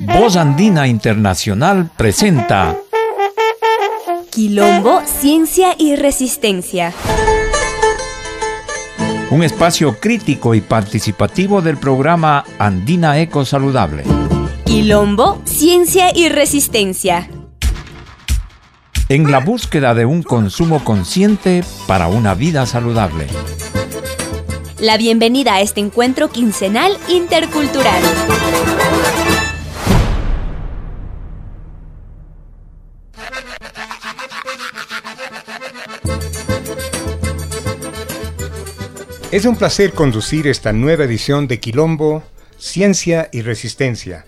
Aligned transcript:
Voz 0.00 0.36
Andina 0.36 0.86
Internacional 0.86 1.90
presenta 1.94 2.74
Quilombo, 4.30 5.02
Ciencia 5.04 5.74
y 5.76 5.94
Resistencia. 5.96 6.94
Un 9.30 9.42
espacio 9.42 10.00
crítico 10.00 10.54
y 10.54 10.62
participativo 10.62 11.60
del 11.60 11.76
programa 11.76 12.46
Andina 12.58 13.18
Eco 13.18 13.44
Saludable. 13.44 14.04
Quilombo, 14.64 15.42
Ciencia 15.44 16.16
y 16.16 16.30
Resistencia. 16.30 17.28
En 19.10 19.30
la 19.30 19.40
búsqueda 19.40 19.92
de 19.92 20.06
un 20.06 20.22
consumo 20.22 20.82
consciente 20.82 21.62
para 21.86 22.08
una 22.08 22.32
vida 22.32 22.64
saludable. 22.64 23.26
La 24.80 24.96
bienvenida 24.96 25.56
a 25.56 25.60
este 25.60 25.80
encuentro 25.80 26.30
quincenal 26.30 26.96
intercultural. 27.08 28.00
Es 39.32 39.44
un 39.46 39.56
placer 39.56 39.94
conducir 39.94 40.46
esta 40.46 40.72
nueva 40.72 41.04
edición 41.04 41.48
de 41.48 41.58
Quilombo, 41.58 42.22
Ciencia 42.56 43.28
y 43.32 43.42
Resistencia. 43.42 44.26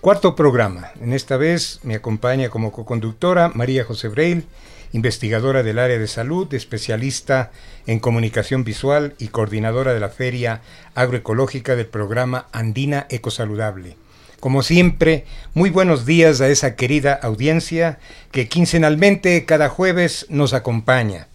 Cuarto 0.00 0.34
programa. 0.34 0.92
En 1.02 1.12
esta 1.12 1.36
vez 1.36 1.80
me 1.82 1.96
acompaña 1.96 2.48
como 2.48 2.72
coconductora 2.72 3.50
María 3.54 3.84
José 3.84 4.08
Breil, 4.08 4.46
investigadora 4.92 5.62
del 5.62 5.78
área 5.78 5.98
de 5.98 6.06
salud, 6.06 6.52
especialista 6.54 7.50
en 7.86 7.98
comunicación 7.98 8.64
visual 8.64 9.14
y 9.18 9.28
coordinadora 9.28 9.94
de 9.94 10.00
la 10.00 10.10
Feria 10.10 10.60
Agroecológica 10.94 11.76
del 11.76 11.86
programa 11.86 12.46
Andina 12.52 13.06
Ecosaludable. 13.10 13.96
Como 14.40 14.62
siempre, 14.62 15.24
muy 15.54 15.70
buenos 15.70 16.04
días 16.04 16.40
a 16.40 16.48
esa 16.48 16.74
querida 16.74 17.14
audiencia 17.14 17.98
que 18.32 18.48
quincenalmente 18.48 19.44
cada 19.44 19.68
jueves 19.68 20.26
nos 20.28 20.52
acompaña. 20.52 21.28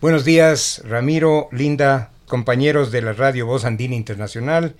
Buenos 0.00 0.24
días, 0.24 0.82
Ramiro, 0.84 1.48
Linda, 1.52 2.10
compañeros 2.26 2.90
de 2.90 3.02
la 3.02 3.12
Radio 3.12 3.46
Voz 3.46 3.64
Andina 3.64 3.94
Internacional 3.94 4.74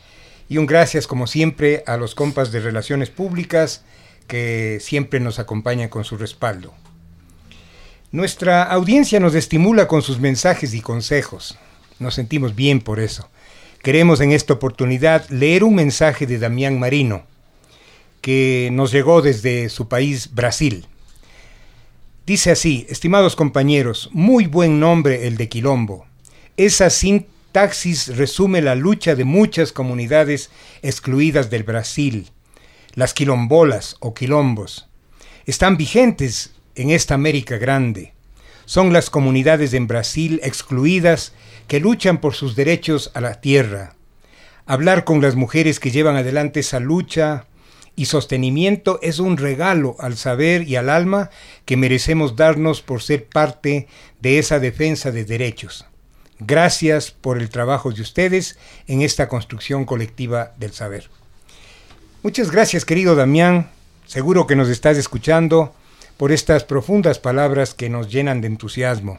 y 0.49 0.59
un 0.59 0.67
gracias 0.67 1.07
como 1.07 1.27
siempre 1.27 1.85
a 1.87 1.97
los 1.97 2.15
compas 2.15 2.53
de 2.53 2.61
Relaciones 2.61 3.11
Públicas 3.11 3.85
que 4.27 4.79
siempre 4.81 5.21
nos 5.21 5.39
acompañan 5.39 5.89
con 5.89 6.05
su 6.05 6.17
respaldo. 6.17 6.75
Nuestra 8.15 8.63
audiencia 8.63 9.19
nos 9.19 9.35
estimula 9.35 9.89
con 9.89 10.01
sus 10.01 10.21
mensajes 10.21 10.73
y 10.73 10.81
consejos. 10.81 11.59
Nos 11.99 12.15
sentimos 12.15 12.55
bien 12.55 12.81
por 12.81 13.01
eso. 13.01 13.29
Queremos 13.83 14.21
en 14.21 14.31
esta 14.31 14.53
oportunidad 14.53 15.29
leer 15.31 15.65
un 15.65 15.75
mensaje 15.75 16.25
de 16.25 16.39
Damián 16.39 16.79
Marino, 16.79 17.25
que 18.21 18.69
nos 18.71 18.93
llegó 18.93 19.21
desde 19.21 19.69
su 19.69 19.89
país, 19.89 20.33
Brasil. 20.33 20.87
Dice 22.25 22.53
así, 22.53 22.87
estimados 22.89 23.35
compañeros, 23.35 24.09
muy 24.13 24.47
buen 24.47 24.79
nombre 24.79 25.27
el 25.27 25.37
de 25.37 25.49
Quilombo. 25.49 26.07
Esa 26.57 26.91
cinta 26.91 27.27
Taxis 27.51 28.17
resume 28.17 28.63
la 28.63 28.77
lucha 28.77 29.17
de 29.17 29.25
muchas 29.25 29.73
comunidades 29.73 30.51
excluidas 30.83 31.51
del 31.51 31.65
Brasil. 31.65 32.31
Las 32.95 33.13
quilombolas 33.13 33.97
o 33.99 34.15
quilombos 34.15 34.87
están 35.47 35.77
vigentes 35.77 36.54
en 36.75 36.91
esta 36.91 37.15
América 37.15 37.59
grande. 37.59 38.13
Son 38.65 38.93
las 38.93 39.11
comunidades 39.11 39.75
en 39.75 39.87
Brasil 39.87 40.41
excluidas 40.43 41.33
que 41.69 41.81
luchan 41.81 42.19
por 42.19 42.35
sus 42.35 42.57
derechos 42.57 43.11
a 43.15 43.21
la 43.21 43.41
tierra. 43.41 43.95
Hablar 44.67 45.05
con 45.05 45.21
las 45.21 45.35
mujeres 45.35 45.81
que 45.81 45.91
llevan 45.91 46.17
adelante 46.17 46.61
esa 46.61 46.81
lucha 46.81 47.47
y 47.97 48.07
sostenimiento 48.07 48.99
es 49.03 49.19
un 49.19 49.37
regalo 49.37 49.97
al 50.01 50.17
saber 50.17 50.67
y 50.67 50.77
al 50.77 50.91
alma 50.91 51.31
que 51.65 51.77
merecemos 51.77 52.37
darnos 52.37 52.81
por 52.81 53.03
ser 53.03 53.27
parte 53.27 53.87
de 54.21 54.39
esa 54.39 54.59
defensa 54.59 55.11
de 55.11 55.25
derechos. 55.25 55.87
Gracias 56.41 57.11
por 57.11 57.39
el 57.39 57.51
trabajo 57.51 57.93
de 57.93 58.03
ustedes 58.03 58.59
en 58.87 59.03
esta 59.03 59.29
construcción 59.29 59.85
colectiva 59.85 60.53
del 60.59 60.73
saber. 60.73 61.09
Muchas 62.23 62.51
gracias, 62.51 62.85
querido 62.85 63.15
Damián. 63.15 63.71
Seguro 64.07 64.47
que 64.47 64.57
nos 64.57 64.69
estás 64.69 64.97
escuchando 64.97 65.75
por 66.17 66.33
estas 66.33 66.65
profundas 66.65 67.19
palabras 67.19 67.75
que 67.75 67.89
nos 67.89 68.11
llenan 68.11 68.41
de 68.41 68.49
entusiasmo. 68.49 69.19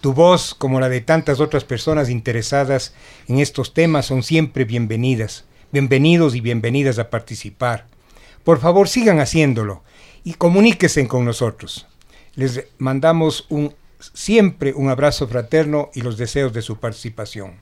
Tu 0.00 0.12
voz, 0.12 0.54
como 0.54 0.80
la 0.80 0.88
de 0.88 1.00
tantas 1.00 1.40
otras 1.40 1.64
personas 1.64 2.10
interesadas 2.10 2.94
en 3.28 3.38
estos 3.38 3.74
temas, 3.74 4.06
son 4.06 4.22
siempre 4.22 4.64
bienvenidas. 4.64 5.44
Bienvenidos 5.72 6.34
y 6.34 6.40
bienvenidas 6.40 6.98
a 6.98 7.10
participar. 7.10 7.86
Por 8.44 8.60
favor, 8.60 8.88
sigan 8.88 9.18
haciéndolo 9.20 9.82
y 10.24 10.34
comuníquense 10.34 11.06
con 11.08 11.24
nosotros. 11.24 11.86
Les 12.34 12.64
mandamos 12.78 13.46
un 13.48 13.74
siempre 13.98 14.72
un 14.74 14.88
abrazo 14.88 15.26
fraterno 15.26 15.90
y 15.94 16.02
los 16.02 16.16
deseos 16.18 16.52
de 16.52 16.62
su 16.62 16.78
participación. 16.78 17.54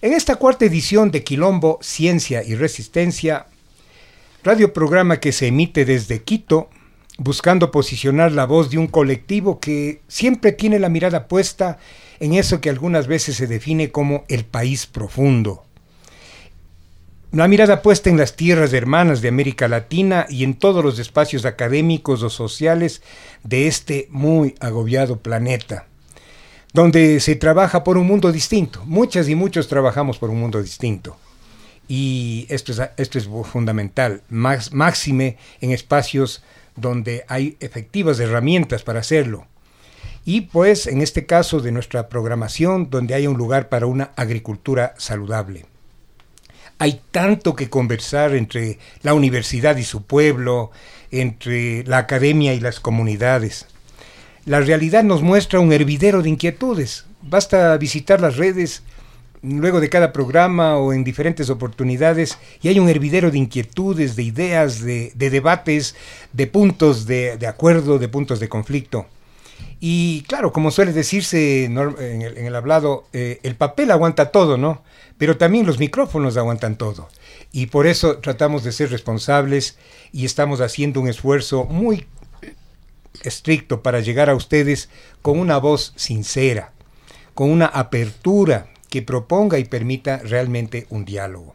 En 0.00 0.12
esta 0.12 0.36
cuarta 0.36 0.64
edición 0.64 1.10
de 1.10 1.24
Quilombo, 1.24 1.78
Ciencia 1.82 2.42
y 2.44 2.54
Resistencia, 2.54 3.46
radio 4.42 4.72
programa 4.72 5.18
que 5.18 5.32
se 5.32 5.46
emite 5.46 5.84
desde 5.84 6.22
Quito, 6.22 6.68
buscando 7.18 7.70
posicionar 7.70 8.32
la 8.32 8.44
voz 8.44 8.70
de 8.70 8.78
un 8.78 8.86
colectivo 8.86 9.60
que 9.60 10.02
siempre 10.08 10.52
tiene 10.52 10.78
la 10.78 10.88
mirada 10.88 11.28
puesta 11.28 11.78
en 12.20 12.34
eso 12.34 12.60
que 12.60 12.70
algunas 12.70 13.06
veces 13.06 13.36
se 13.36 13.46
define 13.46 13.90
como 13.90 14.24
el 14.28 14.44
país 14.44 14.86
profundo, 14.86 15.64
la 17.34 17.48
mirada 17.48 17.82
puesta 17.82 18.10
en 18.10 18.16
las 18.16 18.36
tierras 18.36 18.72
hermanas 18.72 19.20
de 19.20 19.26
América 19.26 19.66
Latina 19.66 20.24
y 20.28 20.44
en 20.44 20.54
todos 20.54 20.84
los 20.84 21.00
espacios 21.00 21.44
académicos 21.44 22.22
o 22.22 22.30
sociales 22.30 23.02
de 23.42 23.66
este 23.66 24.06
muy 24.10 24.54
agobiado 24.60 25.18
planeta, 25.18 25.88
donde 26.72 27.18
se 27.18 27.34
trabaja 27.34 27.82
por 27.82 27.98
un 27.98 28.06
mundo 28.06 28.30
distinto. 28.30 28.84
Muchas 28.86 29.28
y 29.28 29.34
muchos 29.34 29.66
trabajamos 29.66 30.18
por 30.18 30.30
un 30.30 30.38
mundo 30.38 30.62
distinto. 30.62 31.16
Y 31.88 32.46
esto 32.50 32.70
es, 32.70 32.80
esto 32.98 33.18
es 33.18 33.28
fundamental, 33.50 34.22
máxime 34.28 35.36
en 35.60 35.72
espacios 35.72 36.44
donde 36.76 37.24
hay 37.28 37.56
efectivas 37.60 38.18
herramientas 38.20 38.82
para 38.82 39.00
hacerlo. 39.00 39.46
Y 40.24 40.42
pues 40.42 40.86
en 40.86 41.02
este 41.02 41.26
caso 41.26 41.60
de 41.60 41.72
nuestra 41.72 42.08
programación, 42.08 42.88
donde 42.90 43.14
hay 43.14 43.26
un 43.26 43.36
lugar 43.36 43.68
para 43.68 43.86
una 43.86 44.12
agricultura 44.16 44.94
saludable. 44.96 45.66
Hay 46.78 47.00
tanto 47.10 47.54
que 47.54 47.70
conversar 47.70 48.34
entre 48.34 48.78
la 49.02 49.14
universidad 49.14 49.76
y 49.76 49.84
su 49.84 50.02
pueblo, 50.02 50.70
entre 51.10 51.84
la 51.84 51.98
academia 51.98 52.54
y 52.54 52.60
las 52.60 52.80
comunidades. 52.80 53.66
La 54.44 54.60
realidad 54.60 55.04
nos 55.04 55.22
muestra 55.22 55.60
un 55.60 55.72
hervidero 55.72 56.22
de 56.22 56.30
inquietudes. 56.30 57.04
Basta 57.22 57.76
visitar 57.78 58.20
las 58.20 58.36
redes 58.36 58.82
luego 59.44 59.80
de 59.80 59.90
cada 59.90 60.12
programa 60.12 60.76
o 60.78 60.92
en 60.92 61.04
diferentes 61.04 61.50
oportunidades 61.50 62.38
y 62.62 62.68
hay 62.68 62.78
un 62.78 62.88
hervidero 62.88 63.30
de 63.30 63.38
inquietudes, 63.38 64.16
de 64.16 64.22
ideas, 64.22 64.80
de, 64.80 65.12
debates, 65.16 65.94
de 66.32 66.46
puntos 66.46 67.06
de, 67.06 67.38
acuerdo, 67.46 67.98
de 67.98 68.08
puntos 68.08 68.40
de 68.40 68.48
conflicto. 68.48 69.06
Y 69.80 70.22
claro, 70.22 70.52
como 70.52 70.70
suele 70.70 70.92
decirse 70.92 71.64
en 71.64 71.76
el, 71.76 72.54
hablado, 72.54 73.04
eh, 73.12 73.40
el 73.42 73.54
papel 73.54 73.90
aguanta 73.90 74.30
todo, 74.30 74.56
¿no? 74.56 74.82
pero 75.18 75.36
también 75.36 75.66
los 75.66 75.78
micrófonos 75.78 76.36
aguantan 76.36 76.76
todo. 76.76 77.08
Y 77.52 77.66
por 77.66 77.86
eso 77.86 78.18
tratamos 78.18 78.64
de 78.64 78.72
ser 78.72 78.90
responsables 78.90 79.78
y 80.12 80.24
estamos 80.24 80.60
haciendo 80.60 81.00
un 81.00 81.08
esfuerzo 81.08 81.64
muy 81.64 82.06
estricto 83.22 83.82
para 83.82 84.00
llegar 84.00 84.28
a 84.28 84.34
ustedes 84.34 84.88
con 85.22 85.38
una 85.38 85.58
voz 85.58 85.92
sincera, 85.96 86.72
con 87.34 87.50
una 87.50 87.66
apertura 87.66 88.68
que 88.94 89.02
proponga 89.02 89.58
y 89.58 89.64
permita 89.64 90.18
realmente 90.18 90.86
un 90.88 91.04
diálogo. 91.04 91.52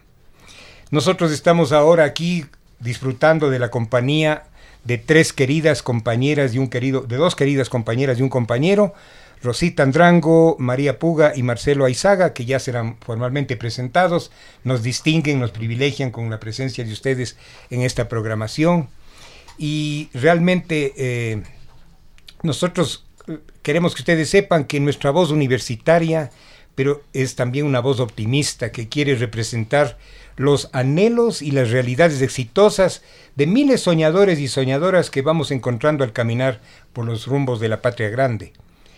Nosotros 0.91 1.31
estamos 1.31 1.71
ahora 1.71 2.03
aquí 2.03 2.45
disfrutando 2.81 3.49
de 3.49 3.59
la 3.59 3.71
compañía 3.71 4.43
de 4.83 4.97
tres 4.97 5.31
queridas 5.31 5.81
compañeras 5.81 6.53
y 6.53 6.57
un 6.57 6.67
querido, 6.67 6.99
de 6.99 7.15
dos 7.15 7.37
queridas 7.37 7.69
compañeras 7.69 8.19
y 8.19 8.23
un 8.23 8.27
compañero, 8.27 8.93
Rosita 9.41 9.83
Andrango, 9.83 10.57
María 10.59 10.99
Puga 10.99 11.31
y 11.33 11.43
Marcelo 11.43 11.85
Aizaga, 11.85 12.33
que 12.33 12.43
ya 12.43 12.59
serán 12.59 12.97
formalmente 12.99 13.55
presentados, 13.55 14.31
nos 14.65 14.83
distinguen, 14.83 15.39
nos 15.39 15.51
privilegian 15.51 16.11
con 16.11 16.29
la 16.29 16.41
presencia 16.41 16.83
de 16.83 16.91
ustedes 16.91 17.37
en 17.69 17.83
esta 17.83 18.09
programación. 18.09 18.89
Y 19.57 20.09
realmente 20.13 20.93
eh, 20.97 21.41
nosotros 22.43 23.05
eh, 23.29 23.37
queremos 23.61 23.95
que 23.95 24.01
ustedes 24.01 24.29
sepan 24.29 24.65
que 24.65 24.81
nuestra 24.81 25.11
voz 25.11 25.31
universitaria, 25.31 26.31
pero 26.79 27.03
es 27.11 27.35
también 27.35 27.65
una 27.65 27.81
voz 27.81 27.99
optimista 27.99 28.71
que 28.71 28.87
quiere 28.87 29.15
representar 29.15 29.97
los 30.37 30.69
anhelos 30.71 31.41
y 31.41 31.51
las 31.51 31.71
realidades 31.71 32.21
exitosas 32.21 33.01
de 33.35 33.47
miles 33.47 33.81
soñadores 33.81 34.39
y 34.39 34.47
soñadoras 34.47 35.09
que 35.09 35.21
vamos 35.21 35.51
encontrando 35.51 36.05
al 36.05 36.13
caminar 36.13 36.61
por 36.93 37.03
los 37.03 37.27
rumbos 37.27 37.59
de 37.59 37.67
la 37.67 37.81
patria 37.81 38.07
grande 38.07 38.53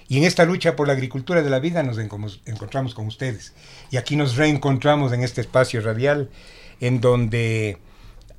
Y 0.07 0.19
en 0.19 0.25
esta 0.25 0.45
lucha 0.45 0.75
por 0.75 0.85
la 0.85 0.93
agricultura 0.93 1.41
de 1.41 1.49
la 1.49 1.57
vida 1.57 1.81
nos 1.81 1.97
encontramos 1.97 2.93
con 2.93 3.07
ustedes. 3.07 3.53
Y 3.89 3.97
aquí 3.97 4.15
nos 4.15 4.35
reencontramos 4.35 5.11
en 5.11 5.23
este 5.23 5.41
espacio 5.41 5.81
radial 5.81 6.29
en 6.81 7.01
donde 7.01 7.79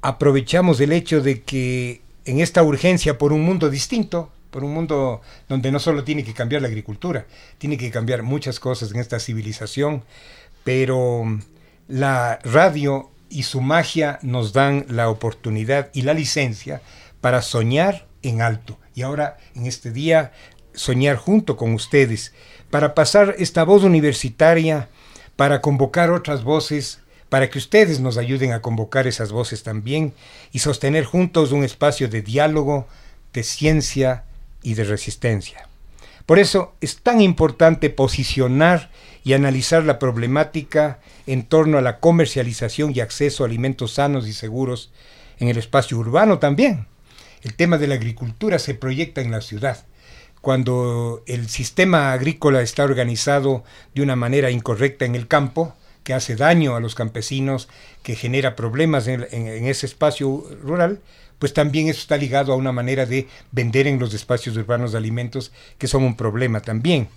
aprovechamos 0.02 0.78
el 0.78 0.92
hecho 0.92 1.20
de 1.20 1.42
que 1.42 2.00
en 2.26 2.38
esta 2.38 2.62
urgencia 2.62 3.18
por 3.18 3.32
un 3.32 3.42
mundo 3.42 3.70
distinto, 3.70 4.30
por 4.52 4.62
un 4.62 4.75
mundo 4.75 5.22
donde 5.49 5.72
no 5.72 5.81
solo 5.81 6.04
tiene 6.04 6.22
que 6.22 6.34
cambiar 6.34 6.62
la 6.62 6.69
agricultura, 6.69 7.26
tiene 7.58 7.78
que 7.78 7.90
cambiar 7.90 8.22
muchas 8.22 8.60
cosas 8.60 8.93
en 8.93 9.00
esta 9.00 9.19
civilización, 9.19 10.04
pero 10.62 11.25
la 11.88 12.38
radio 12.44 13.10
y 13.31 13.44
su 13.44 13.62
magia 13.62 14.19
nos 14.22 14.52
dan 14.52 14.84
la 14.88 15.08
oportunidad 15.08 15.88
y 15.94 16.02
la 16.02 16.12
licencia 16.12 16.82
para 17.22 17.40
soñar 17.40 18.06
en 18.22 18.43
alto. 18.43 18.78
Y 18.94 19.02
ahora, 19.02 19.38
en 19.56 19.66
este 19.66 19.90
día, 19.90 20.32
soñar 20.75 21.16
junto 21.16 21.56
con 21.56 21.72
ustedes, 21.72 22.34
para 22.70 22.94
pasar 22.94 23.34
esta 23.38 23.64
voz 23.64 23.84
universitaria, 23.84 24.90
para 25.34 25.62
convocar 25.62 26.10
otras 26.10 26.44
voces, 26.44 27.00
para 27.31 27.48
que 27.48 27.56
ustedes 27.58 28.00
nos 28.00 28.19
ayuden 28.19 28.52
a 28.52 28.60
convocar 28.60 29.06
esas 29.06 29.32
voces 29.32 29.62
también 29.62 30.12
y 30.52 30.58
sostener 30.58 31.06
juntos 31.06 31.52
un 31.52 31.64
espacio 31.64 32.06
de 32.08 32.20
diálogo, 32.20 32.87
de 33.32 33.43
ciencia 33.43 34.25
y 34.62 34.74
de 34.74 34.84
resistencia. 34.84 35.68
Por 36.26 36.38
eso 36.38 36.74
es 36.80 36.98
tan 36.98 37.20
importante 37.20 37.90
posicionar 37.90 38.90
y 39.24 39.32
analizar 39.32 39.84
la 39.84 39.98
problemática 39.98 41.00
en 41.26 41.44
torno 41.44 41.78
a 41.78 41.82
la 41.82 42.00
comercialización 42.00 42.92
y 42.94 43.00
acceso 43.00 43.42
a 43.42 43.46
alimentos 43.46 43.94
sanos 43.94 44.26
y 44.26 44.32
seguros 44.32 44.92
en 45.38 45.48
el 45.48 45.58
espacio 45.58 45.98
urbano 45.98 46.38
también. 46.38 46.86
El 47.42 47.54
tema 47.54 47.78
de 47.78 47.88
la 47.88 47.96
agricultura 47.96 48.58
se 48.58 48.74
proyecta 48.74 49.20
en 49.20 49.30
la 49.30 49.40
ciudad. 49.40 49.84
Cuando 50.40 51.22
el 51.26 51.48
sistema 51.48 52.12
agrícola 52.12 52.62
está 52.62 52.84
organizado 52.84 53.64
de 53.94 54.02
una 54.02 54.16
manera 54.16 54.50
incorrecta 54.50 55.04
en 55.04 55.14
el 55.14 55.28
campo, 55.28 55.74
que 56.02 56.14
hace 56.14 56.36
daño 56.36 56.74
a 56.74 56.80
los 56.80 56.94
campesinos, 56.94 57.68
que 58.02 58.16
genera 58.16 58.56
problemas 58.56 59.06
en, 59.06 59.22
ese 59.66 59.86
espacio 59.86 60.44
rural, 60.62 61.00
pues 61.42 61.52
también 61.52 61.88
eso 61.88 61.98
está 61.98 62.16
ligado 62.16 62.52
a 62.52 62.56
una 62.56 62.70
manera 62.70 63.04
de 63.04 63.26
vender 63.50 63.88
en 63.88 63.98
los 63.98 64.14
espacios 64.14 64.56
urbanos 64.56 64.92
de 64.92 64.98
alimentos, 64.98 65.50
que 65.76 65.88
son 65.88 66.04
un 66.04 66.14
problema 66.16 66.60
también. 66.60 67.08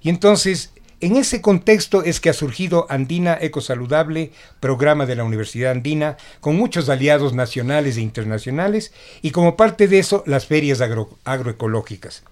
Y 0.00 0.08
entonces 0.08 0.72
en 1.02 1.16
ese 1.16 1.42
contexto 1.42 2.02
es 2.02 2.18
que 2.18 2.30
ha 2.30 2.32
surgido 2.32 2.86
Andina 2.88 3.36
Ecosaludable, 3.38 4.30
programa 4.58 5.04
de 5.04 5.16
la 5.16 5.24
Universidad 5.24 5.72
Andina, 5.72 6.16
con 6.40 6.56
muchos 6.56 6.88
aliados 6.88 7.34
nacionales 7.34 7.98
e 7.98 8.00
internacionales, 8.00 8.94
y 9.20 9.32
como 9.32 9.54
parte 9.54 9.86
de 9.86 9.98
eso, 9.98 10.24
las 10.26 10.46
ferias 10.46 10.80
agroecológicas. 10.80 12.22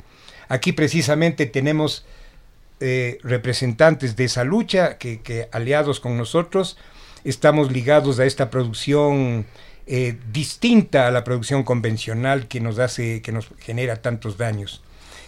Aquí 0.49 0.73
precisamente 0.73 1.45
tenemos 1.45 2.07
eh, 2.81 3.19
representantes 3.23 4.17
de 4.17 4.25
esa 4.25 4.45
lucha, 4.45 4.97
que, 4.97 5.51
aliados 5.53 6.01
con 6.01 6.17
nosotros, 6.17 6.79
estamos 7.25 7.71
ligados 7.71 8.21
a 8.21 8.25
esta 8.25 8.49
producción 8.49 9.45
eh, 9.95 10.17
distinta 10.33 11.07
a 11.07 11.11
la 11.11 11.23
producción 11.23 11.65
convencional 11.65 12.49
que 12.49 12.63
nos 12.63 12.79
hace, 12.79 13.21
que 13.21 13.31
nos 13.31 13.51
genera 13.59 14.01
tantos 14.01 14.39
daños. 14.39 14.81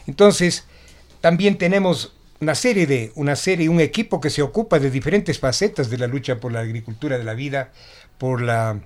Entonces, 0.07 0.65
también 1.21 1.59
tenemos 1.59 2.15
una 2.41 2.55
serie 2.55 2.87
de 2.87 3.13
una 3.15 3.37
serie 3.37 3.69
un 3.69 3.83
equipo 3.83 4.23
que 4.23 4.31
se 4.31 4.41
ocupa 4.41 4.79
de 4.79 4.91
diferentes 4.91 5.39
facetas 5.39 5.91
de 5.91 5.99
la 5.99 6.07
lucha 6.07 6.41
por 6.41 6.51
la 6.51 6.61
agricultura 6.61 7.19
de 7.19 7.25
la 7.25 7.35
vida 7.35 7.73
por 8.17 8.41
la 8.41 8.81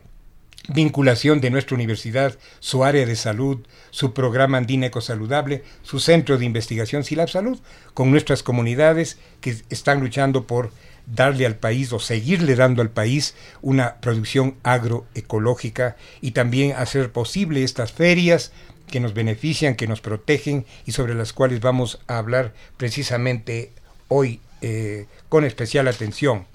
vinculación 0.67 1.41
de 1.41 1.51
nuestra 1.51 1.77
universidad, 1.77 2.37
su 2.59 2.83
área 2.83 3.07
de 3.07 3.15
salud, 3.15 3.65
su 3.91 4.13
programa 4.13 4.59
Andina 4.59 4.87
Ecosaludable, 4.87 5.63
su 5.83 6.01
centro 6.01 6.39
de 6.39 6.45
investigación 6.45 7.05
SILAB 7.05 7.29
Salud, 7.29 7.61
con 7.95 8.11
nuestras 8.11 8.43
comunidades 8.43 9.17
que 9.41 9.57
están 9.71 10.01
luchando 10.01 10.45
por 10.45 10.73
darle 11.14 11.46
al 11.46 11.56
país 11.56 11.93
o 11.93 11.99
seguirle 11.99 12.55
dando 12.55 12.82
al 12.82 12.90
país 12.90 13.34
una 13.62 13.96
producción 13.96 14.56
agroecológica 14.62 15.96
y 16.20 16.32
también 16.32 16.72
hacer 16.72 17.12
posible 17.12 17.64
estas 17.64 17.93
ferias 17.93 18.52
que 18.88 19.00
nos 19.00 19.14
benefician, 19.14 19.75
que 19.75 19.87
nos 19.87 20.00
protegen 20.00 20.66
y 20.87 20.93
sobre 20.93 21.14
las 21.14 21.32
cuales 21.32 21.60
vamos 21.60 22.00
a 22.06 22.19
hablar 22.19 22.55
precisamente 22.76 23.72
hoy 24.08 24.40
eh, 24.60 25.06
con 25.28 25.44
especial 25.44 25.88
atención. 25.88 26.46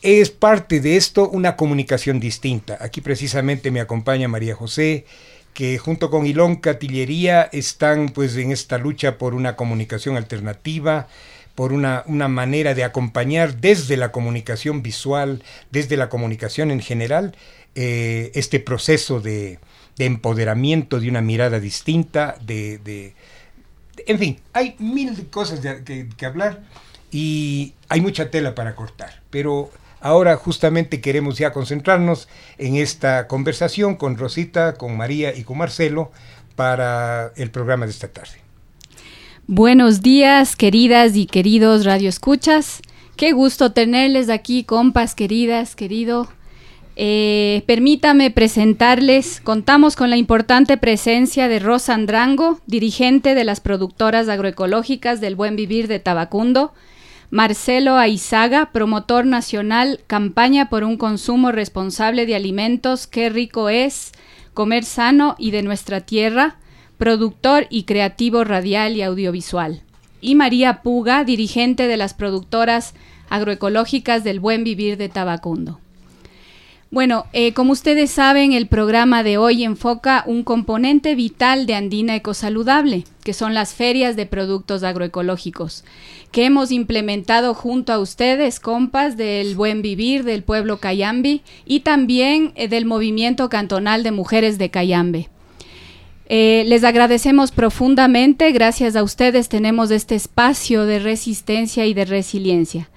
Es 0.00 0.30
parte 0.30 0.80
de 0.80 0.96
esto 0.96 1.28
una 1.28 1.56
comunicación 1.56 2.20
distinta. 2.20 2.78
Aquí 2.80 3.00
precisamente 3.00 3.72
me 3.72 3.80
acompaña 3.80 4.28
María 4.28 4.54
José, 4.54 5.04
que 5.54 5.76
junto 5.78 6.08
con 6.08 6.24
Ilón 6.24 6.56
Catillería 6.56 7.48
están 7.52 8.10
pues 8.10 8.36
en 8.36 8.52
esta 8.52 8.78
lucha 8.78 9.18
por 9.18 9.34
una 9.34 9.56
comunicación 9.56 10.16
alternativa, 10.16 11.08
por 11.58 11.72
una, 11.72 12.04
una, 12.06 12.28
manera 12.28 12.72
de 12.72 12.84
acompañar 12.84 13.56
desde 13.56 13.96
la 13.96 14.12
comunicación 14.12 14.80
visual, 14.80 15.42
desde 15.72 15.96
la 15.96 16.08
comunicación 16.08 16.70
en 16.70 16.80
general, 16.80 17.34
eh, 17.74 18.30
este 18.34 18.60
proceso 18.60 19.20
de, 19.20 19.58
de 19.96 20.04
empoderamiento, 20.04 21.00
de 21.00 21.08
una 21.08 21.20
mirada 21.20 21.58
distinta, 21.58 22.36
de... 22.46 23.12
en 24.06 24.18
fin, 24.20 24.38
hay 24.52 24.76
mil 24.78 25.28
cosas 25.30 25.58
que, 25.84 26.08
que 26.16 26.26
hablar 26.26 26.62
y 27.10 27.74
hay 27.88 28.02
mucha 28.02 28.30
tela 28.30 28.54
para 28.54 28.76
cortar, 28.76 29.20
pero 29.30 29.72
ahora 29.98 30.36
justamente 30.36 31.00
queremos 31.00 31.38
ya 31.38 31.52
concentrarnos 31.52 32.28
en 32.58 32.76
esta 32.76 33.26
conversación 33.26 33.96
con 33.96 34.16
Rosita, 34.16 34.74
con 34.74 34.96
María 34.96 35.34
y 35.34 35.42
con 35.42 35.58
Marcelo 35.58 36.12
para 36.54 37.32
el 37.34 37.50
programa 37.50 37.86
de 37.86 37.90
esta 37.90 38.06
tarde. 38.06 38.47
Buenos 39.50 40.02
días, 40.02 40.56
queridas 40.56 41.16
y 41.16 41.24
queridos 41.24 41.86
radioescuchas. 41.86 42.82
Qué 43.16 43.32
gusto 43.32 43.72
tenerles 43.72 44.28
aquí, 44.28 44.62
compas 44.62 45.14
queridas, 45.14 45.74
querido. 45.74 46.28
Eh, 46.96 47.62
permítame 47.66 48.30
presentarles, 48.30 49.40
contamos 49.40 49.96
con 49.96 50.10
la 50.10 50.18
importante 50.18 50.76
presencia 50.76 51.48
de 51.48 51.60
Rosa 51.60 51.94
Andrango, 51.94 52.60
dirigente 52.66 53.34
de 53.34 53.44
las 53.44 53.60
productoras 53.60 54.28
agroecológicas 54.28 55.22
del 55.22 55.34
Buen 55.34 55.56
Vivir 55.56 55.88
de 55.88 55.98
Tabacundo, 55.98 56.74
Marcelo 57.30 57.96
Aizaga, 57.96 58.70
promotor 58.70 59.24
nacional, 59.24 60.00
campaña 60.06 60.68
por 60.68 60.84
un 60.84 60.98
consumo 60.98 61.52
responsable 61.52 62.26
de 62.26 62.34
alimentos, 62.34 63.06
qué 63.06 63.30
rico 63.30 63.70
es, 63.70 64.12
comer 64.52 64.84
sano 64.84 65.36
y 65.38 65.52
de 65.52 65.62
nuestra 65.62 66.02
tierra, 66.02 66.58
productor 66.98 67.66
y 67.70 67.84
creativo 67.84 68.44
radial 68.44 68.96
y 68.96 69.02
audiovisual. 69.02 69.82
Y 70.20 70.34
María 70.34 70.82
Puga, 70.82 71.24
dirigente 71.24 71.86
de 71.86 71.96
las 71.96 72.12
productoras 72.12 72.94
agroecológicas 73.30 74.24
del 74.24 74.40
Buen 74.40 74.64
Vivir 74.64 74.96
de 74.96 75.08
Tabacundo. 75.08 75.78
Bueno, 76.90 77.26
eh, 77.34 77.52
como 77.52 77.72
ustedes 77.72 78.10
saben, 78.10 78.52
el 78.52 78.66
programa 78.66 79.22
de 79.22 79.36
hoy 79.36 79.62
enfoca 79.62 80.24
un 80.26 80.42
componente 80.42 81.14
vital 81.14 81.66
de 81.66 81.74
Andina 81.74 82.16
Ecosaludable, 82.16 83.04
que 83.24 83.34
son 83.34 83.52
las 83.52 83.74
ferias 83.74 84.16
de 84.16 84.24
productos 84.24 84.82
agroecológicos, 84.82 85.84
que 86.32 86.46
hemos 86.46 86.72
implementado 86.72 87.52
junto 87.52 87.92
a 87.92 87.98
ustedes, 87.98 88.58
compas 88.58 89.18
del 89.18 89.54
buen 89.54 89.82
vivir 89.82 90.24
del 90.24 90.42
pueblo 90.42 90.78
Cayambe 90.78 91.42
y 91.66 91.80
también 91.80 92.52
eh, 92.54 92.68
del 92.68 92.86
movimiento 92.86 93.50
cantonal 93.50 94.02
de 94.02 94.12
mujeres 94.12 94.56
de 94.56 94.70
Cayambe. 94.70 95.28
Eh, 96.30 96.64
les 96.66 96.84
agradecemos 96.84 97.52
profundamente, 97.52 98.52
gracias 98.52 98.96
a 98.96 99.02
ustedes 99.02 99.48
tenemos 99.48 99.90
este 99.90 100.14
espacio 100.14 100.84
de 100.84 100.98
resistencia 100.98 101.86
y 101.86 101.94
de 101.94 102.04
resiliencia. 102.04 102.90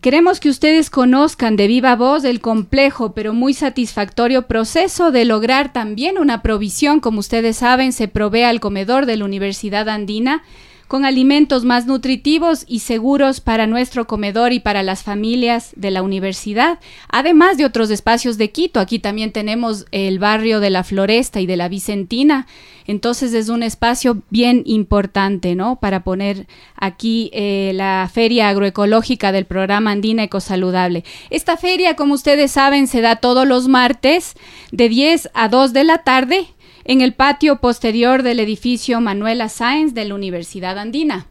Queremos 0.00 0.40
que 0.40 0.48
ustedes 0.48 0.90
conozcan 0.90 1.56
de 1.56 1.68
viva 1.68 1.94
voz 1.94 2.24
el 2.24 2.40
complejo 2.40 3.12
pero 3.12 3.32
muy 3.32 3.54
satisfactorio 3.54 4.46
proceso 4.46 5.12
de 5.12 5.24
lograr 5.24 5.72
también 5.72 6.18
una 6.18 6.42
provisión, 6.42 6.98
como 6.98 7.20
ustedes 7.20 7.58
saben, 7.58 7.92
se 7.92 8.08
provee 8.08 8.42
al 8.42 8.58
comedor 8.58 9.06
de 9.06 9.16
la 9.16 9.24
Universidad 9.24 9.88
Andina 9.88 10.42
con 10.88 11.04
alimentos 11.04 11.64
más 11.64 11.86
nutritivos 11.86 12.64
y 12.66 12.80
seguros 12.80 13.40
para 13.40 13.66
nuestro 13.66 14.06
comedor 14.06 14.52
y 14.52 14.60
para 14.60 14.82
las 14.82 15.02
familias 15.02 15.72
de 15.76 15.90
la 15.90 16.02
universidad, 16.02 16.80
además 17.08 17.58
de 17.58 17.66
otros 17.66 17.90
espacios 17.90 18.38
de 18.38 18.50
Quito. 18.50 18.80
Aquí 18.80 18.98
también 18.98 19.30
tenemos 19.30 19.84
el 19.92 20.18
barrio 20.18 20.60
de 20.60 20.70
la 20.70 20.82
Floresta 20.82 21.40
y 21.40 21.46
de 21.46 21.56
la 21.56 21.68
Vicentina. 21.68 22.46
Entonces 22.86 23.34
es 23.34 23.50
un 23.50 23.62
espacio 23.62 24.22
bien 24.30 24.62
importante, 24.64 25.54
¿no? 25.54 25.76
Para 25.76 26.02
poner 26.02 26.46
aquí 26.74 27.30
eh, 27.34 27.72
la 27.74 28.10
feria 28.12 28.48
agroecológica 28.48 29.30
del 29.30 29.44
programa 29.44 29.90
Andina 29.90 30.24
Ecosaludable. 30.24 31.04
Esta 31.28 31.58
feria, 31.58 31.96
como 31.96 32.14
ustedes 32.14 32.52
saben, 32.52 32.86
se 32.86 33.02
da 33.02 33.16
todos 33.16 33.46
los 33.46 33.68
martes 33.68 34.34
de 34.72 34.88
10 34.88 35.30
a 35.34 35.48
2 35.48 35.74
de 35.74 35.84
la 35.84 35.98
tarde 35.98 36.48
en 36.88 37.02
el 37.02 37.12
patio 37.12 37.60
posterior 37.60 38.22
del 38.22 38.40
edificio 38.40 38.98
Manuela 39.02 39.50
Sáenz 39.50 39.92
de 39.92 40.06
la 40.06 40.14
Universidad 40.14 40.78
Andina. 40.78 41.26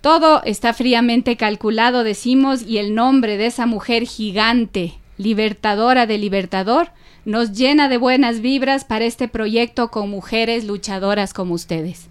Todo 0.00 0.42
está 0.44 0.72
fríamente 0.72 1.36
calculado, 1.36 2.02
decimos, 2.02 2.62
y 2.62 2.78
el 2.78 2.94
nombre 2.94 3.36
de 3.36 3.44
esa 3.44 3.66
mujer 3.66 4.04
gigante, 4.06 4.94
libertadora 5.18 6.06
de 6.06 6.16
libertador, 6.16 6.92
nos 7.26 7.52
llena 7.52 7.90
de 7.90 7.98
buenas 7.98 8.40
vibras 8.40 8.86
para 8.86 9.04
este 9.04 9.28
proyecto 9.28 9.90
con 9.90 10.08
mujeres 10.08 10.64
luchadoras 10.64 11.34
como 11.34 11.52
ustedes. 11.52 12.08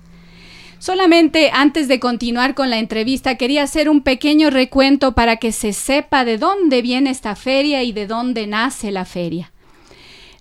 Solamente 0.78 1.50
antes 1.52 1.88
de 1.88 2.00
continuar 2.00 2.54
con 2.54 2.70
la 2.70 2.78
entrevista, 2.78 3.34
quería 3.34 3.64
hacer 3.64 3.90
un 3.90 4.02
pequeño 4.02 4.52
recuento 4.52 5.14
para 5.14 5.38
que 5.38 5.52
se 5.54 5.74
sepa 5.74 6.24
de 6.24 6.38
dónde 6.38 6.84
viene 6.84 7.10
esta 7.10 7.36
feria 7.36 7.82
y 7.82 7.94
de 7.94 8.06
dónde 8.06 8.46
nace 8.46 8.92
la 8.92 9.06
feria. 9.06 9.52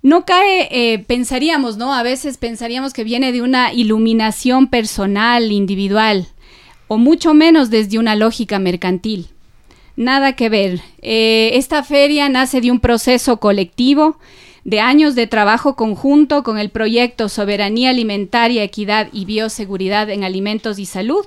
No 0.03 0.25
cae, 0.25 0.69
eh, 0.71 0.99
pensaríamos, 1.01 1.77
¿no? 1.77 1.93
A 1.93 2.03
veces 2.03 2.39
pensaríamos 2.39 2.93
que 2.93 3.05
viene 3.05 3.33
de 3.33 3.43
una 3.43 3.73
iluminación 3.73 4.69
personal, 4.69 5.51
individual, 5.51 6.29
o 6.87 6.99
mucho 6.99 7.35
menos 7.35 7.71
desde 7.71 7.99
una 7.99 8.15
lógica 8.15 8.59
mercantil. 8.59 9.29
Nada 9.97 10.35
que 10.35 10.49
ver. 10.49 10.81
Eh, 11.03 11.51
esta 11.55 11.83
feria 11.83 12.29
nace 12.29 12.61
de 12.61 12.71
un 12.71 12.79
proceso 12.79 13.39
colectivo 13.39 14.19
de 14.65 14.81
años 14.81 15.15
de 15.15 15.27
trabajo 15.27 15.77
conjunto 15.77 16.43
con 16.43 16.59
el 16.59 16.71
proyecto 16.71 17.29
Soberanía 17.29 17.91
Alimentaria, 17.91 18.63
Equidad 18.63 19.09
y 19.13 19.25
Bioseguridad 19.25 20.11
en 20.11 20.25
Alimentos 20.25 20.79
y 20.79 20.87
Salud, 20.87 21.27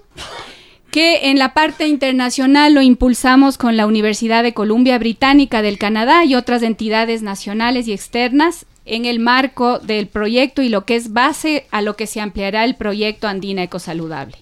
que 0.92 1.30
en 1.30 1.40
la 1.40 1.54
parte 1.54 1.88
internacional 1.88 2.74
lo 2.74 2.82
impulsamos 2.82 3.58
con 3.58 3.78
la 3.78 3.88
Universidad 3.88 4.44
de 4.44 4.54
Columbia 4.54 5.00
Británica 5.00 5.62
del 5.62 5.78
Canadá 5.78 6.26
y 6.26 6.36
otras 6.36 6.62
entidades 6.64 7.22
nacionales 7.22 7.88
y 7.88 7.94
externas 7.94 8.66
en 8.86 9.06
el 9.06 9.20
marco 9.20 9.80
del 9.80 10.08
proyecto 10.08 10.62
y 10.62 10.70
lo 10.70 10.86
que 10.86 10.98
es 10.98 11.14
base 11.14 11.66
a 11.72 11.82
lo 11.82 11.96
que 11.96 12.08
se 12.08 12.20
ampliará 12.20 12.66
el 12.66 12.76
proyecto 12.76 13.28
Andina 13.28 13.64
Ecosaludable. 13.64 14.38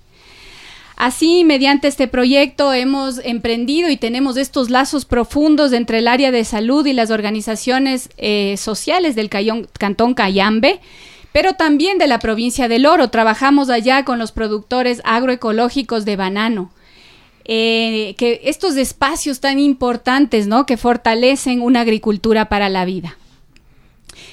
Así, 0.96 1.46
mediante 1.46 1.88
este 1.88 2.08
proyecto 2.10 2.74
hemos 2.74 3.20
emprendido 3.24 3.88
y 3.89 3.96
tenemos 3.96 4.36
estos 4.36 4.70
lazos 4.70 5.06
profundos 5.06 5.72
entre 5.72 6.00
el 6.00 6.10
área 6.10 6.32
de 6.32 6.44
salud 6.44 6.86
y 6.86 6.94
las 6.94 7.10
organizaciones 7.10 8.10
eh, 8.18 8.56
sociales 8.58 9.15
del 9.15 9.29
Cantón 9.29 10.13
Cayambe, 10.13 10.82
pero 11.31 11.53
también 11.53 11.98
de 11.98 12.07
la 12.07 12.19
provincia 12.19 12.67
del 12.67 12.86
Oro. 12.86 13.09
Trabajamos 13.09 13.69
allá 13.69 14.03
con 14.05 14.19
los 14.19 14.31
productores 14.31 15.01
agroecológicos 15.03 16.05
de 16.05 16.15
banano. 16.15 16.71
Eh, 17.45 18.13
que 18.17 18.41
estos 18.43 18.77
espacios 18.77 19.39
tan 19.39 19.57
importantes, 19.57 20.45
¿no? 20.45 20.65
Que 20.67 20.77
fortalecen 20.77 21.62
una 21.62 21.81
agricultura 21.81 22.48
para 22.48 22.69
la 22.69 22.86
vida. 22.86 23.17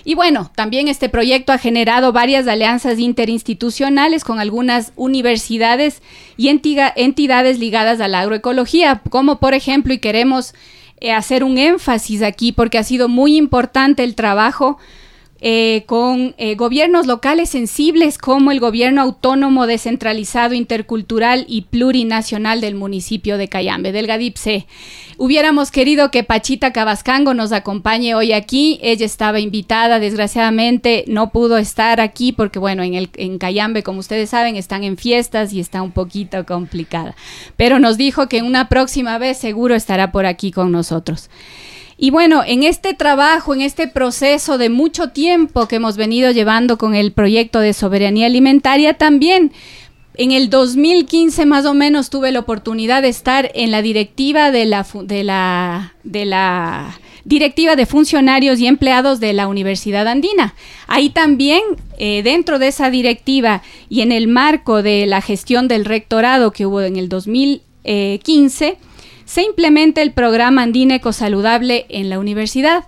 Y 0.04 0.14
bueno, 0.14 0.50
también 0.54 0.88
este 0.88 1.08
proyecto 1.08 1.52
ha 1.52 1.58
generado 1.58 2.12
varias 2.12 2.46
alianzas 2.46 2.98
interinstitucionales 2.98 4.22
con 4.22 4.38
algunas 4.38 4.92
universidades 4.96 6.02
y 6.36 6.48
entidades 6.48 7.58
ligadas 7.58 8.00
a 8.00 8.08
la 8.08 8.20
agroecología, 8.20 9.02
como 9.10 9.40
por 9.40 9.54
ejemplo, 9.54 9.92
y 9.94 9.98
queremos 9.98 10.54
eh, 11.00 11.12
hacer 11.12 11.42
un 11.42 11.58
énfasis 11.58 12.22
aquí 12.22 12.52
porque 12.52 12.78
ha 12.78 12.84
sido 12.84 13.08
muy 13.08 13.36
importante 13.36 14.04
el 14.04 14.14
trabajo 14.14 14.78
eh, 15.40 15.84
con 15.86 16.34
eh, 16.38 16.54
gobiernos 16.54 17.06
locales 17.06 17.50
sensibles 17.50 18.16
como 18.16 18.52
el 18.52 18.60
gobierno 18.60 19.02
autónomo 19.02 19.66
descentralizado 19.66 20.54
intercultural 20.54 21.44
y 21.46 21.62
plurinacional 21.62 22.62
del 22.62 22.74
municipio 22.74 23.36
de 23.36 23.48
Cayambe, 23.48 23.92
del 23.92 24.06
GADIPC. 24.06 24.66
Hubiéramos 25.18 25.70
querido 25.70 26.10
que 26.10 26.24
Pachita 26.24 26.72
Cabascango 26.72 27.34
nos 27.34 27.52
acompañe 27.52 28.14
hoy 28.14 28.32
aquí. 28.32 28.78
Ella 28.82 29.04
estaba 29.04 29.38
invitada, 29.38 29.98
desgraciadamente 29.98 31.04
no 31.06 31.30
pudo 31.30 31.58
estar 31.58 32.00
aquí 32.00 32.32
porque, 32.32 32.58
bueno, 32.58 32.82
en, 32.82 33.08
en 33.14 33.38
Cayambe, 33.38 33.82
como 33.82 34.00
ustedes 34.00 34.30
saben, 34.30 34.56
están 34.56 34.84
en 34.84 34.96
fiestas 34.96 35.52
y 35.52 35.60
está 35.60 35.82
un 35.82 35.92
poquito 35.92 36.46
complicada. 36.46 37.14
Pero 37.56 37.78
nos 37.78 37.98
dijo 37.98 38.28
que 38.28 38.42
una 38.42 38.68
próxima 38.68 39.18
vez 39.18 39.36
seguro 39.36 39.74
estará 39.74 40.12
por 40.12 40.24
aquí 40.24 40.50
con 40.50 40.72
nosotros. 40.72 41.28
Y 41.98 42.10
bueno, 42.10 42.42
en 42.46 42.62
este 42.62 42.92
trabajo, 42.92 43.54
en 43.54 43.62
este 43.62 43.88
proceso 43.88 44.58
de 44.58 44.68
mucho 44.68 45.08
tiempo 45.10 45.66
que 45.66 45.76
hemos 45.76 45.96
venido 45.96 46.30
llevando 46.30 46.76
con 46.76 46.94
el 46.94 47.12
proyecto 47.12 47.60
de 47.60 47.72
soberanía 47.72 48.26
alimentaria, 48.26 48.94
también 48.94 49.52
en 50.18 50.32
el 50.32 50.50
2015 50.50 51.46
más 51.46 51.64
o 51.64 51.74
menos 51.74 52.10
tuve 52.10 52.32
la 52.32 52.40
oportunidad 52.40 53.02
de 53.02 53.08
estar 53.08 53.50
en 53.54 53.70
la 53.70 53.82
directiva 53.82 54.50
de 54.50 54.66
la, 54.66 54.86
de 55.04 55.24
la, 55.24 56.98
directiva 57.24 57.76
de 57.76 57.86
funcionarios 57.86 58.60
y 58.60 58.66
empleados 58.66 59.18
de 59.18 59.32
la 59.32 59.48
Universidad 59.48 60.06
Andina. 60.06 60.54
Ahí 60.86 61.10
también, 61.10 61.62
eh, 61.98 62.22
dentro 62.22 62.58
de 62.58 62.68
esa 62.68 62.90
directiva 62.90 63.62
y 63.88 64.02
en 64.02 64.12
el 64.12 64.28
marco 64.28 64.82
de 64.82 65.06
la 65.06 65.20
gestión 65.20 65.66
del 65.66 65.84
rectorado 65.84 66.52
que 66.52 66.66
hubo 66.66 66.82
en 66.82 66.96
el 66.96 67.08
2015, 67.08 68.78
se 69.26 69.42
implementa 69.42 70.00
el 70.00 70.12
programa 70.12 70.62
Andina 70.62 70.94
Ecosaludable 70.94 71.84
en 71.90 72.08
la 72.08 72.18
universidad 72.18 72.84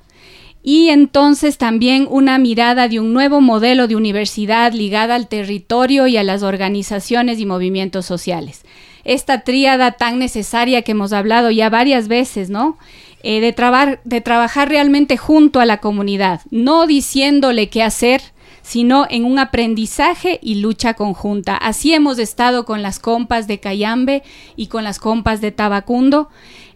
y 0.62 0.88
entonces 0.88 1.58
también 1.58 2.06
una 2.08 2.38
mirada 2.38 2.88
de 2.88 3.00
un 3.00 3.12
nuevo 3.12 3.40
modelo 3.40 3.88
de 3.88 3.96
universidad 3.96 4.72
ligada 4.72 5.16
al 5.16 5.28
territorio 5.28 6.06
y 6.06 6.16
a 6.16 6.22
las 6.22 6.42
organizaciones 6.42 7.40
y 7.40 7.46
movimientos 7.46 8.06
sociales. 8.06 8.62
Esta 9.04 9.40
tríada 9.40 9.92
tan 9.92 10.18
necesaria 10.18 10.82
que 10.82 10.92
hemos 10.92 11.12
hablado 11.12 11.50
ya 11.50 11.70
varias 11.70 12.08
veces, 12.08 12.50
¿no? 12.50 12.78
Eh, 13.22 13.40
de, 13.40 13.98
de 14.04 14.20
trabajar 14.20 14.68
realmente 14.68 15.16
junto 15.16 15.58
a 15.58 15.66
la 15.66 15.78
comunidad, 15.78 16.42
no 16.50 16.86
diciéndole 16.86 17.68
qué 17.68 17.82
hacer, 17.82 18.22
sino 18.68 19.06
en 19.08 19.24
un 19.24 19.38
aprendizaje 19.38 20.38
y 20.42 20.56
lucha 20.56 20.92
conjunta. 20.92 21.56
Así 21.56 21.94
hemos 21.94 22.18
estado 22.18 22.66
con 22.66 22.82
las 22.82 22.98
compas 22.98 23.46
de 23.46 23.60
Cayambe 23.60 24.22
y 24.56 24.66
con 24.66 24.84
las 24.84 24.98
compas 24.98 25.40
de 25.40 25.52
Tabacundo, 25.52 26.28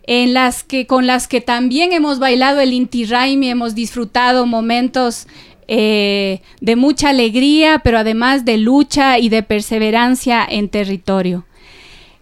en 0.04 0.32
las 0.32 0.64
que 0.64 0.86
con 0.86 1.06
las 1.06 1.28
que 1.28 1.42
también 1.42 1.92
hemos 1.92 2.18
bailado 2.18 2.60
el 2.60 2.72
Inti 2.72 3.04
Raimi, 3.04 3.50
hemos 3.50 3.74
disfrutado 3.74 4.46
momentos 4.46 5.26
eh, 5.68 6.40
de 6.62 6.76
mucha 6.76 7.10
alegría, 7.10 7.82
pero 7.84 7.98
además 7.98 8.46
de 8.46 8.56
lucha 8.56 9.18
y 9.18 9.28
de 9.28 9.42
perseverancia 9.42 10.46
en 10.48 10.70
territorio. 10.70 11.44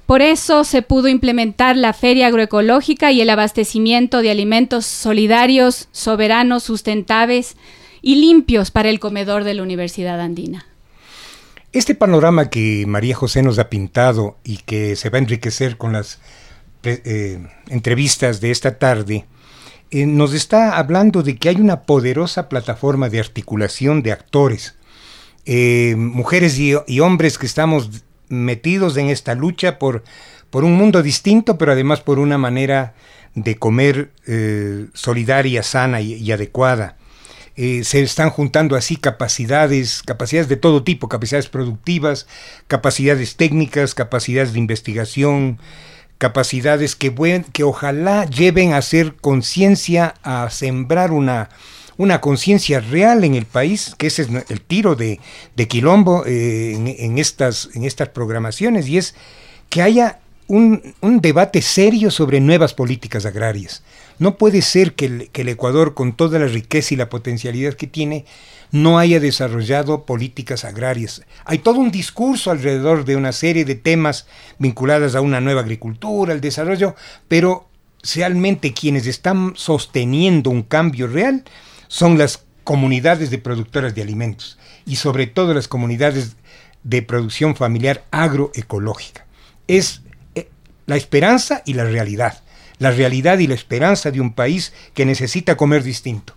Por 0.04 0.20
eso 0.20 0.64
se 0.64 0.82
pudo 0.82 1.06
implementar 1.06 1.76
la 1.76 1.92
feria 1.92 2.26
agroecológica 2.26 3.12
y 3.12 3.20
el 3.20 3.30
abastecimiento 3.30 4.20
de 4.20 4.32
alimentos 4.32 4.84
solidarios, 4.84 5.88
soberanos, 5.92 6.64
sustentables, 6.64 7.56
y 8.02 8.16
limpios 8.16 8.70
para 8.70 8.88
el 8.88 9.00
comedor 9.00 9.44
de 9.44 9.54
la 9.54 9.62
Universidad 9.62 10.20
Andina. 10.20 10.66
Este 11.72 11.94
panorama 11.94 12.50
que 12.50 12.84
María 12.86 13.14
José 13.14 13.42
nos 13.42 13.60
ha 13.60 13.70
pintado 13.70 14.38
y 14.42 14.56
que 14.58 14.96
se 14.96 15.08
va 15.08 15.18
a 15.18 15.20
enriquecer 15.20 15.76
con 15.76 15.92
las 15.92 16.18
eh, 16.82 17.46
entrevistas 17.68 18.40
de 18.40 18.50
esta 18.50 18.78
tarde, 18.78 19.26
eh, 19.92 20.06
nos 20.06 20.34
está 20.34 20.78
hablando 20.78 21.22
de 21.22 21.36
que 21.36 21.48
hay 21.48 21.56
una 21.56 21.82
poderosa 21.82 22.48
plataforma 22.48 23.08
de 23.08 23.20
articulación 23.20 24.02
de 24.02 24.10
actores, 24.12 24.74
eh, 25.44 25.94
mujeres 25.96 26.58
y, 26.58 27.00
hombres 27.00 27.38
que 27.38 27.46
estamos 27.46 28.02
metidos 28.28 28.96
en 28.96 29.08
esta 29.08 29.34
lucha 29.34 29.78
por, 29.78 30.02
por 30.50 30.64
un 30.64 30.74
mundo 30.74 31.02
distinto, 31.02 31.56
pero 31.56 31.72
además 31.72 32.00
por 32.00 32.18
una 32.18 32.38
manera 32.38 32.94
de 33.34 33.56
comer 33.56 34.10
solidaria, 34.92 35.62
sana 35.62 36.00
y 36.00 36.32
adecuada. 36.32 36.96
Eh, 37.62 37.84
se 37.84 38.00
están 38.00 38.30
juntando 38.30 38.74
así 38.74 38.96
capacidades, 38.96 40.02
capacidades 40.02 40.48
de 40.48 40.56
todo 40.56 40.82
tipo, 40.82 41.10
capacidades 41.10 41.50
productivas, 41.50 42.26
capacidades 42.68 43.36
técnicas, 43.36 43.94
capacidades 43.94 44.54
de 44.54 44.60
investigación, 44.60 45.58
capacidades 46.16 46.96
que, 46.96 47.12
que 47.52 47.62
ojalá 47.62 48.24
lleven 48.24 48.72
a 48.72 48.78
hacer 48.78 49.14
conciencia, 49.16 50.14
a 50.22 50.48
sembrar 50.48 51.12
una, 51.12 51.50
una 51.98 52.22
conciencia 52.22 52.80
real 52.80 53.24
en 53.24 53.34
el 53.34 53.44
país, 53.44 53.94
que 53.98 54.06
ese 54.06 54.22
es 54.22 54.28
el 54.48 54.62
tiro 54.62 54.96
de, 54.96 55.20
Quilombo 55.68 56.24
eh, 56.24 56.96
en, 56.98 57.18
estas, 57.18 57.68
en 57.74 57.84
estas 57.84 58.08
programaciones, 58.08 58.88
y 58.88 58.96
es 58.96 59.14
que 59.68 59.82
haya 59.82 60.20
un, 60.46 60.94
un 61.02 61.20
debate 61.20 61.60
serio 61.60 62.10
sobre 62.10 62.40
nuevas 62.40 62.72
políticas 62.72 63.26
agrarias 63.26 63.82
no 64.20 64.36
puede 64.36 64.60
ser 64.60 64.94
que 64.94 65.06
el, 65.32 65.48
Ecuador, 65.48 65.94
con 65.94 66.12
toda 66.12 66.38
la 66.38 66.46
riqueza 66.46 66.92
y 66.92 66.98
la 66.98 67.08
potencialidad 67.08 67.72
que 67.72 67.86
tiene, 67.86 68.26
no 68.70 68.98
haya 68.98 69.18
desarrollado 69.18 70.04
políticas 70.04 70.66
agrarias. 70.66 71.22
Hay 71.46 71.60
todo 71.60 71.80
un 71.80 71.90
discurso 71.90 72.50
alrededor 72.50 73.06
de 73.06 73.16
una 73.16 73.32
serie 73.32 73.64
de 73.64 73.76
temas 73.76 74.26
vinculados 74.58 75.14
a 75.14 75.22
una 75.22 75.40
nueva 75.40 75.62
agricultura, 75.62 76.34
al 76.34 76.42
desarrollo, 76.42 76.94
pero 77.28 77.66
realmente 78.14 78.74
quienes 78.74 79.06
están 79.06 79.54
sosteniendo 79.56 80.50
un 80.50 80.64
cambio 80.64 81.06
real 81.06 81.42
son 81.88 82.18
las 82.18 82.44
comunidades 82.62 83.30
de 83.30 83.38
productoras 83.38 83.94
de 83.94 84.02
alimentos 84.02 84.58
y 84.84 84.96
sobre 84.96 85.28
todo 85.28 85.54
las 85.54 85.66
comunidades 85.66 86.36
de 86.84 87.00
producción 87.00 87.56
familiar 87.56 88.04
agroecológica. 88.10 89.24
Es 89.66 90.02
eh, 90.34 90.50
la 90.84 90.96
esperanza 90.96 91.62
y 91.64 91.72
la 91.72 91.84
realidad 91.84 92.42
la 92.80 92.90
realidad 92.90 93.38
y 93.38 93.46
la 93.46 93.54
esperanza 93.54 94.10
de 94.10 94.20
un 94.20 94.32
país 94.32 94.72
que 94.94 95.06
necesita 95.06 95.56
comer 95.56 95.84
distinto. 95.84 96.34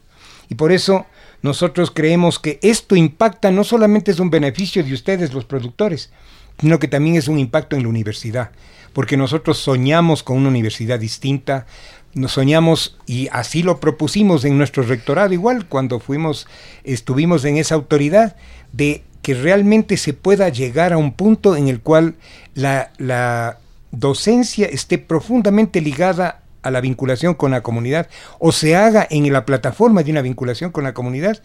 Y 0.50 0.56
por 0.56 0.72
eso 0.72 1.08
nosotros 1.42 1.90
creemos 1.90 2.38
que 2.38 2.60
esto 2.62 2.96
impacta 2.96 3.50
no 3.50 3.64
solamente 3.64 4.12
es 4.12 4.20
un 4.20 4.30
beneficio 4.30 4.84
de 4.84 4.94
ustedes 4.94 5.34
los 5.34 5.46
productores, 5.46 6.12
sino 6.60 6.78
que 6.78 6.88
también 6.88 7.16
es 7.16 7.28
un 7.28 7.40
impacto 7.40 7.76
en 7.76 7.84
la 7.84 7.90
universidad, 7.90 8.52
porque 8.92 9.18
nosotros 9.18 9.58
soñamos 9.58 10.22
con 10.22 10.38
una 10.38 10.50
universidad 10.50 11.00
distinta, 11.00 11.66
nos 12.14 12.34
soñamos 12.34 12.98
y 13.08 13.30
así 13.32 13.64
lo 13.64 13.80
propusimos 13.80 14.46
en 14.46 14.58
nuestro 14.58 14.84
rectorado 14.84 15.34
igual 15.34 15.66
cuando 15.66 16.00
fuimos 16.00 16.46
estuvimos 16.84 17.44
en 17.46 17.58
esa 17.58 17.74
autoridad 17.74 18.36
de 18.72 19.04
que 19.24 19.34
realmente 19.34 19.98
se 19.98 20.14
pueda 20.14 20.50
llegar 20.50 20.94
a 20.94 20.98
un 20.98 21.14
punto 21.14 21.56
en 21.56 21.70
el 21.70 21.80
cual 21.80 22.16
la, 22.54 22.92
la 22.98 23.58
docencia 23.94 24.66
esté 24.66 24.98
profundamente 24.98 25.80
ligada 25.80 26.42
a 26.64 26.72
la 26.72 26.82
vinculación 26.82 27.36
con 27.36 27.52
la 27.52 27.62
comunidad 27.62 28.10
o 28.40 28.52
se 28.52 28.76
haga 28.76 29.08
en 29.10 29.32
la 29.32 29.46
plataforma 29.46 30.04
de 30.04 30.12
una 30.12 30.22
vinculación 30.22 30.72
con 30.72 30.84
la 30.84 30.94
comunidad 30.94 31.42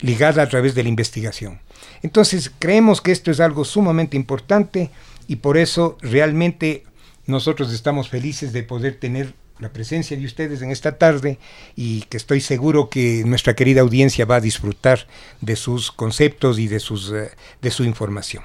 ligada 0.00 0.42
a 0.42 0.48
través 0.48 0.74
de 0.74 0.82
la 0.82 0.90
investigación. 0.90 1.60
Entonces 2.02 2.52
creemos 2.58 3.00
que 3.00 3.10
esto 3.10 3.30
es 3.30 3.40
algo 3.40 3.64
sumamente 3.64 4.16
importante 4.16 4.90
y 5.26 5.36
por 5.36 5.56
eso 5.56 5.96
realmente 6.00 6.84
nosotros 7.26 7.72
estamos 7.72 8.08
felices 8.08 8.52
de 8.52 8.62
poder 8.62 8.96
tener 9.00 9.34
la 9.58 9.72
presencia 9.72 10.16
de 10.16 10.24
ustedes 10.24 10.62
en 10.62 10.70
esta 10.70 10.98
tarde 10.98 11.38
y 11.74 12.02
que 12.02 12.16
estoy 12.16 12.40
seguro 12.40 12.90
que 12.90 13.24
nuestra 13.24 13.54
querida 13.54 13.80
audiencia 13.80 14.24
va 14.24 14.36
a 14.36 14.40
disfrutar 14.40 15.06
de 15.40 15.56
sus 15.56 15.90
conceptos 15.90 16.58
y 16.58 16.68
de, 16.68 16.80
sus, 16.80 17.10
eh, 17.12 17.30
de 17.60 17.70
su 17.70 17.84
información. 17.84 18.44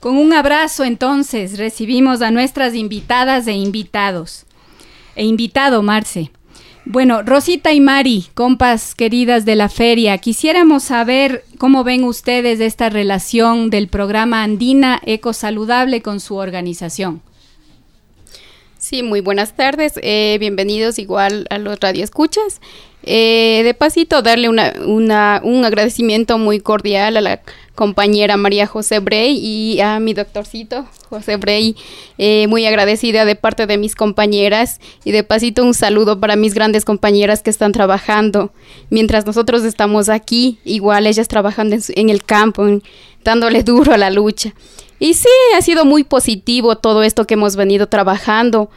Con 0.00 0.16
un 0.16 0.32
abrazo 0.32 0.84
entonces 0.84 1.58
recibimos 1.58 2.22
a 2.22 2.30
nuestras 2.30 2.74
invitadas 2.74 3.46
e 3.48 3.52
invitados. 3.52 4.46
E 5.16 5.24
invitado, 5.24 5.82
Marce. 5.82 6.30
Bueno, 6.84 7.22
Rosita 7.22 7.72
y 7.72 7.80
Mari, 7.80 8.26
compas 8.34 8.94
queridas 8.94 9.44
de 9.44 9.56
la 9.56 9.68
feria, 9.68 10.16
quisiéramos 10.18 10.84
saber 10.84 11.44
cómo 11.58 11.84
ven 11.84 12.04
ustedes 12.04 12.60
esta 12.60 12.88
relación 12.88 13.68
del 13.68 13.88
programa 13.88 14.42
Andina 14.42 14.98
Eco 15.04 15.32
Saludable 15.32 16.00
con 16.00 16.20
su 16.20 16.36
organización. 16.36 17.20
Sí, 18.78 19.02
muy 19.02 19.20
buenas 19.20 19.54
tardes. 19.54 19.94
Eh, 20.02 20.38
bienvenidos 20.38 20.98
igual 21.00 21.46
a 21.50 21.58
los 21.58 21.78
radioescuchas. 21.80 22.60
Eh, 23.04 23.62
de 23.64 23.74
pasito, 23.74 24.22
darle 24.22 24.48
una, 24.48 24.74
un 25.42 25.64
agradecimiento 25.64 26.36
muy 26.38 26.60
cordial 26.60 27.16
a 27.16 27.20
la 27.20 27.40
compañera 27.78 28.36
María 28.36 28.66
José 28.66 28.98
Brey 28.98 29.38
y 29.38 29.80
a 29.80 30.00
mi 30.00 30.12
doctorcito 30.12 30.84
José 31.08 31.36
Brey, 31.36 31.76
eh, 32.18 32.48
muy 32.48 32.66
agradecida 32.66 33.24
de 33.24 33.36
parte 33.36 33.68
de 33.68 33.78
mis 33.78 33.94
compañeras 33.94 34.80
y 35.04 35.12
de 35.12 35.22
pasito 35.22 35.62
un 35.62 35.74
saludo 35.74 36.18
para 36.18 36.34
mis 36.34 36.54
grandes 36.54 36.84
compañeras 36.84 37.40
que 37.40 37.50
están 37.50 37.70
trabajando. 37.70 38.52
Mientras 38.90 39.26
nosotros 39.26 39.62
estamos 39.62 40.08
aquí, 40.08 40.58
igual 40.64 41.06
ellas 41.06 41.28
trabajando 41.28 41.76
en, 41.94 42.10
el 42.10 42.24
campo, 42.24 42.66
dándole 43.22 43.62
duro 43.62 43.94
a 43.94 43.96
la 43.96 44.10
lucha. 44.10 44.54
Y 44.98 45.14
sí, 45.14 45.28
ha 45.56 45.62
sido 45.62 45.84
muy 45.84 46.02
positivo 46.02 46.78
todo 46.78 47.04
esto 47.04 47.28
que 47.28 47.34
hemos 47.34 47.54
venido 47.54 47.88
trabajando. 47.88 48.70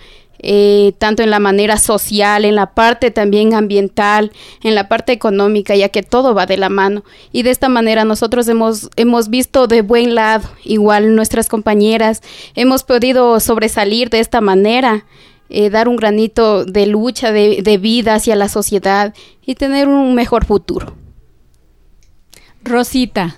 Eh, 0.44 0.94
tanto 0.98 1.22
en 1.22 1.30
la 1.30 1.40
manera 1.40 1.78
social, 1.78 2.46
en 2.46 2.56
la 2.56 2.74
parte 2.74 3.12
también 3.12 3.54
ambiental, 3.54 4.32
en 4.64 4.74
la 4.74 4.88
parte 4.88 5.12
económica, 5.12 5.76
ya 5.76 5.90
que 5.90 6.02
todo 6.02 6.34
va 6.34 6.48
de 6.48 6.58
la 6.58 6.70
mano. 6.70 7.04
Y 7.32 7.44
de 7.44 7.52
esta 7.52 7.70
manera 7.70 8.06
nosotros 8.06 8.48
hemos, 8.48 8.90
hemos 8.96 9.30
visto 9.30 9.68
de 9.68 9.84
buen 9.84 10.16
lado, 10.16 10.50
igual 10.64 11.16
nuestras 11.16 11.48
compañeras, 11.48 12.24
hemos 12.56 12.84
podido 12.84 13.40
sobresalir 13.40 14.10
de 14.10 14.20
esta 14.20 14.42
manera. 14.42 15.06
Eh, 15.54 15.70
dar 15.70 15.90
un 15.90 15.98
granito 15.98 16.64
de 16.64 16.88
lucha, 16.88 17.34
de, 17.34 17.62
de 17.62 17.78
vida 17.78 18.16
hacia 18.16 18.38
la 18.38 18.48
sociedad 18.48 19.14
y 19.46 19.56
tener 19.56 19.90
un 19.90 20.16
mejor 20.16 20.46
futuro. 20.46 20.96
Rosita, 22.64 23.36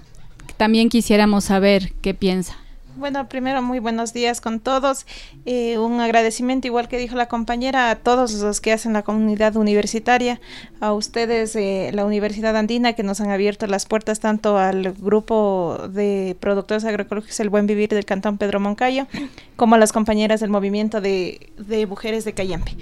también 0.58 0.90
quisiéramos 0.90 1.46
saber 1.46 1.92
qué 2.02 2.14
piensa. 2.14 2.63
Bueno, 2.96 3.28
primero 3.28 3.64
muy 3.64 3.80
buenos 3.80 4.14
días 4.14 4.40
con 4.40 4.60
todos. 4.60 5.08
Eh, 5.46 5.80
un 5.80 6.00
agradecimiento, 6.00 6.68
igual 6.68 6.88
que 6.88 7.00
dijo 7.00 7.16
la 7.16 7.28
compañera, 7.28 7.90
a 7.90 7.96
todos 7.96 8.34
los 8.34 8.62
que 8.62 8.72
hacen 8.72 8.94
la 8.94 9.02
comunidad 9.02 9.56
universitaria, 9.56 10.40
a 10.80 10.94
ustedes, 10.94 11.56
eh, 11.56 11.90
la 11.92 12.06
Universidad 12.06 12.56
Andina, 12.56 12.94
que 12.94 13.02
nos 13.02 13.20
han 13.20 13.32
abierto 13.32 13.66
las 13.66 13.88
puertas 13.88 14.20
tanto 14.20 14.60
al 14.60 14.94
grupo 14.94 15.80
de 15.90 16.38
productores 16.40 16.86
agroecológicos 16.86 17.40
El 17.40 17.50
Buen 17.50 17.66
Vivir 17.66 17.90
del 17.90 18.06
Cantón 18.06 18.38
Pedro 18.38 18.60
Moncayo, 18.60 19.08
como 19.56 19.74
a 19.74 19.80
las 19.80 19.92
compañeras 19.92 20.40
del 20.40 20.52
movimiento 20.52 21.02
de, 21.02 21.50
de 21.58 21.88
mujeres 21.88 22.26
de 22.26 22.34
Cayampe. 22.34 22.74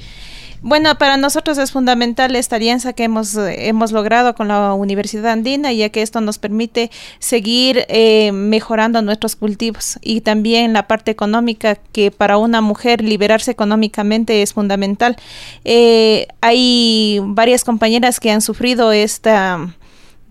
Bueno, 0.63 0.96
para 0.96 1.18
nosotros 1.18 1.58
es 1.58 1.72
fundamental 1.72 2.36
esta 2.36 2.58
alianza 2.58 2.94
que 2.94 3.06
hemos, 3.06 3.36
hemos 3.36 3.91
logrado 3.91 4.36
con 4.36 4.47
la 4.47 4.76
Universidad 4.76 5.32
Andina, 5.32 5.74
ya 5.74 5.89
que 5.89 6.04
esto 6.04 6.21
nos 6.21 6.38
permite 6.38 6.91
seguir 7.17 7.86
eh, 7.89 8.32
mejorando 8.32 9.02
nuestros 9.02 9.36
cultivos 9.36 9.97
y 10.04 10.21
también 10.21 10.74
la 10.74 10.88
parte 10.88 11.10
económica, 11.10 11.78
que 11.78 12.12
para 12.12 12.38
una 12.38 12.62
mujer 12.62 13.02
liberarse 13.02 13.50
económicamente 13.50 14.43
es 14.43 14.54
fundamental. 14.54 15.15
Eh, 15.65 16.28
hay 16.41 17.19
varias 17.24 17.63
compañeras 17.63 18.19
que 18.19 18.30
han 18.30 18.41
sufrido 18.41 18.91
esta, 18.91 19.74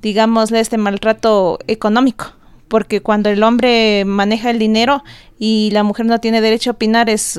digámosle, 0.00 0.60
este 0.60 0.78
maltrato 0.78 1.58
económico 1.66 2.39
porque 2.70 3.02
cuando 3.02 3.30
el 3.30 3.42
hombre 3.42 4.04
maneja 4.06 4.48
el 4.48 4.60
dinero 4.60 5.02
y 5.40 5.70
la 5.72 5.82
mujer 5.82 6.06
no 6.06 6.20
tiene 6.20 6.40
derecho 6.40 6.70
a 6.70 6.74
opinar 6.74 7.10
es, 7.10 7.36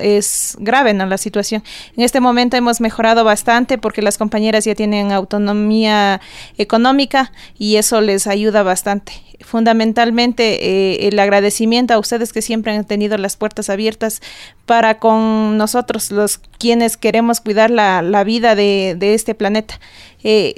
es 0.00 0.56
grave 0.58 0.92
¿no? 0.92 1.06
la 1.06 1.18
situación. 1.18 1.62
En 1.96 2.02
este 2.02 2.18
momento 2.18 2.56
hemos 2.56 2.80
mejorado 2.80 3.22
bastante 3.22 3.78
porque 3.78 4.02
las 4.02 4.18
compañeras 4.18 4.64
ya 4.64 4.74
tienen 4.74 5.12
autonomía 5.12 6.20
económica 6.58 7.30
y 7.56 7.76
eso 7.76 8.00
les 8.00 8.26
ayuda 8.26 8.64
bastante. 8.64 9.12
Fundamentalmente 9.40 10.66
eh, 10.66 11.06
el 11.06 11.16
agradecimiento 11.20 11.94
a 11.94 12.00
ustedes 12.00 12.32
que 12.32 12.42
siempre 12.42 12.74
han 12.74 12.84
tenido 12.84 13.16
las 13.18 13.36
puertas 13.36 13.70
abiertas 13.70 14.20
para 14.66 14.98
con 14.98 15.56
nosotros, 15.56 16.10
los 16.10 16.38
quienes 16.58 16.96
queremos 16.96 17.40
cuidar 17.40 17.70
la, 17.70 18.02
la 18.02 18.24
vida 18.24 18.56
de, 18.56 18.96
de 18.98 19.14
este 19.14 19.36
planeta. 19.36 19.78
Eh, 20.24 20.56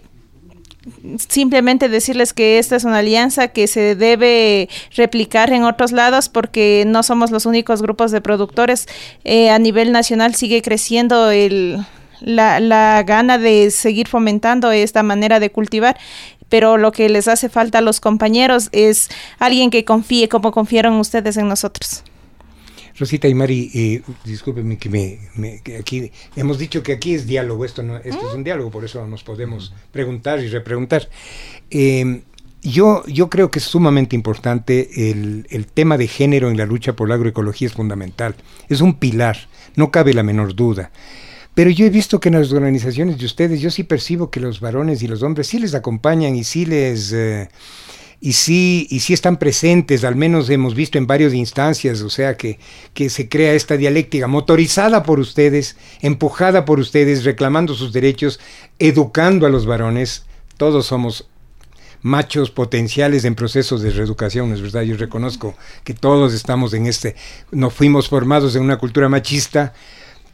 simplemente 1.29 1.88
decirles 1.88 2.33
que 2.33 2.59
esta 2.59 2.77
es 2.77 2.85
una 2.85 2.99
alianza 2.99 3.49
que 3.49 3.66
se 3.66 3.94
debe 3.94 4.68
replicar 4.94 5.53
en 5.53 5.64
otros 5.64 5.92
lados 5.92 6.29
porque 6.29 6.85
no 6.87 7.03
somos 7.03 7.31
los 7.31 7.47
únicos 7.47 7.83
grupos 7.83 8.11
de 8.11 8.20
productores. 8.20 8.87
Eh, 9.25 9.51
a 9.51 9.59
nivel 9.59 9.92
nacional 9.92 10.35
sigue 10.35 10.62
creciendo 10.62 11.31
el, 11.31 11.85
la, 12.20 12.61
la 12.61 13.03
gana 13.05 13.38
de 13.38 13.70
seguir 13.70 14.09
fomentando 14.09 14.70
esta 14.70 15.03
manera 15.03 15.40
de 15.40 15.51
cultivar 15.51 15.97
pero 16.51 16.77
lo 16.77 16.92
que 16.92 17.09
les 17.09 17.27
hace 17.27 17.49
falta 17.49 17.79
a 17.79 17.81
los 17.81 17.99
compañeros 17.99 18.68
es 18.70 19.09
alguien 19.40 19.70
que 19.70 19.85
confíe 19.85 20.29
como 20.29 20.53
confiaron 20.53 20.94
ustedes 20.94 21.37
en 21.37 21.49
nosotros. 21.49 22.05
Rosita 22.98 23.26
y 23.26 23.35
Mari, 23.35 23.70
eh, 23.74 24.02
discúlpenme 24.24 24.78
que 24.78 24.88
me, 24.88 25.61
aquí 25.78 26.12
hemos 26.37 26.59
dicho 26.59 26.83
que 26.83 26.92
aquí 26.92 27.14
es 27.14 27.26
diálogo, 27.26 27.64
esto 27.64 27.83
no, 27.83 27.96
esto 27.96 28.28
es 28.28 28.35
un 28.35 28.44
diálogo, 28.44 28.70
por 28.70 28.85
eso 28.85 29.04
nos 29.07 29.24
podemos 29.24 29.74
preguntar 29.90 30.40
y 30.40 30.48
repreguntar. 30.48 31.09
Em, 31.70 32.22
yo, 32.62 33.04
yo 33.07 33.28
creo 33.28 33.50
que 33.50 33.59
es 33.59 33.64
sumamente 33.64 34.14
importante 34.16 35.11
el, 35.11 35.46
el, 35.50 35.66
tema 35.66 35.98
de 35.98 36.07
género 36.07 36.50
en 36.50 36.57
la 36.57 36.66
lucha 36.66 36.94
por 36.94 37.09
la 37.09 37.16
agroecología 37.16 37.66
es 37.66 37.74
fundamental, 37.74 38.37
es 38.68 38.80
un 38.80 38.94
pilar, 38.94 39.37
no 39.76 39.90
cabe 39.90 40.14
la 40.14 40.22
menor 40.22 40.54
duda. 40.54 40.90
Pero 41.54 41.70
yo 41.70 41.87
he 41.87 41.90
visto 41.90 42.18
que 42.20 42.28
en 42.28 42.35
las 42.35 42.52
organizaciones 42.52 43.18
de 43.18 43.26
ustedes, 43.26 43.61
yo 43.61 43.70
sí 43.70 43.85
percibo 43.85 44.30
que 44.30 44.40
los 44.40 44.61
varones 44.61 45.02
y 45.02 45.09
los 45.09 45.22
hombres 45.22 45.46
sí 45.46 45.59
les 45.59 45.74
acompañan 45.74 46.35
y 46.35 46.44
sí 46.44 46.66
les... 46.66 47.12
Y 48.25 48.33
sí, 48.33 48.87
y 48.89 49.01
sí 49.01 49.13
están 49.13 49.37
presentes, 49.37 50.03
al 50.03 50.17
menos 50.17 50.49
hemos 50.49 50.75
visto 50.75 50.97
en 50.97 51.07
varias 51.07 51.35
instancias, 51.35 52.01
o 52.01 52.09
sea 52.09 52.39
que, 52.39 52.59
que 52.95 53.11
se 53.11 53.29
crea 53.29 53.53
esta 53.53 53.77
dialéctica 53.77 54.27
motorizada 54.29 55.03
por 55.03 55.21
ustedes, 55.21 55.77
empujada 56.01 56.65
por 56.65 56.81
ustedes, 56.81 57.25
reclamando 57.25 57.75
sus 57.75 57.93
derechos, 57.93 58.41
educando 58.79 59.45
a 59.45 59.51
los 59.51 59.67
varones. 59.67 60.25
Todos 60.57 60.87
somos 60.87 61.29
machos 62.01 62.51
potenciales 62.51 63.27
en 63.27 63.35
procesos 63.35 63.83
de 63.83 63.91
reeducación, 63.91 64.55
es 64.55 64.63
verdad, 64.63 64.81
yo 64.85 64.97
reconozco 64.97 65.55
que 65.85 65.93
todos 65.93 66.33
estamos 66.33 66.73
en 66.73 66.87
este, 66.87 67.17
no 67.51 67.69
fuimos 67.69 68.09
formados 68.09 68.57
en 68.57 68.63
una 68.63 68.79
cultura 68.79 69.11
machista, 69.11 69.75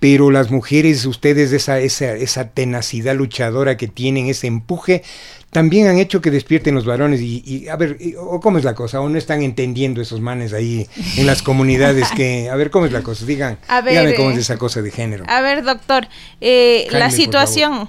pero 0.01 0.31
las 0.31 0.51
mujeres, 0.51 1.05
ustedes, 1.05 1.53
esa, 1.53 1.79
esa, 1.79 2.15
esa 2.15 2.49
tenacidad 2.51 3.15
luchadora 3.15 3.77
que 3.77 3.87
tienen, 3.87 4.29
ese 4.29 4.47
empuje, 4.47 5.03
también 5.51 5.89
han 5.89 5.99
hecho 5.99 6.21
que 6.21 6.31
despierten 6.31 6.75
los 6.75 6.85
varones 6.85 7.21
y, 7.21 7.69
a 7.69 7.77
ver, 7.77 7.99
o 8.19 8.41
cómo 8.41 8.59
es 8.59 8.65
la 8.65 8.75
cosa, 8.75 9.01
o 9.01 9.09
no 9.09 9.19
están 9.19 9.43
entendiendo 9.43 10.01
esos 10.01 10.21
manes 10.21 10.53
ahí 10.53 10.87
en 11.17 11.27
las 11.27 11.43
comunidades 11.43 12.09
que, 12.13 12.49
a 12.49 12.57
ver, 12.57 12.71
cómo 12.71 12.87
es 12.87 12.93
la 12.93 13.03
cosa, 13.03 13.27
digan, 13.27 13.59
dígame 13.85 14.15
cómo 14.15 14.31
es 14.31 14.37
eh, 14.37 14.41
esa 14.41 14.57
cosa 14.59 14.81
de 14.81 14.93
género. 14.93 15.25
A 15.27 15.41
ver, 15.41 15.65
doctor, 15.65 16.07
eh, 16.41 16.87
la 16.91 17.11
situación, 17.11 17.89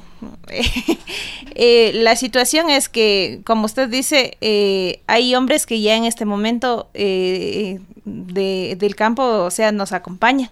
eh, 1.56 1.92
la 1.94 2.16
situación 2.16 2.72
es 2.72 2.90
que, 2.90 3.42
como 3.44 3.66
usted 3.66 3.90
dice, 3.90 4.38
hay 5.06 5.36
hombres 5.36 5.68
que 5.68 5.82
ya 5.82 5.96
en 5.96 6.06
este 6.06 6.26
momento 6.26 6.90
de, 6.94 7.80
del 8.76 8.96
campo, 8.96 9.24
o 9.24 9.52
sea, 9.52 9.72
nos 9.72 9.92
acompañan. 9.92 10.50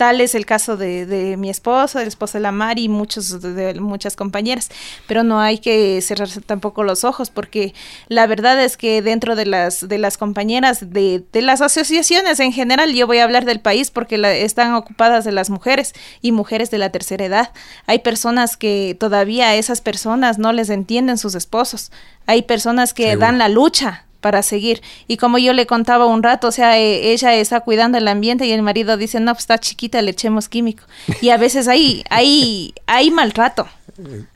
Tal 0.00 0.22
es 0.22 0.34
el 0.34 0.46
caso 0.46 0.78
de, 0.78 1.04
de 1.04 1.36
mi 1.36 1.50
esposo, 1.50 2.00
el 2.00 2.08
esposo 2.08 2.38
de 2.38 2.42
la 2.42 2.52
Mari 2.52 2.84
y 2.84 2.88
muchos, 2.88 3.42
de, 3.42 3.78
muchas 3.80 4.16
compañeras, 4.16 4.70
pero 5.06 5.24
no 5.24 5.40
hay 5.40 5.58
que 5.58 6.00
cerrarse 6.00 6.40
tampoco 6.40 6.84
los 6.84 7.04
ojos 7.04 7.28
porque 7.28 7.74
la 8.08 8.26
verdad 8.26 8.64
es 8.64 8.78
que 8.78 9.02
dentro 9.02 9.36
de 9.36 9.44
las, 9.44 9.86
de 9.86 9.98
las 9.98 10.16
compañeras, 10.16 10.90
de, 10.90 11.22
de 11.30 11.42
las 11.42 11.60
asociaciones 11.60 12.40
en 12.40 12.50
general, 12.50 12.94
yo 12.94 13.06
voy 13.06 13.18
a 13.18 13.24
hablar 13.24 13.44
del 13.44 13.60
país 13.60 13.90
porque 13.90 14.16
la, 14.16 14.32
están 14.32 14.72
ocupadas 14.72 15.26
de 15.26 15.32
las 15.32 15.50
mujeres 15.50 15.92
y 16.22 16.32
mujeres 16.32 16.70
de 16.70 16.78
la 16.78 16.88
tercera 16.88 17.26
edad. 17.26 17.52
Hay 17.84 17.98
personas 17.98 18.56
que 18.56 18.96
todavía 18.98 19.50
a 19.50 19.56
esas 19.56 19.82
personas 19.82 20.38
no 20.38 20.54
les 20.54 20.70
entienden 20.70 21.18
sus 21.18 21.34
esposos. 21.34 21.92
Hay 22.24 22.40
personas 22.44 22.94
que 22.94 23.18
dan 23.18 23.36
la 23.36 23.50
lucha 23.50 24.06
para 24.20 24.42
seguir. 24.42 24.82
Y 25.08 25.16
como 25.16 25.38
yo 25.38 25.52
le 25.52 25.66
contaba 25.66 26.06
un 26.06 26.22
rato, 26.22 26.48
o 26.48 26.52
sea, 26.52 26.78
eh, 26.78 27.12
ella 27.12 27.34
está 27.34 27.60
cuidando 27.60 27.98
el 27.98 28.08
ambiente 28.08 28.46
y 28.46 28.52
el 28.52 28.62
marido 28.62 28.96
dice, 28.96 29.20
no, 29.20 29.32
pues 29.32 29.44
está 29.44 29.58
chiquita, 29.58 30.00
le 30.02 30.10
echemos 30.12 30.48
químico. 30.48 30.84
Y 31.20 31.30
a 31.30 31.36
veces 31.36 31.68
hay, 31.68 32.04
hay, 32.10 32.74
hay 32.86 33.10
maltrato, 33.10 33.66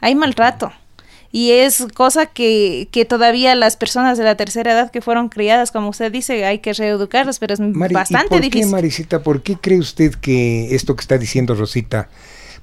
hay 0.01 0.15
maltrato. 0.15 0.73
Y 1.31 1.51
es 1.51 1.87
cosa 1.95 2.27
que, 2.27 2.87
que 2.93 3.05
todavía 3.05 3.57
las 3.57 3.77
personas 3.77 4.17
de 4.19 4.23
la 4.23 4.37
tercera 4.37 4.71
edad 4.71 4.93
que 4.93 5.01
fueron 5.01 5.29
criadas, 5.29 5.73
como 5.73 5.89
usted 5.89 6.13
dice, 6.13 6.45
hay 6.45 6.61
que 6.61 6.73
reeducarlas, 6.73 7.41
pero 7.41 7.55
es 7.55 7.61
bastante 7.61 8.29
por 8.29 8.41
difícil. 8.41 8.67
Qué, 8.67 8.71
Marisita, 8.71 9.23
¿por 9.25 9.43
qué 9.43 9.57
cree 9.57 9.81
usted 9.81 10.15
que 10.15 10.77
esto 10.77 10.95
que 10.95 11.01
está 11.01 11.19
diciendo 11.19 11.57
Rosita, 11.57 12.09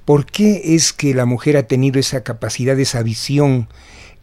por 0.06 0.26
qué 0.26 0.62
es 0.76 0.94
que 0.94 1.14
la 1.14 1.26
mujer 1.26 1.58
ha 1.58 1.64
tenido 1.64 2.00
esa 2.00 2.24
capacidad, 2.24 2.80
esa 2.80 3.04
visión? 3.04 3.68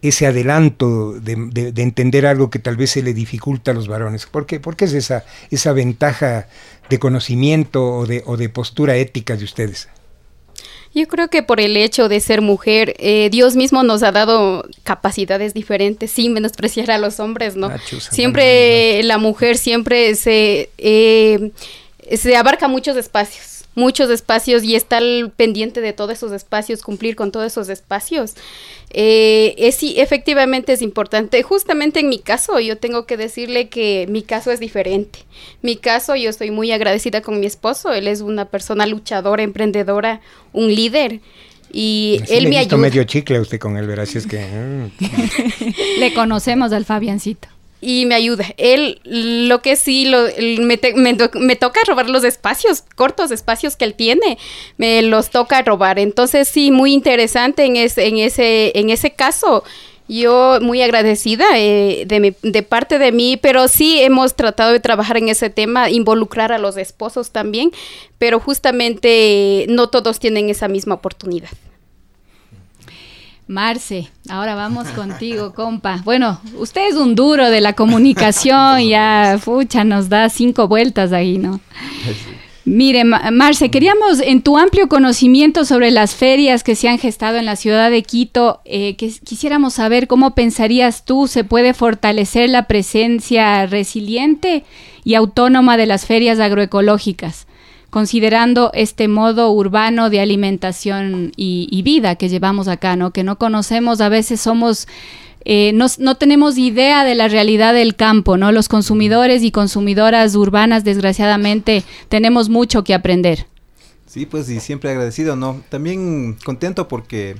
Ese 0.01 0.27
adelanto 0.27 1.13
de, 1.19 1.33
entender 1.77 2.25
algo 2.25 2.49
que 2.49 2.59
tal 2.59 2.77
vez 2.77 2.91
se 2.91 3.03
le 3.03 3.13
dificulta 3.13 3.71
a 3.71 3.73
los 3.73 3.87
varones? 3.87 4.25
¿Por 4.25 4.45
qué, 4.45 4.59
¿Por 4.59 4.75
qué 4.75 4.85
es 4.85 4.93
esa, 4.93 5.25
esa 5.51 5.73
ventaja 5.73 6.47
de 6.89 6.99
conocimiento 6.99 7.85
o 7.85 8.05
de, 8.05 8.23
o 8.25 8.37
de 8.37 8.49
postura 8.49 8.95
ética 8.95 9.35
de 9.35 9.43
ustedes? 9.43 9.89
Yo 10.93 11.07
creo 11.07 11.29
que 11.29 11.43
por 11.43 11.59
el 11.59 11.77
hecho 11.77 12.09
de 12.09 12.19
ser 12.19 12.41
mujer, 12.41 12.95
eh, 12.97 13.29
Dios 13.31 13.55
mismo 13.55 13.83
nos 13.83 14.01
ha 14.01 14.11
dado 14.11 14.67
capacidades 14.83 15.53
diferentes, 15.53 16.11
sin 16.11 16.33
menospreciar 16.33 16.89
a 16.89 16.97
los 16.97 17.19
hombres, 17.19 17.55
¿no? 17.55 17.71
siempre 18.09 19.03
la 19.03 19.19
mujer 19.19 19.57
siempre 19.57 20.15
se, 20.15 20.71
eh, 20.79 21.51
se 22.11 22.35
abarca 22.35 22.67
muchos 22.67 22.97
espacios 22.97 23.58
muchos 23.75 24.09
espacios 24.09 24.63
y 24.63 24.75
estar 24.75 25.03
pendiente 25.35 25.81
de 25.81 25.93
todos 25.93 26.11
esos 26.11 26.31
espacios, 26.31 26.81
cumplir 26.81 27.15
con 27.15 27.31
todos 27.31 27.45
esos 27.45 27.69
espacios. 27.69 28.33
Eh, 28.91 29.55
es, 29.57 29.75
sí, 29.75 29.95
efectivamente 29.97 30.73
es 30.73 30.81
importante. 30.81 31.41
Justamente 31.43 31.99
en 31.99 32.09
mi 32.09 32.19
caso, 32.19 32.59
yo 32.59 32.77
tengo 32.77 33.05
que 33.05 33.17
decirle 33.17 33.69
que 33.69 34.07
mi 34.09 34.21
caso 34.21 34.51
es 34.51 34.59
diferente. 34.59 35.19
Mi 35.61 35.75
caso, 35.75 36.15
yo 36.15 36.29
estoy 36.29 36.51
muy 36.51 36.71
agradecida 36.71 37.21
con 37.21 37.39
mi 37.39 37.45
esposo. 37.45 37.93
Él 37.93 38.07
es 38.07 38.21
una 38.21 38.45
persona 38.45 38.85
luchadora, 38.87 39.43
emprendedora, 39.43 40.21
un 40.53 40.73
líder. 40.73 41.21
Y 41.71 42.19
él 42.29 42.49
me 42.49 42.57
ayuda. 42.57 42.77
medio 42.77 43.03
chicle 43.03 43.39
usted 43.39 43.59
con 43.59 43.77
él, 43.77 43.85
¿verdad? 43.85 44.03
Así 44.03 44.17
es 44.17 44.25
que. 44.25 44.39
Mm. 44.39 44.91
Le 45.99 46.13
conocemos 46.13 46.71
al 46.71 46.85
Fabiancito 46.85 47.47
y 47.81 48.05
me 48.05 48.15
ayuda. 48.15 48.45
Él, 48.57 48.99
lo 49.03 49.61
que 49.61 49.75
sí, 49.75 50.05
lo, 50.05 50.25
me, 50.61 50.79
me, 50.95 51.55
toca 51.55 51.79
robar 51.87 52.09
los 52.09 52.23
espacios, 52.23 52.83
cortos 52.95 53.31
espacios 53.31 53.75
que 53.75 53.85
él 53.85 53.93
tiene, 53.93 54.37
me 54.77 55.01
los 55.01 55.29
toca 55.29 55.61
robar. 55.61 55.99
Entonces 55.99 56.47
sí, 56.47 56.71
muy 56.71 56.93
interesante 56.93 57.65
en, 57.65 57.75
ese, 57.77 58.07
en, 58.07 58.17
ese, 58.17 58.71
en 58.75 58.89
ese 58.89 59.11
caso. 59.11 59.63
Yo 60.07 60.57
muy 60.59 60.81
agradecida 60.81 61.45
eh, 61.53 62.05
de, 62.07 62.35
de 62.41 62.63
parte 62.63 62.97
de 62.97 63.11
mí, 63.11 63.37
pero 63.37 63.67
sí 63.67 64.01
hemos 64.01 64.35
tratado 64.35 64.71
de 64.71 64.79
trabajar 64.79 65.17
en 65.17 65.29
ese 65.29 65.51
tema, 65.51 65.91
involucrar 65.91 66.51
a 66.51 66.57
los 66.57 66.77
esposos 66.77 67.29
también, 67.29 67.71
pero 68.17 68.39
justamente 68.39 69.67
no 69.69 69.89
todos 69.89 70.19
tienen 70.19 70.49
esa 70.49 70.67
misma 70.67 70.95
oportunidad. 70.95 71.51
Marce, 73.49 74.07
ahora 74.29 74.53
vamos 74.53 74.87
contigo, 74.89 75.55
compa. 75.55 76.03
Bueno, 76.05 76.39
usted 76.59 76.87
es 76.87 76.93
un 76.93 77.15
duro 77.15 77.49
de 77.49 77.61
la 77.61 77.73
comunicación, 77.73 78.79
ya, 78.87 79.39
fucha, 79.41 79.83
nos 79.83 80.07
da 80.07 80.29
cinco 80.29 80.67
vueltas 80.67 81.11
ahí, 81.13 81.39
¿no? 81.39 81.59
Mire, 82.63 83.03
Marce, 83.05 83.71
queríamos, 83.71 84.19
en 84.19 84.43
tu 84.43 84.55
amplio 84.59 84.87
conocimiento 84.87 85.65
sobre 85.65 85.89
las 85.89 86.13
ferias 86.13 86.63
que 86.63 86.75
se 86.75 86.89
han 86.89 86.99
gestado 86.99 87.37
en 87.37 87.47
la 87.47 87.55
ciudad 87.55 87.89
de 87.89 88.03
Quito, 88.03 88.61
eh, 88.65 88.95
que 88.97 89.11
quisiéramos 89.23 89.73
saber 89.73 90.05
cómo 90.05 90.35
pensarías 90.35 91.03
tú 91.03 91.25
se 91.25 91.43
puede 91.43 91.73
fortalecer 91.73 92.51
la 92.51 92.67
presencia 92.67 93.65
resiliente 93.65 94.63
y 95.03 95.15
autónoma 95.15 95.75
de 95.75 95.87
las 95.87 96.05
ferias 96.05 96.39
agroecológicas 96.39 97.47
considerando 97.89 98.71
este 98.73 99.07
modo 99.07 99.51
urbano 99.51 100.09
de 100.09 100.19
alimentación 100.19 101.31
y, 101.35 101.81
vida 101.83 102.15
que 102.15 102.29
llevamos 102.29 102.67
acá, 102.67 102.95
¿no? 102.95 103.11
Que 103.11 103.23
no 103.23 103.37
conocemos, 103.37 104.01
a 104.01 104.09
veces 104.09 104.41
somos... 104.41 104.87
Eh, 105.45 105.71
no, 105.73 105.85
no, 105.99 106.15
tenemos 106.15 106.57
idea 106.57 107.05
de 107.05 107.15
la 107.15 107.29
realidad 107.29 107.73
del 107.73 107.95
campo, 107.95 108.35
¿no? 108.35 108.51
Los 108.51 108.67
consumidores 108.67 109.41
y 109.41 109.51
consumidoras 109.51 110.35
urbanas, 110.35 110.83
desgraciadamente, 110.83 111.83
tenemos 112.09 112.49
mucho 112.49 112.83
que 112.83 112.93
aprender. 112.93 113.47
Sí, 114.05 114.25
pues 114.25 114.49
y 114.49 114.59
siempre 114.59 114.89
agradecido, 114.89 115.35
¿no? 115.35 115.61
También 115.69 116.35
contento 116.43 116.87
porque 116.87 117.37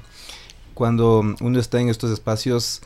cuando 0.74 1.36
uno 1.42 1.60
está 1.60 1.82
en 1.82 1.90
estos 1.90 2.10
espacios 2.12 2.82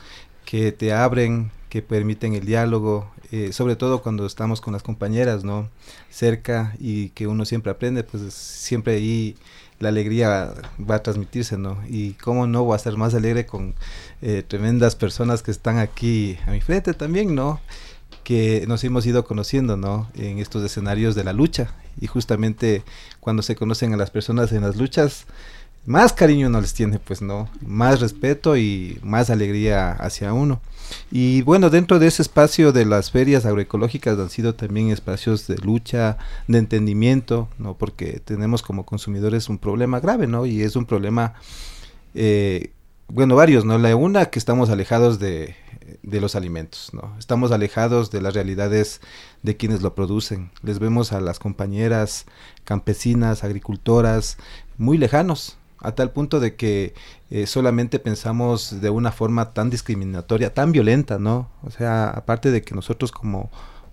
que 0.46 0.72
te 0.72 0.94
abren, 0.94 1.52
que 1.70 1.82
permiten 1.82 2.34
el 2.34 2.46
diálogo, 2.46 3.12
eh, 3.36 3.52
sobre 3.52 3.76
todo 3.76 4.04
cuando 4.04 4.28
estamos 4.28 4.62
con 4.62 4.74
las 4.74 4.84
compañeras, 4.84 5.44
¿no? 5.44 5.68
Cerca 6.12 6.76
y 6.80 7.10
que 7.10 7.26
uno 7.26 7.46
siempre 7.46 7.72
aprende, 7.72 8.04
pues 8.04 8.32
siempre 8.32 8.94
ahí 8.94 9.36
la 9.80 9.90
alegría 9.90 10.54
va 10.80 10.96
a 10.98 11.02
transmitirse, 11.02 11.58
¿no? 11.58 11.80
Y 11.90 12.12
cómo 12.14 12.46
no 12.46 12.68
va 12.68 12.76
a 12.76 12.80
ser 12.80 12.96
más 12.96 13.16
alegre 13.16 13.48
con 13.48 13.74
eh, 14.22 14.44
tremendas 14.48 14.96
personas 14.96 15.42
que 15.42 15.50
están 15.50 15.80
aquí 15.80 16.38
a 16.46 16.52
mi 16.52 16.62
frente 16.62 16.94
también, 16.94 17.34
¿no? 17.34 17.60
Que 18.24 18.66
nos 18.68 18.84
hemos 18.84 19.04
ido 19.08 19.26
conociendo, 19.26 19.78
¿no? 19.78 20.12
En 20.14 20.38
estos 20.38 20.64
escenarios 20.64 21.16
de 21.16 21.24
la 21.24 21.34
lucha. 21.34 21.74
Y 22.00 22.06
justamente 22.06 22.84
cuando 23.20 23.42
se 23.42 23.56
conocen 23.56 23.96
a 23.96 23.98
las 23.98 24.12
personas 24.12 24.52
en 24.52 24.62
las 24.62 24.76
luchas, 24.76 25.26
más 25.88 26.14
cariño 26.14 26.50
no 26.50 26.62
les 26.62 26.76
tiene, 26.76 27.00
pues 27.00 27.24
no, 27.24 27.50
más 27.66 28.00
respeto 28.00 28.58
y 28.58 29.00
más 29.02 29.32
alegría 29.32 29.92
hacia 29.94 30.34
uno. 30.34 30.62
Y 31.12 31.42
bueno, 31.44 31.70
dentro 31.70 32.00
de 32.00 32.08
ese 32.08 32.22
espacio 32.22 32.72
de 32.72 32.86
las 32.86 33.12
ferias 33.12 33.46
agroecológicas 33.46 34.18
han 34.18 34.30
sido 34.30 34.56
también 34.56 34.90
espacios 34.90 35.48
de 35.48 35.58
lucha, 35.58 36.18
de 36.48 36.58
entendimiento, 36.58 37.48
¿no? 37.58 37.76
Porque 37.76 38.22
tenemos 38.24 38.62
como 38.62 38.86
consumidores 38.86 39.50
un 39.50 39.58
problema 39.58 40.00
grave, 40.00 40.28
¿no? 40.28 40.46
Y 40.46 40.62
es 40.64 40.76
un 40.76 40.86
problema, 40.86 41.34
eh, 42.16 42.72
bueno, 43.08 43.36
varios, 43.36 43.66
¿no? 43.66 43.78
La 43.78 43.96
una, 43.96 44.26
que 44.26 44.40
estamos 44.40 44.70
alejados 44.70 45.20
de, 45.20 45.56
de 46.02 46.22
los 46.22 46.36
alimentos, 46.36 46.90
¿no? 46.94 47.16
Estamos 47.20 47.52
alejados 47.52 48.12
de 48.12 48.22
las 48.22 48.34
realidades 48.34 49.02
de 49.42 49.58
quienes 49.58 49.82
lo 49.82 49.96
producen. 49.96 50.52
Les 50.62 50.80
vemos 50.80 51.14
a 51.14 51.22
las 51.22 51.40
compañeras 51.40 52.26
campesinas, 52.64 53.44
agricultoras, 53.44 54.38
muy 54.78 54.98
lejanos, 54.98 55.58
a 55.84 55.94
tal 55.94 56.12
punto 56.12 56.40
de 56.40 56.56
que 56.56 56.94
eh, 57.30 57.46
solamente 57.46 58.00
pensamos 58.00 58.82
de 58.82 58.90
una 58.90 59.12
forma 59.12 59.54
tan 59.54 59.70
discriminatoria, 59.70 60.54
tan 60.54 60.72
violenta, 60.72 61.20
¿no? 61.20 61.50
O 61.64 61.72
sea, 61.72 62.10
aparte 62.10 62.52
de 62.52 62.62
que 62.62 62.74
nosotros 62.74 63.12
como 63.12 63.52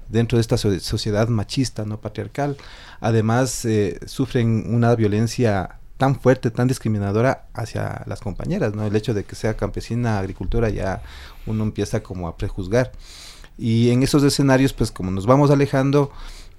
dentro 0.08 0.38
de 0.38 0.42
esta 0.42 0.56
sociedad 0.56 1.28
machista, 1.28 1.84
¿no? 1.84 2.00
Patriarcal, 2.00 2.56
además 3.00 3.64
eh, 3.64 3.98
sufren 4.06 4.64
una 4.74 4.94
violencia 4.94 5.80
tan 5.96 6.18
fuerte, 6.18 6.50
tan 6.50 6.66
discriminadora 6.66 7.48
hacia 7.52 8.02
las 8.06 8.20
compañeras, 8.20 8.74
¿no? 8.74 8.86
El 8.86 8.96
hecho 8.96 9.14
de 9.14 9.24
que 9.24 9.36
sea 9.36 9.56
campesina, 9.56 10.18
agricultora, 10.18 10.70
ya 10.70 11.02
uno 11.46 11.62
empieza 11.62 12.02
como 12.02 12.26
a 12.26 12.36
prejuzgar. 12.36 12.92
Y 13.58 13.90
en 13.90 14.02
esos 14.02 14.22
escenarios, 14.22 14.72
pues 14.72 14.90
como 14.90 15.10
nos 15.10 15.26
vamos 15.26 15.50
alejando, 15.50 16.10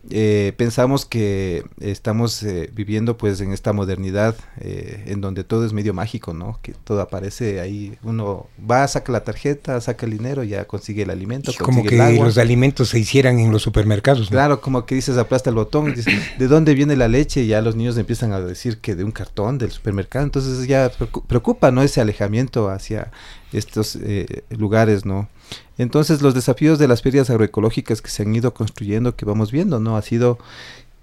eh, 0.10 0.54
pensamos 0.58 1.06
que 1.06 1.64
estamos 1.80 2.42
eh, 2.42 2.72
viviendo 2.74 3.18
pues 3.18 3.40
en 3.40 3.54
esta 3.54 3.72
modernidad 3.72 4.36
eh, 4.60 5.04
en 5.08 5.22
donde 5.22 5.44
todo 5.44 5.64
es 5.64 5.74
medio 5.74 5.94
mágico, 5.94 6.34
¿no? 6.34 6.60
Que 6.64 6.74
todo 6.74 7.02
aparece 7.02 7.60
ahí, 7.60 7.98
uno 8.02 8.48
va, 8.60 8.88
saca 8.88 9.12
la 9.12 9.24
tarjeta, 9.24 9.80
saca 9.80 10.08
el 10.08 10.14
dinero, 10.14 10.44
ya 10.44 10.66
consigue 10.66 11.04
el 11.04 11.12
alimento. 11.12 11.52
como 11.60 11.84
que 11.84 11.98
los 12.18 12.40
alimentos 12.40 12.90
se 12.90 13.00
hicieran 13.00 13.40
en 13.40 13.52
los 13.52 13.62
supermercados. 13.62 14.30
Claro, 14.30 14.60
como 14.60 14.86
que 14.88 14.96
dices, 14.96 15.18
aplasta 15.18 15.52
el 15.52 15.56
botón, 15.56 15.94
dices, 15.94 16.16
¿de 16.40 16.48
dónde 16.48 16.74
viene 16.74 16.96
la 16.96 17.08
leche? 17.08 17.44
Y 17.44 17.48
ya 17.48 17.62
los 17.62 17.76
niños 17.76 17.96
empiezan 17.98 18.34
a 18.34 18.42
decir 18.42 18.80
que 18.80 18.96
de 18.96 19.04
un 19.04 19.12
cartón 19.12 19.60
del 19.60 19.70
supermercado, 19.70 20.26
entonces 20.26 20.68
ya 20.68 20.92
preocupa, 21.28 21.70
¿no? 21.70 21.84
Ese 21.84 22.02
alejamiento 22.02 22.70
hacia 22.70 23.12
estos 23.54 24.00
lugares, 24.50 25.06
¿no? 25.06 25.30
Entonces 25.78 26.22
los 26.22 26.34
desafíos 26.34 26.80
de 26.80 26.88
las 26.88 27.02
ferias 27.02 27.30
agroecológicas 27.30 28.02
que 28.02 28.10
se 28.10 28.24
han 28.24 28.36
ido 28.36 28.54
construyendo, 28.54 29.16
que 29.16 29.26
vamos 29.26 29.52
viendo, 29.52 29.80
¿no? 29.80 29.98
Ha 29.98 30.02
sido 30.02 30.38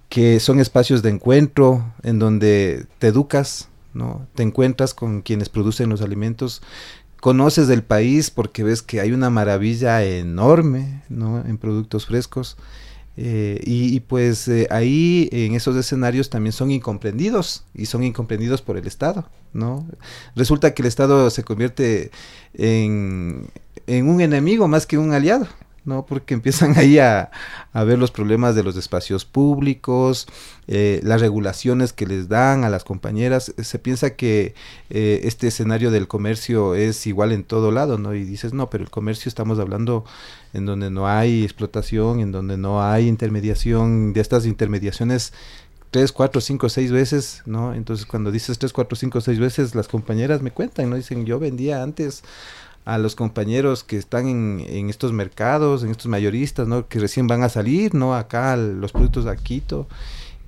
que 0.09 0.41
son 0.41 0.61
espacios 0.61 1.03
de 1.03 1.11
encuentro 1.11 1.93
en 2.03 2.19
donde 2.19 2.87
te 2.99 3.09
educas, 3.09 3.69
¿no? 3.95 4.27
Te 4.35 4.43
encuentras 4.43 4.95
con 4.95 5.23
quienes 5.23 5.49
producen 5.49 5.91
los 5.91 6.03
alimentos, 6.03 6.63
conoces 7.21 7.69
del 7.69 7.83
país 7.83 8.31
porque 8.31 8.63
ves 8.63 8.83
que 8.83 9.01
hay 9.01 9.13
una 9.13 9.31
maravilla 9.31 10.05
enorme, 10.05 11.03
¿no? 11.09 11.45
En 11.45 11.59
productos 11.59 12.07
frescos. 12.07 12.57
Eh, 13.21 13.61
y, 13.67 13.99
pues 13.99 14.47
eh, 14.47 14.69
ahí 14.71 15.29
en 15.33 15.57
esos 15.57 15.75
escenarios 15.75 16.31
también 16.31 16.53
son 16.53 16.71
incomprendidos 16.71 17.65
y 17.75 17.87
son 17.87 18.05
incomprendidos 18.05 18.63
por 18.63 18.77
el 18.77 18.87
Estado, 18.87 19.29
¿no? 19.53 19.89
Resulta 20.37 20.73
que 20.73 20.83
el 20.83 20.87
Estado 20.87 21.29
se 21.31 21.43
convierte 21.43 22.13
en, 22.55 23.49
en 23.89 24.09
un 24.09 24.21
enemigo 24.21 24.69
más 24.69 24.87
que 24.87 24.99
un 24.99 25.13
aliado. 25.13 25.49
¿no? 25.89 26.05
Porque 26.07 26.35
empiezan 26.35 26.75
ahí 26.79 26.99
a, 26.99 27.31
ver 27.75 27.99
los 27.99 28.11
problemas 28.11 28.55
de 28.55 28.63
los 28.63 28.77
espacios 28.77 29.25
públicos, 29.25 30.27
eh, 30.69 31.01
las 31.03 31.21
regulaciones 31.21 31.93
que 31.93 32.07
les 32.07 32.29
dan 32.29 32.63
a 32.63 32.71
las 32.71 32.85
compañeras. 32.85 33.55
Se 33.57 33.79
piensa 33.79 34.15
que 34.15 34.55
eh, 34.91 35.21
este 35.25 35.49
escenario 35.49 35.91
del 35.91 36.07
comercio 36.07 36.75
es 36.75 37.07
igual 37.07 37.33
en 37.33 37.43
todo 37.43 37.73
lado, 37.73 37.99
¿no? 37.99 38.15
Y 38.15 38.25
dices, 38.25 38.53
no, 38.53 38.71
pero 38.71 38.85
el 38.85 38.91
comercio 38.91 39.29
estamos 39.29 39.59
hablando 39.59 40.05
en 40.53 40.67
donde 40.67 40.91
no 40.91 41.09
hay 41.09 41.43
explotación, 41.43 42.21
en 42.21 42.31
donde 42.31 42.57
no 42.57 42.83
hay 42.83 43.09
intermediación, 43.09 44.13
de 44.13 44.21
estas 44.21 44.47
intermediaciones 44.47 45.33
tres, 45.91 46.13
cuatro, 46.13 46.41
cinco, 46.41 46.69
seis 46.69 46.93
veces, 46.93 47.43
¿no? 47.47 47.75
Entonces 47.75 48.05
cuando 48.05 48.31
dices 48.31 48.59
tres, 48.59 48.73
cuatro, 48.73 48.97
cinco, 48.97 49.21
seis 49.21 49.39
veces, 49.39 49.75
las 49.75 49.89
compañeras 49.89 50.43
me 50.43 50.51
cuentan, 50.51 50.91
¿no? 50.91 50.97
Dicen, 50.97 51.25
yo 51.25 51.39
vendía 51.39 51.83
antes 51.83 52.23
a 52.89 52.97
los 52.97 53.15
compañeros 53.15 53.85
que 53.85 53.99
están 53.99 54.27
en, 54.29 54.89
estos 54.89 55.13
mercados, 55.13 55.83
en 55.83 55.91
estos 55.91 56.07
mayoristas, 56.07 56.67
¿no? 56.67 56.89
Que 56.89 56.99
recién 56.99 57.27
van 57.27 57.43
a 57.43 57.51
salir, 57.51 57.95
¿no? 57.95 58.15
Acá 58.15 58.57
los 58.57 58.93
productos 58.93 59.27
de 59.27 59.37
Quito 59.37 59.87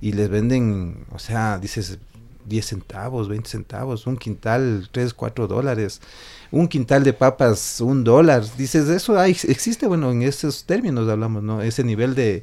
y 0.01 0.13
les 0.13 0.27
venden, 0.27 1.05
o 1.11 1.19
sea, 1.19 1.59
dices 1.59 1.99
10 2.45 2.65
centavos, 2.65 3.29
20 3.29 3.47
centavos, 3.47 4.07
un 4.07 4.17
quintal, 4.17 4.89
3, 4.91 5.13
4 5.13 5.47
dólares, 5.47 6.01
un 6.49 6.67
quintal 6.67 7.03
de 7.03 7.13
papas, 7.13 7.79
un 7.79 8.03
dólar. 8.03 8.43
Dices, 8.57 8.89
eso 8.89 9.19
hay, 9.19 9.37
existe, 9.47 9.85
bueno, 9.85 10.09
en 10.11 10.23
esos 10.23 10.63
términos 10.63 11.07
hablamos, 11.07 11.43
¿no? 11.43 11.61
Ese 11.61 11.83
nivel 11.83 12.15
de, 12.15 12.41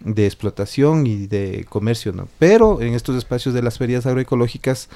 de 0.00 0.26
explotación 0.26 1.06
y 1.06 1.26
de 1.26 1.64
comercio, 1.70 2.12
¿no? 2.12 2.28
Pero 2.38 2.82
en 2.82 2.92
estos 2.92 3.16
espacios 3.16 3.54
de 3.54 3.62
las 3.62 3.78
ferias 3.78 4.04
agroecológicas, 4.04 4.90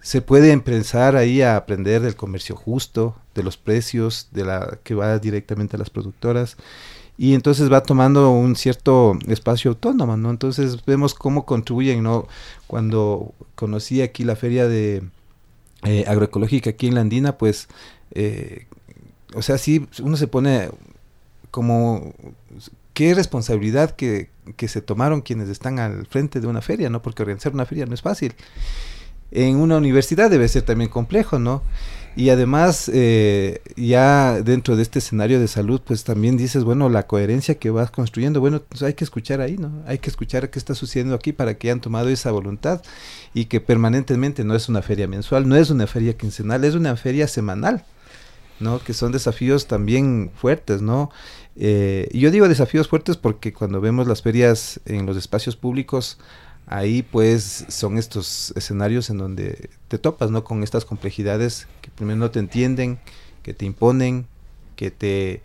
se 0.00 0.22
puede 0.22 0.52
empezar 0.52 1.16
ahí 1.16 1.42
a 1.42 1.56
aprender 1.56 2.02
del 2.02 2.16
comercio 2.16 2.56
justo, 2.56 3.16
de 3.34 3.42
los 3.42 3.56
precios, 3.56 4.28
de 4.32 4.44
la 4.44 4.78
que 4.82 4.94
va 4.94 5.18
directamente 5.18 5.76
a 5.76 5.78
las 5.78 5.90
productoras 5.90 6.56
y 7.18 7.34
entonces 7.34 7.70
va 7.70 7.82
tomando 7.82 8.30
un 8.30 8.54
cierto 8.54 9.18
espacio 9.26 9.72
autónomo, 9.72 10.16
¿no? 10.16 10.30
Entonces 10.30 10.84
vemos 10.86 11.14
cómo 11.14 11.44
contribuyen, 11.44 12.02
¿no? 12.02 12.28
Cuando 12.68 13.34
conocí 13.56 14.02
aquí 14.02 14.22
la 14.22 14.36
feria 14.36 14.68
de 14.68 15.02
eh, 15.82 16.04
agroecológica 16.06 16.70
aquí 16.70 16.86
en 16.86 16.94
la 16.94 17.00
Andina, 17.00 17.36
pues, 17.36 17.68
eh, 18.12 18.66
o 19.34 19.42
sea, 19.42 19.58
sí, 19.58 19.88
uno 20.00 20.16
se 20.16 20.28
pone 20.28 20.70
como, 21.50 22.14
qué 22.94 23.14
responsabilidad 23.14 23.96
que, 23.96 24.30
que 24.56 24.68
se 24.68 24.80
tomaron 24.80 25.20
quienes 25.20 25.48
están 25.48 25.80
al 25.80 26.06
frente 26.06 26.40
de 26.40 26.46
una 26.46 26.62
feria, 26.62 26.88
¿no? 26.88 27.02
Porque 27.02 27.22
organizar 27.22 27.52
una 27.52 27.66
feria 27.66 27.86
no 27.86 27.94
es 27.94 28.02
fácil 28.02 28.34
en 29.30 29.56
una 29.56 29.76
universidad 29.76 30.30
debe 30.30 30.48
ser 30.48 30.62
también 30.62 30.90
complejo, 30.90 31.38
¿no? 31.38 31.62
Y 32.18 32.30
además, 32.30 32.90
eh, 32.92 33.60
ya 33.76 34.42
dentro 34.42 34.74
de 34.74 34.82
este 34.82 34.98
escenario 34.98 35.38
de 35.38 35.46
salud, 35.46 35.80
pues 35.84 36.02
también 36.02 36.36
dices, 36.36 36.64
bueno, 36.64 36.88
la 36.88 37.06
coherencia 37.06 37.60
que 37.60 37.70
vas 37.70 37.92
construyendo, 37.92 38.40
bueno, 38.40 38.60
pues 38.68 38.82
hay 38.82 38.94
que 38.94 39.04
escuchar 39.04 39.40
ahí, 39.40 39.56
¿no? 39.56 39.70
Hay 39.86 39.98
que 39.98 40.10
escuchar 40.10 40.50
qué 40.50 40.58
está 40.58 40.74
sucediendo 40.74 41.14
aquí 41.14 41.32
para 41.32 41.56
que 41.56 41.68
hayan 41.68 41.80
tomado 41.80 42.08
esa 42.08 42.32
voluntad 42.32 42.82
y 43.34 43.44
que 43.44 43.60
permanentemente 43.60 44.42
no 44.42 44.56
es 44.56 44.68
una 44.68 44.82
feria 44.82 45.06
mensual, 45.06 45.48
no 45.48 45.54
es 45.54 45.70
una 45.70 45.86
feria 45.86 46.16
quincenal, 46.16 46.64
es 46.64 46.74
una 46.74 46.96
feria 46.96 47.28
semanal, 47.28 47.84
¿no? 48.58 48.80
Que 48.80 48.94
son 48.94 49.12
desafíos 49.12 49.68
también 49.68 50.32
fuertes, 50.34 50.82
¿no? 50.82 51.12
Eh, 51.54 52.08
yo 52.12 52.32
digo 52.32 52.48
desafíos 52.48 52.88
fuertes 52.88 53.16
porque 53.16 53.52
cuando 53.52 53.80
vemos 53.80 54.08
las 54.08 54.22
ferias 54.22 54.80
en 54.86 55.06
los 55.06 55.16
espacios 55.16 55.54
públicos, 55.54 56.18
ahí 56.68 57.02
pues 57.02 57.64
son 57.68 57.98
estos 57.98 58.52
escenarios 58.56 59.10
en 59.10 59.18
donde 59.18 59.70
te 59.88 59.98
topas, 59.98 60.30
¿no? 60.30 60.44
Con 60.44 60.62
estas 60.62 60.84
complejidades 60.84 61.66
que 61.80 61.90
primero 61.90 62.18
no 62.18 62.30
te 62.30 62.38
entienden, 62.38 62.98
que 63.42 63.54
te 63.54 63.64
imponen, 63.64 64.26
que 64.76 64.90
te... 64.90 65.42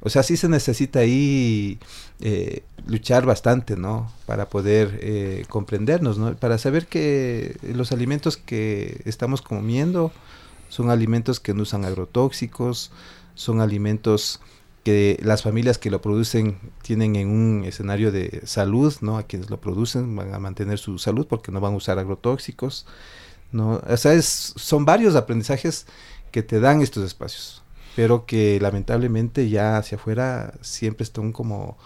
O 0.00 0.10
sea, 0.10 0.22
sí 0.22 0.36
se 0.36 0.48
necesita 0.48 1.00
ahí 1.00 1.78
eh, 2.20 2.62
luchar 2.86 3.26
bastante, 3.26 3.76
¿no? 3.76 4.12
Para 4.26 4.48
poder 4.48 4.98
eh, 5.02 5.44
comprendernos, 5.48 6.18
¿no? 6.18 6.36
Para 6.36 6.58
saber 6.58 6.86
que 6.86 7.56
los 7.62 7.90
alimentos 7.90 8.36
que 8.36 9.00
estamos 9.04 9.42
comiendo 9.42 10.12
son 10.68 10.90
alimentos 10.90 11.40
que 11.40 11.54
no 11.54 11.62
usan 11.62 11.84
agrotóxicos, 11.84 12.92
son 13.34 13.60
alimentos 13.60 14.40
que 14.86 15.18
las 15.20 15.42
familias 15.42 15.78
que 15.78 15.90
lo 15.90 16.00
producen 16.00 16.60
tienen 16.80 17.16
en 17.16 17.28
un 17.28 17.64
escenario 17.64 18.12
de 18.12 18.42
salud, 18.44 18.94
¿no? 19.00 19.18
A 19.18 19.24
quienes 19.24 19.50
lo 19.50 19.60
producen 19.60 20.14
van 20.14 20.32
a 20.32 20.38
mantener 20.38 20.78
su 20.78 21.00
salud 21.00 21.26
porque 21.26 21.50
no 21.50 21.60
van 21.60 21.72
a 21.72 21.76
usar 21.76 21.98
agrotóxicos, 21.98 22.86
¿no? 23.50 23.82
O 23.84 23.96
son 23.96 24.84
varios 24.84 25.16
aprendizajes 25.16 25.86
que 26.30 26.44
te 26.44 26.60
dan 26.60 26.82
estos 26.82 27.04
espacios, 27.04 27.64
pero 27.96 28.26
que 28.26 28.60
lamentablemente 28.60 29.48
ya 29.48 29.76
hacia 29.76 29.98
afuera 29.98 30.54
siempre 30.60 31.02
están 31.02 31.32
como 31.32 31.76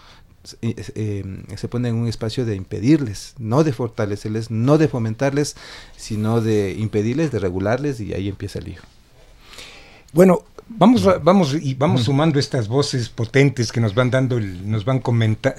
eh, 0.61 0.75
eh, 0.93 1.57
se 1.57 1.67
ponen 1.67 1.95
en 1.95 2.01
un 2.01 2.07
espacio 2.07 2.45
de 2.45 2.55
impedirles, 2.55 3.33
no 3.39 3.63
de 3.63 3.73
fortalecerles, 3.73 4.51
no 4.51 4.77
de 4.77 4.87
fomentarles, 4.87 5.55
sino 5.97 6.39
de 6.39 6.73
impedirles, 6.73 7.31
de 7.31 7.39
regularles 7.39 7.99
y 7.99 8.13
ahí 8.13 8.27
empieza 8.27 8.59
el 8.59 8.65
lío. 8.65 8.81
Bueno, 10.13 10.43
Vamos, 10.77 11.07
vamos 11.23 11.55
y 11.61 11.73
vamos 11.75 12.03
sumando 12.03 12.39
estas 12.39 12.67
voces 12.67 13.09
potentes 13.09 13.71
que 13.71 13.79
nos 13.79 13.93
van 13.93 14.09
dando, 14.09 14.39
nos 14.39 14.85
van 14.85 15.01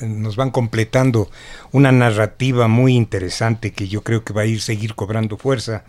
nos 0.03 0.37
van 0.37 0.51
completando 0.51 1.31
una 1.71 1.93
narrativa 1.93 2.69
muy 2.69 2.95
interesante 2.95 3.73
que 3.73 3.89
yo 3.89 4.03
creo 4.03 4.25
que 4.25 4.33
va 4.33 4.43
a 4.43 4.47
ir 4.47 4.61
seguir 4.61 4.95
cobrando 4.95 5.37
fuerza. 5.37 5.85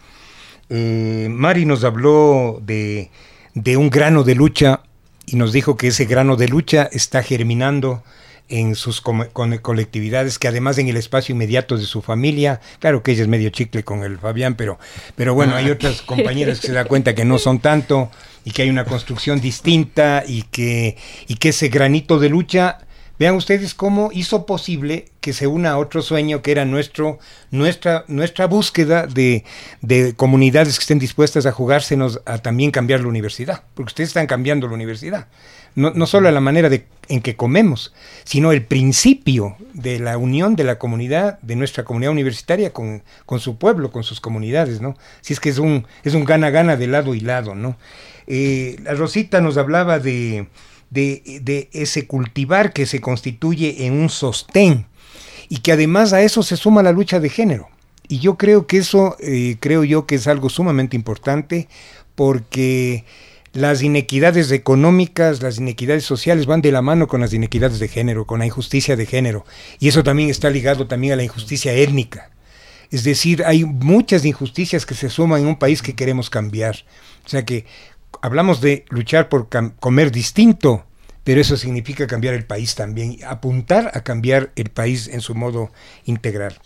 Eh, 0.70 1.28
Mari 1.30 1.66
nos 1.66 1.84
habló 1.84 2.60
de, 2.62 3.12
de 3.54 3.78
un 3.78 3.90
grano 3.90 4.24
de 4.24 4.36
lucha 4.36 4.82
y 5.26 5.36
nos 5.36 5.54
dijo 5.54 5.78
que 5.78 5.88
ese 5.88 6.06
grano 6.06 6.36
de 6.36 6.48
lucha 6.48 6.90
está 6.92 7.24
germinando 7.24 8.04
en 8.50 8.76
sus 8.76 9.02
colectividades, 9.02 10.38
que 10.38 10.48
además 10.48 10.78
en 10.78 10.88
el 10.90 10.98
espacio 10.98 11.34
inmediato 11.34 11.78
de 11.78 11.86
su 11.86 12.02
familia, 12.02 12.60
claro 12.80 13.02
que 13.02 13.14
ella 13.14 13.24
es 13.24 13.28
medio 13.28 13.50
chicle 13.50 13.84
con 13.84 14.04
el 14.04 14.20
Fabián, 14.20 14.56
pero, 14.56 14.78
pero 15.16 15.34
bueno, 15.34 15.56
hay 15.56 15.70
otras 15.72 16.02
compañeras 16.02 16.60
que 16.60 16.68
se 16.68 16.74
da 16.74 16.86
cuenta 16.86 17.16
que 17.16 17.26
no 17.26 17.40
son 17.40 17.60
tanto 17.60 18.12
y 18.44 18.52
que 18.52 18.64
hay 18.64 18.70
una 18.70 18.86
construcción 18.86 19.42
distinta 19.42 20.24
y 20.26 20.44
que, 20.44 20.98
y 21.28 21.36
que 21.36 21.50
ese 21.50 21.70
granito 21.70 22.20
de 22.20 22.30
lucha, 22.30 22.80
vean 23.20 23.36
ustedes 23.36 23.74
cómo 23.74 24.10
hizo 24.12 24.46
posible 24.46 25.06
que 25.22 25.34
se 25.34 25.48
una 25.48 25.72
a 25.72 25.78
otro 25.78 26.02
sueño 26.02 26.42
que 26.42 26.52
era 26.52 26.66
nuestro, 26.66 27.20
nuestra, 27.52 28.06
nuestra 28.08 28.48
búsqueda 28.48 29.08
de, 29.08 29.44
de 29.82 30.14
comunidades 30.16 30.78
que 30.78 30.84
estén 30.84 31.00
dispuestas 31.00 31.46
a 31.46 31.52
jugársenos 31.52 32.22
a 32.26 32.40
también 32.40 32.72
cambiar 32.72 33.02
la 33.02 33.08
universidad, 33.08 33.64
porque 33.76 33.90
ustedes 33.90 34.10
están 34.10 34.28
cambiando 34.28 34.68
la 34.68 34.74
universidad 34.74 35.28
no, 35.76 35.92
no 35.92 36.06
solo 36.06 36.30
la 36.32 36.40
manera 36.40 36.70
de, 36.70 36.86
en 37.10 37.22
que 37.22 37.36
comemos, 37.36 37.94
sino 38.24 38.52
el 38.52 38.64
principio 38.64 39.56
de 39.74 40.00
la 40.00 40.18
unión 40.18 40.56
de 40.56 40.64
la 40.64 40.78
comunidad, 40.78 41.40
de 41.42 41.56
nuestra 41.56 41.84
comunidad 41.84 42.12
universitaria 42.12 42.72
con, 42.72 43.04
con 43.26 43.40
su 43.40 43.58
pueblo, 43.58 43.92
con 43.92 44.04
sus 44.04 44.22
comunidades, 44.22 44.82
¿no? 44.82 44.96
Si 45.22 45.34
es 45.34 45.40
que 45.40 45.50
es 45.50 45.58
un 45.58 45.88
es 46.04 46.14
un 46.14 46.26
gana-gana 46.26 46.76
de 46.76 46.88
lado 46.88 47.16
y 47.16 47.22
lado, 47.22 47.56
¿no? 47.56 47.76
Eh, 48.28 48.78
la 48.84 48.94
Rosita 48.94 49.42
nos 49.42 49.58
hablaba 49.58 50.00
de, 50.00 50.48
ese 50.94 52.08
cultivar 52.08 52.74
que 52.74 52.86
se 52.86 53.02
constituye 53.02 53.86
en 53.86 53.94
un 53.94 54.10
sostén 54.10 54.86
y 55.50 55.58
que 55.58 55.72
además 55.72 56.14
a 56.14 56.22
eso 56.22 56.44
se 56.44 56.58
suma 56.58 56.84
la 56.84 56.92
lucha 56.92 57.20
de 57.20 57.30
género. 57.30 57.70
Y 58.08 58.20
yo 58.20 58.38
creo 58.38 58.68
que 58.68 58.78
eso, 58.78 59.16
eh, 59.20 59.58
creo 59.60 59.84
yo 59.84 60.06
que 60.06 60.16
es 60.16 60.28
algo 60.28 60.50
sumamente 60.50 60.96
importante 60.96 61.68
porque 62.16 63.06
las 63.54 63.84
inequidades 63.84 64.52
económicas, 64.52 65.42
las 65.42 65.60
inequidades 65.60 66.04
sociales 66.04 66.48
van 66.48 66.62
de 66.62 66.72
la 66.72 66.82
mano 66.82 67.08
con 67.08 67.22
las 67.22 67.34
inequidades 67.34 67.80
de 67.80 67.88
género, 67.88 68.26
con 68.26 68.40
la 68.40 68.48
injusticia 68.48 68.96
de 68.96 69.06
género. 69.06 69.46
Y 69.80 69.88
eso 69.88 70.04
también 70.04 70.30
está 70.30 70.50
ligado 70.50 70.88
también 70.88 71.14
a 71.14 71.16
la 71.16 71.24
injusticia 71.24 71.72
étnica. 71.74 72.32
Es 72.90 73.04
decir, 73.04 73.44
hay 73.46 73.64
muchas 73.64 74.26
injusticias 74.26 74.86
que 74.86 74.96
se 74.96 75.10
suman 75.10 75.42
en 75.42 75.48
un 75.48 75.58
país 75.58 75.82
que 75.82 75.96
queremos 75.96 76.30
cambiar. 76.30 76.84
O 77.26 77.30
sea 77.30 77.46
que 77.46 77.66
hablamos 78.24 78.62
de 78.62 78.86
luchar 78.88 79.28
por 79.28 79.50
comer 79.82 80.10
distinto, 80.10 80.86
pero 81.26 81.42
eso 81.42 81.58
significa 81.58 82.08
cambiar 82.08 82.34
el 82.34 82.46
país 82.46 82.74
también, 82.74 83.18
apuntar 83.28 83.92
a 83.94 84.02
cambiar 84.02 84.52
el 84.56 84.70
país 84.70 85.10
en 85.10 85.20
su 85.20 85.36
modo 85.36 85.72
integral. 86.06 86.58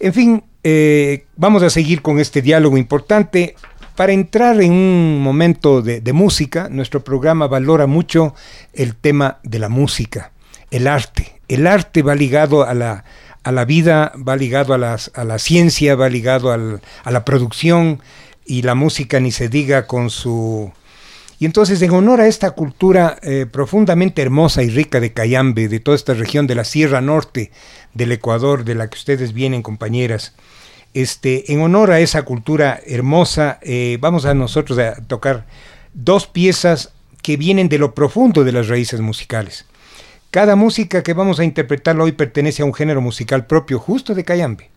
En 0.00 0.14
fin, 0.14 0.44
eh, 0.64 1.26
vamos 1.36 1.62
a 1.62 1.68
seguir 1.68 2.00
con 2.00 2.18
este 2.18 2.40
diálogo 2.40 2.78
importante. 2.78 3.56
Para 3.94 4.12
entrar 4.12 4.58
en 4.62 4.72
un 4.72 5.20
momento 5.22 5.82
de, 5.82 6.12
música, 6.14 6.68
nuestro 6.70 7.04
programa 7.04 7.46
valora 7.46 7.86
mucho 7.86 8.34
el 8.72 8.96
tema 8.96 9.38
de 9.42 9.58
la 9.58 9.68
música, 9.68 10.32
el 10.70 10.86
arte. 10.86 11.40
El 11.48 11.66
arte 11.66 12.02
va 12.02 12.14
ligado 12.14 12.64
a 12.64 12.72
la, 12.72 13.04
a 13.42 13.52
la 13.52 13.66
vida, 13.66 14.12
va 14.16 14.34
ligado 14.36 14.72
a, 14.72 14.78
las, 14.78 15.10
a 15.14 15.24
la 15.24 15.38
ciencia, 15.38 15.94
va 15.94 16.08
ligado 16.08 16.52
a 16.52 17.10
la 17.10 17.24
producción 17.26 18.00
y 18.46 18.62
la 18.62 18.74
música 18.74 19.20
ni 19.20 19.30
se 19.30 19.50
diga 19.50 19.86
con 19.86 20.08
su... 20.08 20.72
Y 21.38 21.44
entonces 21.44 21.82
en 21.82 21.90
honor 21.90 22.20
a 22.20 22.28
esta 22.28 22.52
cultura 22.52 23.18
eh, 23.22 23.46
profundamente 23.50 24.22
hermosa 24.22 24.62
y 24.62 24.70
rica 24.70 25.00
de 25.00 25.12
Cayambe, 25.12 25.68
de 25.68 25.80
toda 25.80 25.96
esta 25.96 26.14
región 26.14 26.46
de 26.46 26.54
la 26.54 26.64
Sierra 26.64 27.00
Norte 27.00 27.50
del 27.92 28.12
Ecuador, 28.12 28.64
de 28.64 28.74
la 28.74 28.88
que 28.88 28.96
ustedes 28.96 29.34
vienen 29.34 29.62
compañeras, 29.62 30.34
este, 30.94 31.52
en 31.52 31.60
honor 31.60 31.90
a 31.90 32.00
esa 32.00 32.22
cultura 32.22 32.80
hermosa, 32.86 33.58
eh, 33.60 33.98
vamos 34.00 34.24
a 34.24 34.32
nosotros 34.32 34.78
a 34.78 34.94
tocar 34.94 35.44
dos 35.92 36.26
piezas 36.26 36.92
que 37.22 37.36
vienen 37.36 37.68
de 37.68 37.78
lo 37.78 37.94
profundo 37.94 38.44
de 38.44 38.52
las 38.52 38.68
raíces 38.68 39.00
musicales. 39.00 39.66
Cada 40.30 40.56
música 40.56 41.02
que 41.02 41.12
vamos 41.12 41.38
a 41.38 41.44
interpretar 41.44 42.00
hoy 42.00 42.12
pertenece 42.12 42.62
a 42.62 42.64
un 42.64 42.72
género 42.72 43.02
musical 43.02 43.46
propio 43.46 43.78
justo 43.78 44.14
de 44.14 44.24
Cayambe 44.24 44.70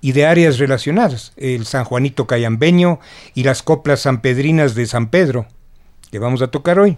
y 0.00 0.12
de 0.12 0.24
áreas 0.24 0.58
relacionadas, 0.58 1.32
el 1.36 1.66
San 1.66 1.84
Juanito 1.84 2.26
Cayambeño 2.26 3.00
y 3.34 3.42
las 3.42 3.62
coplas 3.62 4.00
sanpedrinas 4.00 4.74
de 4.74 4.86
San 4.86 5.08
Pedro, 5.08 5.46
que 6.10 6.18
vamos 6.18 6.42
a 6.42 6.48
tocar 6.48 6.78
hoy. 6.78 6.96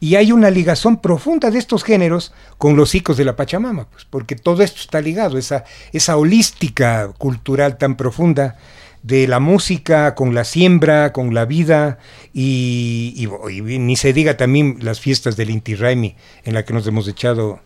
Y 0.00 0.16
hay 0.16 0.32
una 0.32 0.50
ligación 0.50 1.00
profunda 1.00 1.50
de 1.50 1.58
estos 1.58 1.84
géneros 1.84 2.32
con 2.58 2.76
los 2.76 2.94
hijos 2.94 3.16
de 3.16 3.24
la 3.24 3.36
Pachamama, 3.36 3.86
pues, 3.88 4.04
porque 4.04 4.36
todo 4.36 4.62
esto 4.62 4.80
está 4.80 5.00
ligado, 5.00 5.38
esa, 5.38 5.64
esa 5.92 6.16
holística 6.16 7.08
cultural 7.16 7.78
tan 7.78 7.96
profunda 7.96 8.56
de 9.04 9.28
la 9.28 9.38
música 9.38 10.14
con 10.14 10.34
la 10.34 10.44
siembra, 10.44 11.12
con 11.12 11.34
la 11.34 11.44
vida 11.44 11.98
y, 12.32 13.28
ni 13.62 13.96
se 13.96 14.14
diga 14.14 14.38
también 14.38 14.78
las 14.80 14.98
fiestas 14.98 15.36
del 15.36 15.50
Inti 15.50 15.74
Raimi 15.74 16.16
en 16.44 16.54
la 16.54 16.64
que 16.64 16.72
nos 16.72 16.86
hemos 16.86 17.06
echado 17.06 17.60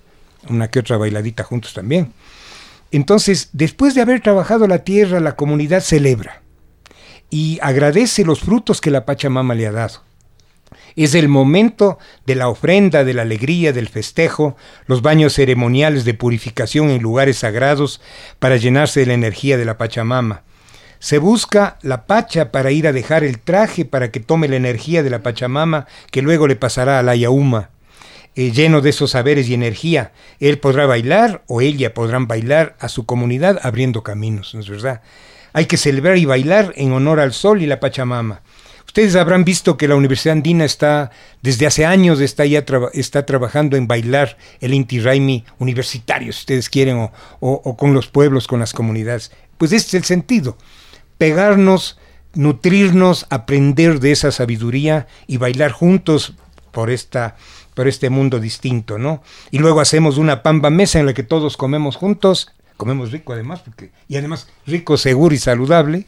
una 0.49 0.69
que 0.69 0.81
otra 0.81 0.97
bailadita 0.97 1.45
juntos 1.45 1.75
también. 1.75 2.13
Entonces, 2.91 3.51
después 3.53 3.95
de 3.95 4.01
haber 4.01 4.21
trabajado 4.21 4.67
la 4.67 4.79
tierra, 4.83 5.21
la 5.21 5.37
comunidad 5.37 5.81
celebra 5.81 6.43
y 7.31 7.61
agradece 7.63 8.25
los 8.25 8.41
frutos 8.41 8.81
que 8.81 8.91
la 8.91 9.05
Pachamama 9.05 9.55
le 9.55 9.69
ha 9.69 9.73
dado. 9.73 10.08
Es 10.99 11.15
el 11.15 11.29
momento 11.29 12.01
de 12.27 12.35
la 12.35 12.49
ofrenda, 12.49 13.05
de 13.05 13.15
la 13.15 13.23
alegría, 13.23 13.73
del 13.73 13.89
festejo, 13.89 14.57
los 14.89 15.01
baños 15.01 15.33
ceremoniales 15.33 16.05
de 16.05 16.13
purificación 16.13 16.91
en 16.91 17.01
lugares 17.01 17.39
sagrados 17.39 18.01
para 18.41 18.57
llenarse 18.57 18.99
de 18.99 19.07
la 19.07 19.15
energía 19.15 19.57
de 19.57 19.65
la 19.65 19.79
Pachamama. 19.79 20.43
Se 20.99 21.19
busca 21.19 21.79
la 21.83 22.07
Pacha 22.07 22.51
para 22.51 22.73
ir 22.73 22.89
a 22.89 22.93
dejar 22.93 23.23
el 23.23 23.39
traje 23.39 23.85
para 23.85 24.11
que 24.11 24.19
tome 24.19 24.49
la 24.49 24.57
energía 24.57 25.05
de 25.05 25.11
la 25.11 25.23
Pachamama 25.23 25.87
que 26.11 26.21
luego 26.21 26.49
le 26.49 26.57
pasará 26.57 26.99
a 26.99 27.05
la 27.05 27.15
Yauma. 27.15 27.71
Eh, 28.35 28.51
lleno 28.51 28.81
de 28.81 28.91
esos 28.91 29.13
saberes 29.13 29.49
y 29.49 29.55
energía, 29.55 30.11
él 30.41 30.59
podrá 30.59 30.87
bailar 30.87 31.45
o 31.47 31.61
ella 31.61 31.95
podrán 31.95 32.27
bailar 32.27 32.75
a 32.81 32.89
su 32.89 33.07
comunidad 33.07 33.61
abriendo 33.63 34.03
caminos, 34.03 34.53
¿no 34.53 34.63
es 34.63 34.69
verdad? 34.69 35.03
Hay 35.53 35.67
que 35.67 35.77
celebrar 35.77 36.19
y 36.19 36.25
bailar 36.25 36.73
en 36.75 36.91
honor 36.91 37.21
al 37.21 37.33
sol 37.33 37.63
y 37.63 37.67
la 37.67 37.79
Pachamama. 37.79 38.43
Ustedes 38.99 39.15
habrán 39.15 39.45
visto 39.45 39.77
que 39.77 39.87
la 39.87 39.95
Universidad 39.95 40.33
Andina 40.33 40.65
está, 40.65 41.13
desde 41.41 41.69
hace 41.69 41.87
años, 41.87 42.19
está 42.19 42.45
ya 42.47 42.65
está 42.95 43.25
trabajando 43.25 43.77
en 43.77 43.87
bailar 43.87 44.37
el 44.59 44.75
Inti 44.75 44.99
Raimi 44.99 45.45
universitario, 45.61 46.33
si 46.33 46.41
ustedes 46.41 46.69
quieren, 46.69 46.97
o, 46.97 47.13
o, 47.39 47.77
con 47.77 47.95
los 47.95 48.09
pueblos, 48.09 48.49
con 48.49 48.59
las 48.59 48.73
comunidades. 48.73 49.31
Pues 49.57 49.71
este 49.71 49.91
es 49.91 49.95
el 49.95 50.05
sentido 50.05 50.59
pegarnos, 51.17 51.97
nutrirnos, 52.35 53.27
aprender 53.31 54.01
de 54.01 54.11
esa 54.11 54.33
sabiduría 54.33 55.07
y 55.29 55.37
bailar 55.37 55.71
juntos 55.71 56.35
por 56.73 56.91
esta 56.91 57.37
por 57.75 57.87
este 57.87 58.11
mundo 58.11 58.41
distinto, 58.41 58.99
¿no? 58.99 59.23
Y 59.53 59.59
luego 59.59 59.81
hacemos 59.81 60.19
una 60.19 60.43
pamba 60.43 60.71
mesa 60.71 60.99
en 60.99 61.07
la 61.07 61.15
que 61.15 61.23
todos 61.23 61.57
comemos 61.57 61.95
juntos, 61.95 62.51
comemos 62.77 63.13
rico 63.13 63.33
además, 63.33 63.61
porque, 63.61 63.93
y 64.09 64.17
además 64.17 64.49
rico, 64.67 64.97
seguro 64.97 65.37
y 65.37 65.39
saludable, 65.39 66.07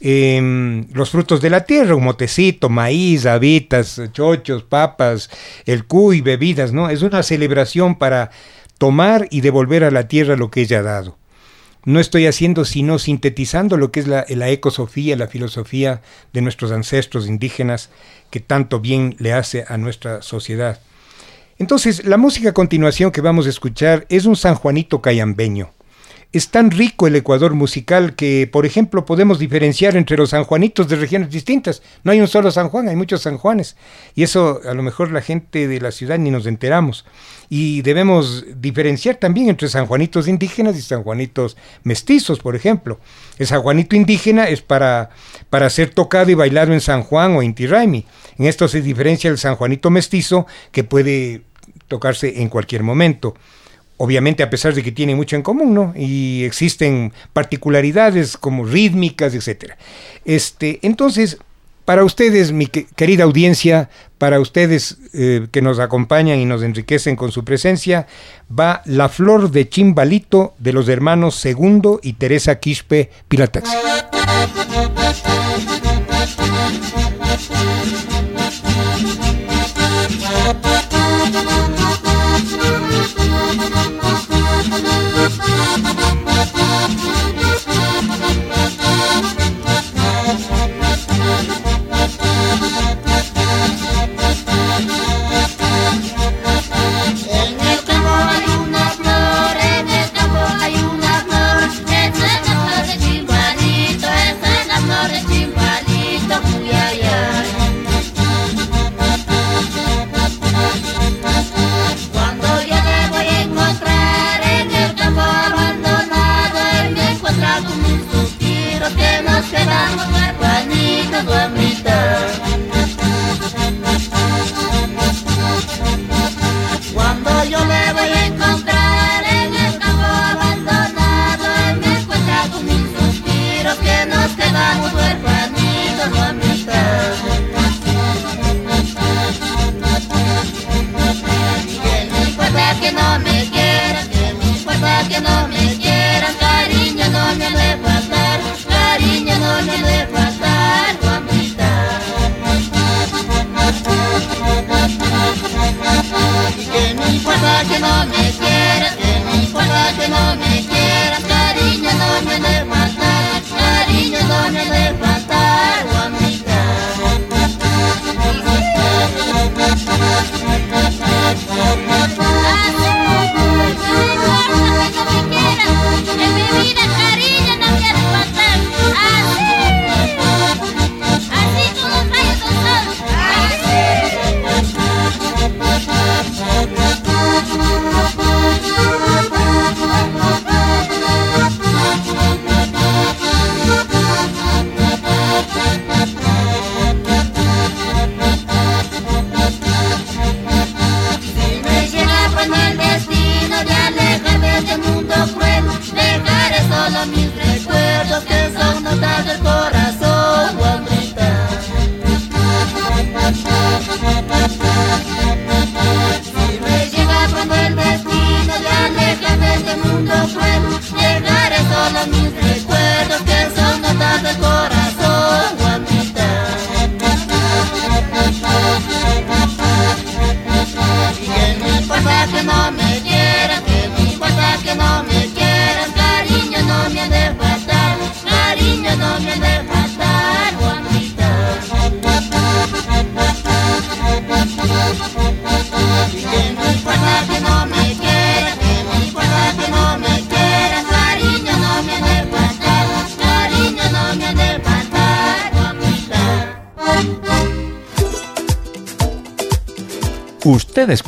los 0.00 1.10
frutos 1.10 1.40
de 1.40 1.50
la 1.50 1.64
tierra, 1.64 1.96
un 1.96 2.04
motecito, 2.04 2.68
maíz, 2.68 3.26
habitas, 3.26 4.00
chochos, 4.12 4.62
papas, 4.62 5.30
el 5.64 5.84
cuy, 5.86 6.20
bebidas, 6.20 6.72
¿no? 6.72 6.90
Es 6.90 7.02
una 7.02 7.22
celebración 7.22 7.96
para 7.96 8.30
tomar 8.78 9.26
y 9.30 9.40
devolver 9.40 9.84
a 9.84 9.90
la 9.90 10.08
tierra 10.08 10.36
lo 10.36 10.50
que 10.50 10.62
ella 10.62 10.80
ha 10.80 10.82
dado 10.82 11.16
no 11.86 12.00
estoy 12.00 12.26
haciendo 12.26 12.64
sino 12.64 12.98
sintetizando 12.98 13.76
lo 13.76 13.92
que 13.92 14.00
es 14.00 14.08
la, 14.08 14.26
la, 14.28 14.50
ecosofía, 14.50 15.16
la 15.16 15.28
filosofía 15.28 16.02
de 16.32 16.42
nuestros 16.42 16.72
ancestros 16.72 17.28
indígenas 17.28 17.90
que 18.30 18.40
tanto 18.40 18.80
bien 18.80 19.14
le 19.20 19.32
hace 19.32 19.64
a 19.68 19.78
nuestra 19.78 20.20
sociedad. 20.20 20.80
Entonces, 21.58 22.04
la 22.04 22.16
música 22.16 22.50
a 22.50 22.54
continuación 22.54 23.12
que 23.12 23.20
vamos 23.20 23.46
a 23.46 23.50
escuchar 23.50 24.04
es 24.08 24.26
un 24.26 24.34
San 24.34 24.56
Juanito 24.56 25.00
cayambeño. 25.00 25.75
Es 26.32 26.50
tan 26.50 26.70
rico 26.70 27.06
el 27.06 27.16
Ecuador 27.16 27.54
musical 27.54 28.14
que, 28.14 28.48
por 28.50 28.66
ejemplo, 28.66 29.06
podemos 29.06 29.38
diferenciar 29.38 29.96
entre 29.96 30.16
los 30.16 30.30
sanjuanitos 30.30 30.88
de 30.88 30.96
regiones 30.96 31.30
distintas. 31.30 31.82
No 32.02 32.12
hay 32.12 32.20
un 32.20 32.26
solo 32.26 32.50
San 32.50 32.68
Juan, 32.68 32.88
hay 32.88 32.96
muchos 32.96 33.22
San 33.22 33.38
Juanes. 33.38 33.76
Y 34.14 34.24
eso 34.24 34.60
a 34.68 34.74
lo 34.74 34.82
mejor 34.82 35.12
la 35.12 35.22
gente 35.22 35.68
de 35.68 35.80
la 35.80 35.92
ciudad 35.92 36.18
ni 36.18 36.30
nos 36.30 36.46
enteramos. 36.46 37.04
Y 37.48 37.82
debemos 37.82 38.44
diferenciar 38.60 39.16
también 39.16 39.48
entre 39.48 39.68
sanjuanitos 39.68 40.26
indígenas 40.26 40.76
y 40.76 40.82
sanjuanitos 40.82 41.56
mestizos, 41.84 42.40
por 42.40 42.56
ejemplo. 42.56 42.98
El 43.38 43.46
sanjuanito 43.46 43.94
indígena 43.94 44.48
es 44.48 44.62
para, 44.62 45.10
para 45.48 45.70
ser 45.70 45.90
tocado 45.90 46.30
y 46.30 46.34
bailado 46.34 46.72
en 46.72 46.80
San 46.80 47.02
Juan 47.02 47.36
o 47.36 47.42
Inti 47.42 47.66
Raimi. 47.66 48.04
En 48.36 48.46
esto 48.46 48.66
se 48.66 48.82
diferencia 48.82 49.30
el 49.30 49.38
sanjuanito 49.38 49.90
mestizo 49.90 50.46
que 50.72 50.82
puede 50.82 51.42
tocarse 51.88 52.42
en 52.42 52.48
cualquier 52.48 52.82
momento 52.82 53.34
obviamente 53.96 54.42
a 54.42 54.50
pesar 54.50 54.74
de 54.74 54.82
que 54.82 54.92
tiene 54.92 55.14
mucho 55.14 55.36
en 55.36 55.42
común, 55.42 55.74
¿no? 55.74 55.92
Y 55.96 56.44
existen 56.44 57.12
particularidades 57.32 58.36
como 58.36 58.64
rítmicas, 58.64 59.34
etcétera. 59.34 59.76
Este, 60.24 60.78
entonces, 60.82 61.38
para 61.84 62.04
ustedes, 62.04 62.52
mi 62.52 62.66
querida 62.66 63.24
audiencia, 63.24 63.88
para 64.18 64.40
ustedes 64.40 64.98
eh, 65.14 65.46
que 65.52 65.62
nos 65.62 65.78
acompañan 65.78 66.38
y 66.38 66.44
nos 66.44 66.62
enriquecen 66.62 67.14
con 67.14 67.30
su 67.30 67.44
presencia, 67.44 68.08
va 68.50 68.82
La 68.86 69.08
Flor 69.08 69.50
de 69.52 69.68
Chimbalito 69.68 70.54
de 70.58 70.72
los 70.72 70.88
hermanos 70.88 71.36
Segundo 71.36 72.00
y 72.02 72.14
Teresa 72.14 72.58
Quispe 72.58 73.10
Pilatax. 73.28 73.70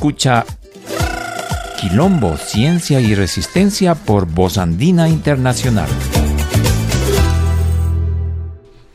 Escucha 0.09 0.47
Quilombo, 1.79 2.39
Ciencia 2.39 2.99
y 2.99 3.15
Resistencia 3.15 3.95
por 3.95 4.25
Voz 4.25 4.57
Andina 4.57 5.07
Internacional. 5.07 5.91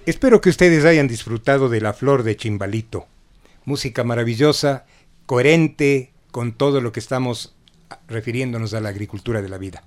Espero 0.07 0.41
que 0.41 0.49
ustedes 0.49 0.85
hayan 0.85 1.07
disfrutado 1.07 1.69
de 1.69 1.81
La 1.81 1.93
Flor 1.93 2.23
de 2.23 2.35
Chimbalito. 2.35 3.05
Música 3.63 4.03
maravillosa, 4.03 4.85
coherente 5.27 6.13
con 6.31 6.53
todo 6.53 6.81
lo 6.81 6.91
que 6.91 6.99
estamos 6.99 7.53
refiriéndonos 8.07 8.73
a 8.73 8.81
la 8.81 8.89
agricultura 8.89 9.43
de 9.43 9.49
la 9.49 9.59
vida. 9.59 9.83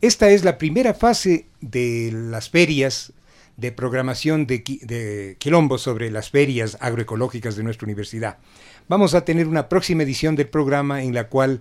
Esta 0.00 0.30
es 0.30 0.44
la 0.44 0.56
primera 0.56 0.94
fase 0.94 1.44
de 1.60 2.10
las 2.10 2.48
ferias 2.48 3.12
de 3.58 3.70
programación 3.70 4.46
de, 4.46 4.64
de 4.80 5.36
Quilombo 5.38 5.76
sobre 5.76 6.10
las 6.10 6.30
ferias 6.30 6.78
agroecológicas 6.80 7.54
de 7.54 7.64
nuestra 7.64 7.84
universidad. 7.84 8.38
Vamos 8.86 9.14
a 9.14 9.24
tener 9.24 9.48
una 9.48 9.70
próxima 9.70 10.02
edición 10.02 10.36
del 10.36 10.48
programa 10.48 11.02
en 11.02 11.14
la 11.14 11.28
cual 11.28 11.60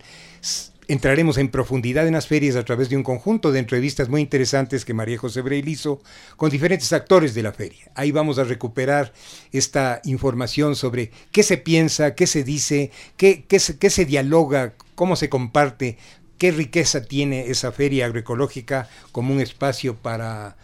entraremos 0.89 1.37
en 1.37 1.47
profundidad 1.47 2.05
en 2.05 2.15
las 2.15 2.27
ferias 2.27 2.57
a 2.57 2.65
través 2.65 2.89
de 2.89 2.97
un 2.97 3.03
conjunto 3.03 3.53
de 3.53 3.59
entrevistas 3.59 4.09
muy 4.09 4.19
interesantes 4.19 4.83
que 4.83 4.93
María 4.93 5.17
José 5.17 5.39
Breil 5.39 5.69
hizo 5.69 6.01
con 6.35 6.49
diferentes 6.49 6.91
actores 6.91 7.33
de 7.33 7.41
la 7.41 7.53
feria. 7.53 7.89
Ahí 7.95 8.11
vamos 8.11 8.39
a 8.39 8.43
recuperar 8.43 9.13
esta 9.53 10.01
información 10.03 10.75
sobre 10.75 11.11
qué 11.31 11.43
se 11.43 11.55
piensa, 11.55 12.13
qué 12.13 12.27
se 12.27 12.43
dice, 12.43 12.91
qué, 13.15 13.45
se 13.57 14.05
dialoga, 14.05 14.73
cómo 14.93 15.15
se 15.15 15.29
comparte, 15.29 15.97
qué 16.37 16.51
riqueza 16.51 17.05
tiene 17.05 17.47
esa 17.47 17.71
feria 17.71 18.07
agroecológica 18.07 18.89
como 19.13 19.33
un 19.33 19.39
espacio 19.39 19.95
para 19.95 20.57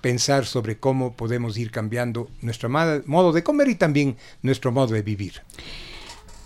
pensar 0.00 0.46
sobre 0.46 0.78
cómo 0.78 1.16
podemos 1.16 1.58
ir 1.58 1.72
cambiando 1.72 2.30
nuestro 2.40 2.68
modo 2.68 3.32
de 3.32 3.42
comer 3.42 3.68
y 3.68 3.74
también 3.74 4.16
nuestro 4.42 4.70
modo 4.70 4.94
de 4.94 5.02
vivir. 5.02 5.42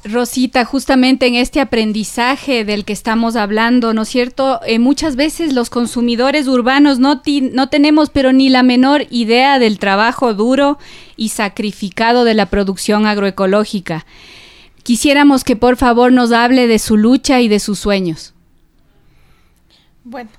Rosita, 0.05 0.64
justamente 0.64 1.26
en 1.26 1.34
este 1.34 1.61
aprendizaje 1.61 2.64
del 2.64 2.84
que 2.84 2.92
estamos 2.92 3.34
hablando, 3.34 3.92
¿no 3.94 4.03
es 4.03 4.09
cierto? 4.09 4.61
Eh, 4.64 4.78
muchas 4.78 5.16
veces 5.16 5.53
los 5.53 5.70
consumidores 5.70 6.46
urbanos 6.46 6.99
no, 6.99 7.22
no 7.53 7.68
tenemos 7.68 8.09
pero 8.11 8.32
ni 8.32 8.49
la 8.49 8.62
menor 8.62 9.07
idea 9.11 9.59
del 9.59 9.78
trabajo 9.78 10.34
duro 10.34 10.78
y 11.16 11.30
sacrificado 11.30 12.24
de 12.24 12.34
la 12.34 12.46
producción 12.46 13.07
agroecológica. 13.07 14.07
Quisiéramos 14.84 15.42
que 15.42 15.57
por 15.57 15.76
favor 15.76 16.12
nos 16.12 16.32
hable 16.32 16.68
de 16.68 16.78
su 16.78 16.96
lucha 16.96 17.40
y 17.40 17.49
de 17.49 17.59
sus 17.59 17.80
sueños. 17.80 18.34
Bueno, 20.05 20.30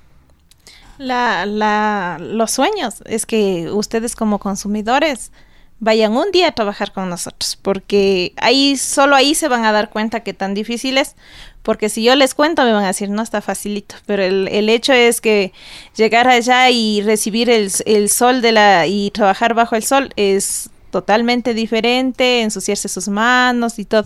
la, 0.97 1.45
la, 1.45 2.17
los 2.19 2.51
sueños 2.51 3.03
es 3.05 3.25
que 3.25 3.69
ustedes 3.71 4.15
como 4.15 4.39
consumidores 4.39 5.31
vayan 5.79 6.15
un 6.15 6.31
día 6.31 6.47
a 6.47 6.51
trabajar 6.51 6.91
con 6.91 7.09
nosotros, 7.09 7.57
porque 7.61 8.33
ahí 8.37 8.75
solo 8.77 9.15
ahí 9.15 9.35
se 9.35 9.47
van 9.47 9.65
a 9.65 9.71
dar 9.71 9.89
cuenta 9.89 10.21
que 10.21 10.33
tan 10.33 10.53
difícil 10.53 10.97
es, 10.97 11.15
porque 11.63 11.89
si 11.89 12.03
yo 12.03 12.15
les 12.15 12.33
cuento 12.33 12.63
me 12.63 12.73
van 12.73 12.83
a 12.83 12.87
decir, 12.87 13.09
no 13.09 13.21
está 13.21 13.41
facilito, 13.41 13.95
pero 14.05 14.23
el, 14.23 14.47
el 14.49 14.69
hecho 14.69 14.93
es 14.93 15.21
que 15.21 15.53
llegar 15.95 16.27
allá 16.27 16.69
y 16.69 17.01
recibir 17.01 17.49
el, 17.49 17.71
el 17.85 18.09
sol 18.09 18.41
de 18.41 18.51
la 18.51 18.87
y 18.87 19.11
trabajar 19.11 19.53
bajo 19.53 19.75
el 19.75 19.83
sol 19.83 20.11
es 20.15 20.69
totalmente 20.91 21.53
diferente, 21.53 22.41
ensuciarse 22.41 22.89
sus 22.89 23.07
manos 23.07 23.79
y 23.79 23.85
todo, 23.85 24.05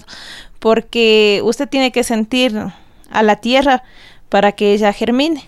porque 0.60 1.42
usted 1.44 1.68
tiene 1.68 1.92
que 1.92 2.04
sentir 2.04 2.56
a 3.10 3.24
la 3.24 3.38
tierra 3.38 3.84
para 4.30 4.52
que 4.52 4.74
ella 4.74 4.94
germine. 4.94 5.44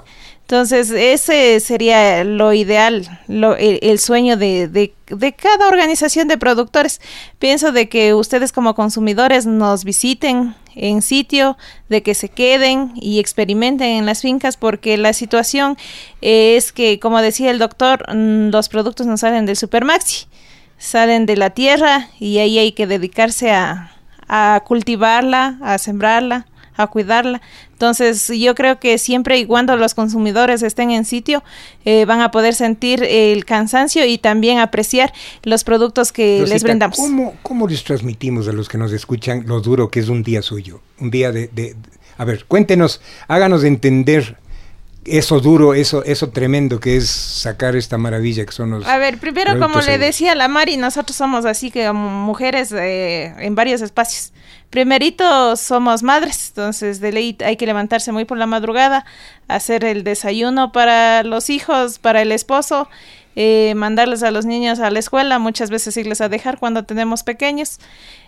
Entonces, 0.46 0.92
ese 0.92 1.60
sería 1.60 2.24
lo 2.24 2.54
ideal, 2.54 3.20
lo, 3.28 3.56
el, 3.56 3.98
sueño 3.98 4.38
de, 4.38 4.68
de, 4.68 5.34
cada 5.34 5.68
organización 5.68 6.28
de 6.28 6.38
productores. 6.38 7.02
Pienso 7.40 7.72
de 7.72 7.90
que 7.90 8.14
ustedes 8.14 8.52
como 8.52 8.76
consumidores 8.76 9.48
nos 9.48 9.84
visiten 9.84 10.54
en 10.76 11.02
sitio, 11.02 11.58
de 11.90 12.04
que 12.04 12.14
se 12.14 12.30
queden 12.30 12.92
y 12.94 13.18
experimenten 13.18 13.88
en 13.88 14.06
las 14.06 14.22
fincas, 14.22 14.56
porque 14.56 14.98
la 14.98 15.14
situación 15.14 15.78
es 16.22 16.72
que, 16.72 17.00
como 17.00 17.24
decía 17.24 17.50
el 17.50 17.58
doctor, 17.58 18.06
mm, 18.16 18.52
los 18.52 18.70
productos 18.70 19.08
no 19.08 19.18
salen 19.18 19.48
del 19.48 19.58
Supermaxi, 19.58 20.28
salen 20.78 21.26
de 21.26 21.38
la 21.38 21.50
tierra 21.50 22.10
y 22.20 22.38
ahí 22.38 22.60
hay 22.60 22.72
que 22.74 22.86
dedicarse 22.86 23.50
a 23.50 24.64
cultivarla, 24.64 25.58
a 25.64 25.80
sembrarla 25.80 26.46
a 26.78 26.88
cuidarla. 26.88 27.42
Entonces, 27.76 28.30
yo 28.30 28.56
creo 28.56 28.80
que 28.80 28.98
siempre 28.98 29.38
y 29.38 29.46
cuando 29.46 29.76
los 29.76 29.94
consumidores 29.94 30.64
estén 30.64 30.92
en 30.92 31.04
sitio, 31.04 31.44
eh, 31.84 32.06
van 32.06 32.22
a 32.22 32.32
poder 32.32 32.56
sentir 32.56 33.04
el 33.04 33.44
cansancio 33.44 34.06
y 34.06 34.18
también 34.18 34.60
apreciar 34.60 35.12
los 35.44 35.66
productos 35.66 36.14
que 36.14 36.46
les 36.48 36.64
brindamos. 36.64 36.96
¿cómo, 36.96 37.36
¿Cómo 37.44 37.68
les 37.68 37.84
transmitimos 37.84 38.48
a 38.48 38.54
los 38.54 38.70
que 38.70 38.78
nos 38.78 38.94
escuchan 38.94 39.44
lo 39.46 39.60
duro 39.60 39.90
que 39.90 40.00
es 40.00 40.08
un 40.08 40.24
día 40.24 40.42
suyo? 40.42 40.80
Un 41.00 41.12
día 41.12 41.34
de... 41.34 41.50
de 41.50 41.76
a 42.18 42.24
ver, 42.24 42.46
cuéntenos, 42.46 43.02
háganos 43.28 43.66
entender 43.66 44.38
eso 45.04 45.42
duro, 45.42 45.74
eso, 45.74 46.02
eso 46.06 46.30
tremendo 46.30 46.80
que 46.80 46.96
es 46.96 47.10
sacar 47.10 47.76
esta 47.76 47.98
maravilla 47.98 48.46
que 48.46 48.54
son 48.54 48.72
los. 48.72 48.88
A 48.88 48.98
ver, 48.98 49.20
primero, 49.20 49.60
como 49.60 49.82
le 49.82 49.98
decía 49.98 50.34
la 50.34 50.48
Mari, 50.48 50.78
nosotros 50.78 51.16
somos 51.16 51.44
así 51.46 51.72
que 51.72 51.92
mujeres 51.92 52.72
eh, 52.72 53.34
en 53.38 53.54
varios 53.54 53.82
espacios. 53.82 54.32
Primerito 54.76 55.56
somos 55.56 56.04
madres, 56.04 56.50
entonces 56.50 57.00
de 57.00 57.14
ley 57.14 57.38
hay 57.46 57.56
que 57.56 57.66
levantarse 57.66 58.12
muy 58.12 58.26
por 58.26 58.38
la 58.38 58.46
madrugada, 58.46 59.06
hacer 59.48 59.86
el 59.86 60.04
desayuno 60.04 60.74
para 60.74 61.24
los 61.24 61.50
hijos, 61.50 61.98
para 61.98 62.22
el 62.22 62.34
esposo, 62.34 62.90
eh, 63.38 63.72
mandarles 63.78 64.22
a 64.22 64.32
los 64.32 64.46
niños 64.46 64.82
a 64.82 64.92
la 64.92 65.00
escuela, 65.00 65.40
muchas 65.40 65.70
veces 65.70 65.96
irles 65.96 66.20
a 66.20 66.28
dejar 66.28 66.60
cuando 66.60 66.84
tenemos 66.84 67.24
pequeños. 67.24 67.80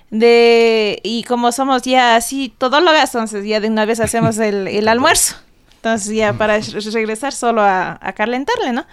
De, 0.09 1.01
y 1.03 1.25
como 1.25 1.51
somos 1.51 1.81
ya 1.81 2.15
así 2.15 2.55
todólogas, 2.57 3.13
entonces 3.13 3.45
ya 3.45 3.59
de 3.59 3.67
una 3.67 3.83
vez 3.83 3.99
hacemos 3.99 4.37
el, 4.37 4.69
el 4.69 4.87
almuerzo. 4.87 5.35
Entonces 5.75 6.15
ya 6.15 6.31
para 6.31 6.59
regresar 6.59 7.33
solo 7.33 7.61
a, 7.61 7.99
a 8.01 8.13
calentarle, 8.13 8.71
¿no? 8.71 8.85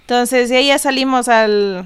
Entonces 0.00 0.48
de 0.48 0.56
ahí 0.56 0.66
ya 0.66 0.78
salimos 0.80 1.28
al, 1.28 1.84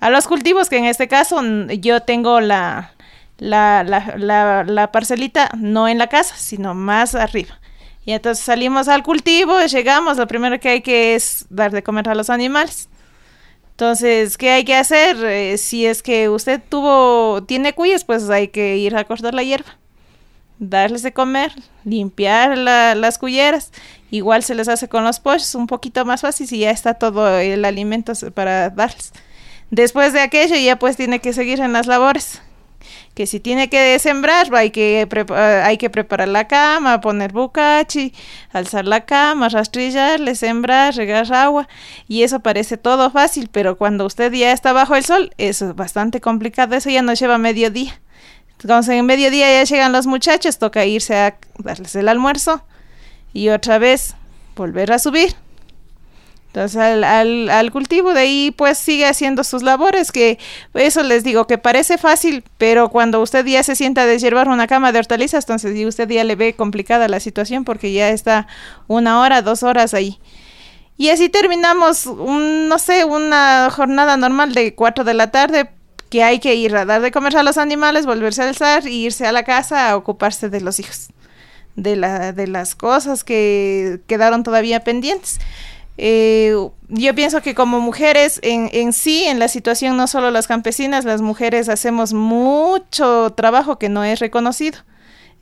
a 0.00 0.10
los 0.10 0.26
cultivos, 0.26 0.68
que 0.68 0.76
en 0.76 0.84
este 0.84 1.08
caso 1.08 1.40
yo 1.68 2.02
tengo 2.02 2.42
la, 2.42 2.92
la, 3.38 3.84
la, 3.84 4.64
la, 4.64 4.92
parcelita 4.92 5.50
no 5.56 5.88
en 5.88 5.98
la 5.98 6.08
casa, 6.08 6.34
sino 6.36 6.74
más 6.74 7.14
arriba. 7.14 7.60
Y 8.04 8.12
entonces 8.12 8.44
salimos 8.44 8.88
al 8.88 9.02
cultivo, 9.02 9.60
llegamos, 9.60 10.16
lo 10.16 10.26
primero 10.26 10.58
que 10.60 10.68
hay 10.68 10.80
que 10.80 11.14
es 11.14 11.46
dar 11.50 11.70
de 11.70 11.82
comer 11.82 12.08
a 12.08 12.14
los 12.14 12.30
animales. 12.30 12.88
Entonces, 13.70 14.36
¿qué 14.36 14.50
hay 14.50 14.64
que 14.64 14.74
hacer? 14.74 15.16
Eh, 15.24 15.56
si 15.58 15.86
es 15.86 16.02
que 16.02 16.28
usted 16.28 16.60
tuvo, 16.68 17.44
tiene 17.44 17.74
cuyes, 17.74 18.04
pues 18.04 18.28
hay 18.28 18.48
que 18.48 18.76
ir 18.76 18.96
a 18.96 19.04
cortar 19.04 19.34
la 19.34 19.44
hierba, 19.44 19.78
darles 20.58 21.02
de 21.02 21.12
comer, 21.12 21.52
limpiar 21.84 22.58
la, 22.58 22.94
las 22.96 23.18
cuyeras. 23.18 23.70
Igual 24.10 24.42
se 24.42 24.56
les 24.56 24.68
hace 24.68 24.88
con 24.88 25.04
los 25.04 25.20
pollos, 25.20 25.54
un 25.54 25.68
poquito 25.68 26.04
más 26.04 26.22
fácil 26.22 26.48
si 26.48 26.58
ya 26.60 26.70
está 26.70 26.94
todo 26.94 27.38
el 27.38 27.64
alimento 27.64 28.14
para 28.34 28.70
darles. 28.70 29.12
Después 29.70 30.12
de 30.12 30.20
aquello 30.22 30.56
ya 30.56 30.76
pues 30.76 30.96
tiene 30.96 31.20
que 31.20 31.32
seguir 31.34 31.60
en 31.60 31.74
las 31.74 31.86
labores 31.86 32.40
que 33.18 33.26
si 33.26 33.40
tiene 33.40 33.68
que 33.68 33.98
sembrar, 33.98 34.54
hay 34.54 34.70
que, 34.70 35.08
hay 35.64 35.76
que 35.76 35.90
preparar 35.90 36.28
la 36.28 36.46
cama, 36.46 37.00
poner 37.00 37.32
bucachi, 37.32 38.14
alzar 38.52 38.84
la 38.84 39.06
cama, 39.06 39.48
rastrillarle, 39.48 40.36
sembrar, 40.36 40.94
regar 40.94 41.32
agua, 41.32 41.66
y 42.06 42.22
eso 42.22 42.38
parece 42.38 42.76
todo 42.76 43.10
fácil, 43.10 43.48
pero 43.50 43.76
cuando 43.76 44.06
usted 44.06 44.32
ya 44.32 44.52
está 44.52 44.72
bajo 44.72 44.94
el 44.94 45.02
sol, 45.02 45.32
eso 45.36 45.70
es 45.70 45.74
bastante 45.74 46.20
complicado, 46.20 46.76
eso 46.76 46.90
ya 46.90 47.02
nos 47.02 47.18
lleva 47.18 47.38
mediodía. 47.38 48.00
Entonces 48.62 48.94
en 48.94 49.04
mediodía 49.04 49.50
ya 49.50 49.64
llegan 49.64 49.90
los 49.90 50.06
muchachos, 50.06 50.60
toca 50.60 50.84
irse 50.84 51.16
a 51.16 51.38
darles 51.58 51.96
el 51.96 52.08
almuerzo 52.08 52.62
y 53.32 53.48
otra 53.48 53.80
vez 53.80 54.14
volver 54.54 54.92
a 54.92 55.00
subir 55.00 55.34
al, 56.58 57.70
cultivo 57.72 58.12
de 58.14 58.20
ahí 58.20 58.54
pues 58.56 58.78
sigue 58.78 59.06
haciendo 59.06 59.44
sus 59.44 59.62
labores, 59.62 60.12
que 60.12 60.38
eso 60.74 61.02
les 61.02 61.24
digo 61.24 61.46
que 61.46 61.58
parece 61.58 61.98
fácil, 61.98 62.44
pero 62.58 62.88
cuando 62.88 63.20
usted 63.20 63.44
ya 63.46 63.62
se 63.62 63.76
sienta 63.76 64.02
a 64.02 64.06
deshiervar 64.06 64.48
una 64.48 64.66
cama 64.66 64.92
de 64.92 64.98
hortalizas, 64.98 65.44
entonces 65.44 65.76
y 65.76 65.86
usted 65.86 66.08
ya 66.08 66.24
le 66.24 66.36
ve 66.36 66.54
complicada 66.54 67.08
la 67.08 67.20
situación 67.20 67.64
porque 67.64 67.92
ya 67.92 68.10
está 68.10 68.46
una 68.86 69.20
hora, 69.20 69.42
dos 69.42 69.62
horas 69.62 69.94
ahí. 69.94 70.18
Y 70.96 71.10
así 71.10 71.28
terminamos, 71.28 72.06
no 72.06 72.78
sé, 72.80 73.04
una 73.04 73.70
jornada 73.70 74.16
normal 74.16 74.52
de 74.52 74.74
cuatro 74.74 75.04
de 75.04 75.14
la 75.14 75.30
tarde, 75.30 75.70
que 76.10 76.24
hay 76.24 76.40
que 76.40 76.54
ir 76.54 76.74
a 76.76 76.84
dar 76.84 77.00
de 77.00 77.12
comer 77.12 77.36
a 77.36 77.42
los 77.42 77.56
animales, 77.56 78.04
volverse 78.04 78.42
a 78.42 78.48
alzar 78.48 78.86
e 78.86 78.90
irse 78.90 79.26
a 79.26 79.32
la 79.32 79.44
casa 79.44 79.90
a 79.90 79.96
ocuparse 79.96 80.48
de 80.48 80.60
los 80.60 80.80
hijos, 80.80 81.08
de, 81.76 81.96
la, 81.96 82.32
de 82.32 82.46
las 82.46 82.74
cosas 82.74 83.24
que 83.24 84.00
quedaron 84.06 84.42
todavía 84.42 84.80
pendientes. 84.80 85.38
Eh, 86.00 86.54
yo 86.88 87.14
pienso 87.16 87.42
que 87.42 87.56
como 87.56 87.80
mujeres 87.80 88.38
en, 88.44 88.70
en 88.72 88.92
sí, 88.92 89.24
en 89.24 89.40
la 89.40 89.48
situación, 89.48 89.96
no 89.96 90.06
solo 90.06 90.30
las 90.30 90.46
campesinas, 90.46 91.04
las 91.04 91.20
mujeres 91.20 91.68
hacemos 91.68 92.12
mucho 92.12 93.34
trabajo 93.36 93.78
que 93.78 93.88
no 93.88 94.04
es 94.04 94.20
reconocido. 94.20 94.78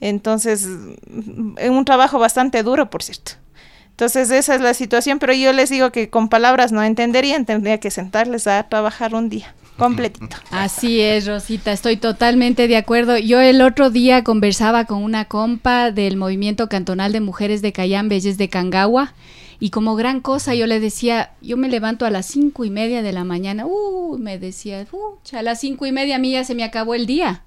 Entonces, 0.00 0.66
en 0.66 1.72
un 1.72 1.84
trabajo 1.84 2.18
bastante 2.18 2.62
duro, 2.62 2.90
por 2.90 3.02
cierto. 3.02 3.32
Entonces, 3.90 4.30
esa 4.30 4.54
es 4.54 4.60
la 4.60 4.74
situación, 4.74 5.18
pero 5.18 5.32
yo 5.32 5.52
les 5.52 5.70
digo 5.70 5.90
que 5.90 6.10
con 6.10 6.28
palabras 6.28 6.72
no 6.72 6.82
entenderían, 6.82 7.46
tendría 7.46 7.78
que 7.78 7.90
sentarles 7.90 8.46
a 8.46 8.62
trabajar 8.68 9.14
un 9.14 9.28
día. 9.30 9.54
completito. 9.78 10.36
Así 10.50 11.00
es, 11.00 11.26
Rosita, 11.26 11.72
estoy 11.72 11.96
totalmente 11.96 12.68
de 12.68 12.76
acuerdo. 12.76 13.16
Yo 13.18 13.40
el 13.40 13.62
otro 13.62 13.90
día 13.90 14.24
conversaba 14.24 14.84
con 14.84 15.02
una 15.02 15.26
compa 15.26 15.92
del 15.92 16.16
Movimiento 16.16 16.68
Cantonal 16.68 17.12
de 17.12 17.20
Mujeres 17.20 17.62
de 17.62 17.72
Cayambe, 17.72 18.16
ella 18.16 18.30
es 18.30 18.38
de 18.38 18.50
Cangagua, 18.50 19.14
y 19.58 19.70
como 19.70 19.96
gran 19.96 20.20
cosa 20.20 20.54
yo 20.54 20.66
le 20.66 20.80
decía, 20.80 21.32
yo 21.40 21.56
me 21.56 21.68
levanto 21.68 22.04
a 22.06 22.10
las 22.10 22.26
cinco 22.26 22.64
y 22.64 22.70
media 22.70 23.02
de 23.02 23.12
la 23.12 23.24
mañana, 23.24 23.66
uh, 23.66 24.18
me 24.18 24.38
decía, 24.38 24.86
uh, 24.92 25.36
a 25.36 25.42
las 25.42 25.60
cinco 25.60 25.86
y 25.86 25.92
media 25.92 26.16
a 26.16 26.18
mí 26.18 26.32
ya 26.32 26.44
se 26.44 26.54
me 26.54 26.64
acabó 26.64 26.94
el 26.94 27.06
día. 27.06 27.42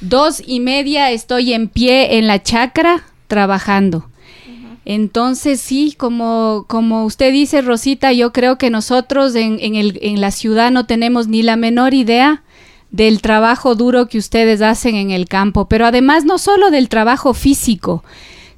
Dos 0.00 0.42
y 0.46 0.60
media 0.60 1.10
estoy 1.10 1.52
en 1.52 1.68
pie 1.68 2.18
en 2.18 2.26
la 2.26 2.42
chacra 2.42 3.04
trabajando. 3.26 4.08
Entonces 4.84 5.60
sí, 5.60 5.94
como, 5.98 6.64
como 6.66 7.04
usted 7.04 7.32
dice, 7.32 7.60
Rosita, 7.60 8.12
yo 8.12 8.32
creo 8.32 8.56
que 8.56 8.70
nosotros 8.70 9.34
en, 9.34 9.58
en, 9.60 9.74
el, 9.74 9.98
en 10.00 10.20
la 10.20 10.30
ciudad 10.30 10.70
no 10.70 10.86
tenemos 10.86 11.28
ni 11.28 11.42
la 11.42 11.56
menor 11.56 11.92
idea 11.92 12.42
del 12.90 13.20
trabajo 13.20 13.74
duro 13.74 14.08
que 14.08 14.16
ustedes 14.16 14.62
hacen 14.62 14.94
en 14.94 15.10
el 15.10 15.28
campo, 15.28 15.68
pero 15.68 15.84
además 15.84 16.24
no 16.24 16.38
solo 16.38 16.70
del 16.70 16.88
trabajo 16.88 17.34
físico, 17.34 18.02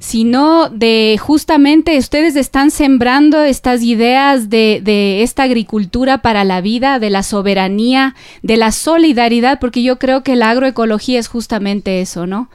sino 0.00 0.70
de 0.70 1.18
justamente 1.20 1.98
ustedes 1.98 2.34
están 2.34 2.70
sembrando 2.70 3.42
estas 3.42 3.82
ideas 3.82 4.48
de, 4.48 4.80
de, 4.82 5.22
esta 5.22 5.42
agricultura 5.42 6.22
para 6.22 6.42
la 6.42 6.62
vida, 6.62 6.98
de 6.98 7.10
la 7.10 7.22
soberanía, 7.22 8.16
de 8.42 8.56
la 8.56 8.72
solidaridad, 8.72 9.60
porque 9.60 9.82
yo 9.82 9.98
creo 9.98 10.22
que 10.22 10.36
la 10.36 10.50
agroecología 10.50 11.20
es 11.20 11.28
justamente 11.28 12.00
eso, 12.00 12.26
¿no? 12.26 12.48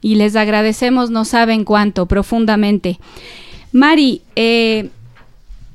Y 0.00 0.16
les 0.16 0.34
agradecemos, 0.34 1.10
no 1.10 1.24
saben 1.24 1.64
cuánto, 1.64 2.06
profundamente. 2.06 2.98
Mari, 3.70 4.22
eh, 4.34 4.90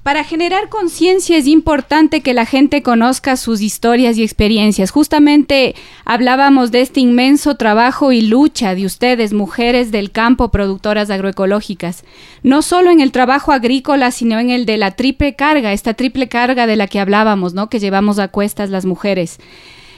para 0.03 0.25
generar 0.25 0.67
conciencia 0.67 1.37
es 1.37 1.47
importante 1.47 2.21
que 2.21 2.33
la 2.33 2.45
gente 2.45 2.83
conozca 2.83 3.37
sus 3.37 3.61
historias 3.61 4.17
y 4.17 4.23
experiencias. 4.23 4.91
Justamente 4.91 5.75
hablábamos 6.03 6.71
de 6.71 6.81
este 6.81 6.99
inmenso 6.99 7.55
trabajo 7.55 8.11
y 8.11 8.21
lucha 8.21 8.75
de 8.75 8.85
ustedes, 8.85 9.31
mujeres 9.31 9.91
del 9.91 10.11
campo, 10.11 10.51
productoras 10.51 11.09
agroecológicas, 11.09 12.03
no 12.43 12.61
solo 12.61 12.91
en 12.91 12.99
el 12.99 13.13
trabajo 13.13 13.53
agrícola, 13.53 14.11
sino 14.11 14.39
en 14.39 14.49
el 14.49 14.65
de 14.65 14.77
la 14.77 14.91
triple 14.91 15.35
carga, 15.35 15.71
esta 15.71 15.93
triple 15.93 16.27
carga 16.27 16.67
de 16.67 16.75
la 16.75 16.87
que 16.87 16.99
hablábamos, 16.99 17.53
¿no? 17.53 17.69
Que 17.69 17.79
llevamos 17.79 18.19
a 18.19 18.27
cuestas 18.27 18.69
las 18.69 18.85
mujeres. 18.85 19.39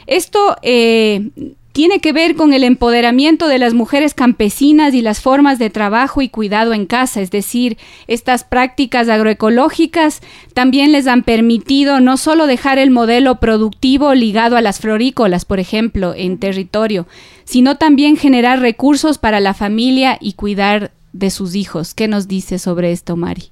Esto 0.06 0.56
eh, 0.62 1.32
tiene 1.76 2.00
que 2.00 2.14
ver 2.14 2.38
con 2.38 2.54
el 2.54 2.64
empoderamiento 2.64 3.50
de 3.50 3.60
las 3.60 3.74
mujeres 3.74 4.14
campesinas 4.14 4.94
y 4.94 5.02
las 5.02 5.20
formas 5.20 5.60
de 5.60 5.70
trabajo 5.70 6.22
y 6.22 6.30
cuidado 6.30 6.72
en 6.72 6.86
casa, 6.86 7.20
es 7.20 7.32
decir, 7.32 7.78
estas 8.08 8.46
prácticas 8.46 9.10
agroecológicas 9.10 10.22
también 10.54 10.94
les 10.94 11.06
han 11.06 11.24
permitido 11.24 12.00
no 12.00 12.16
solo 12.16 12.48
dejar 12.48 12.78
el 12.78 12.92
modelo 12.92 13.42
productivo 13.42 14.14
ligado 14.14 14.56
a 14.56 14.62
las 14.62 14.80
florícolas, 14.80 15.44
por 15.44 15.60
ejemplo, 15.60 16.14
en 16.16 16.38
territorio, 16.38 17.08
sino 17.44 17.76
también 17.76 18.16
generar 18.16 18.62
recursos 18.62 19.18
para 19.18 19.42
la 19.42 19.54
familia 19.54 20.18
y 20.22 20.32
cuidar 20.32 20.94
de 21.12 21.30
sus 21.30 21.56
hijos. 21.56 21.94
¿Qué 21.94 22.08
nos 22.08 22.30
dice 22.30 22.58
sobre 22.58 22.94
esto, 22.94 23.18
Mari? 23.18 23.50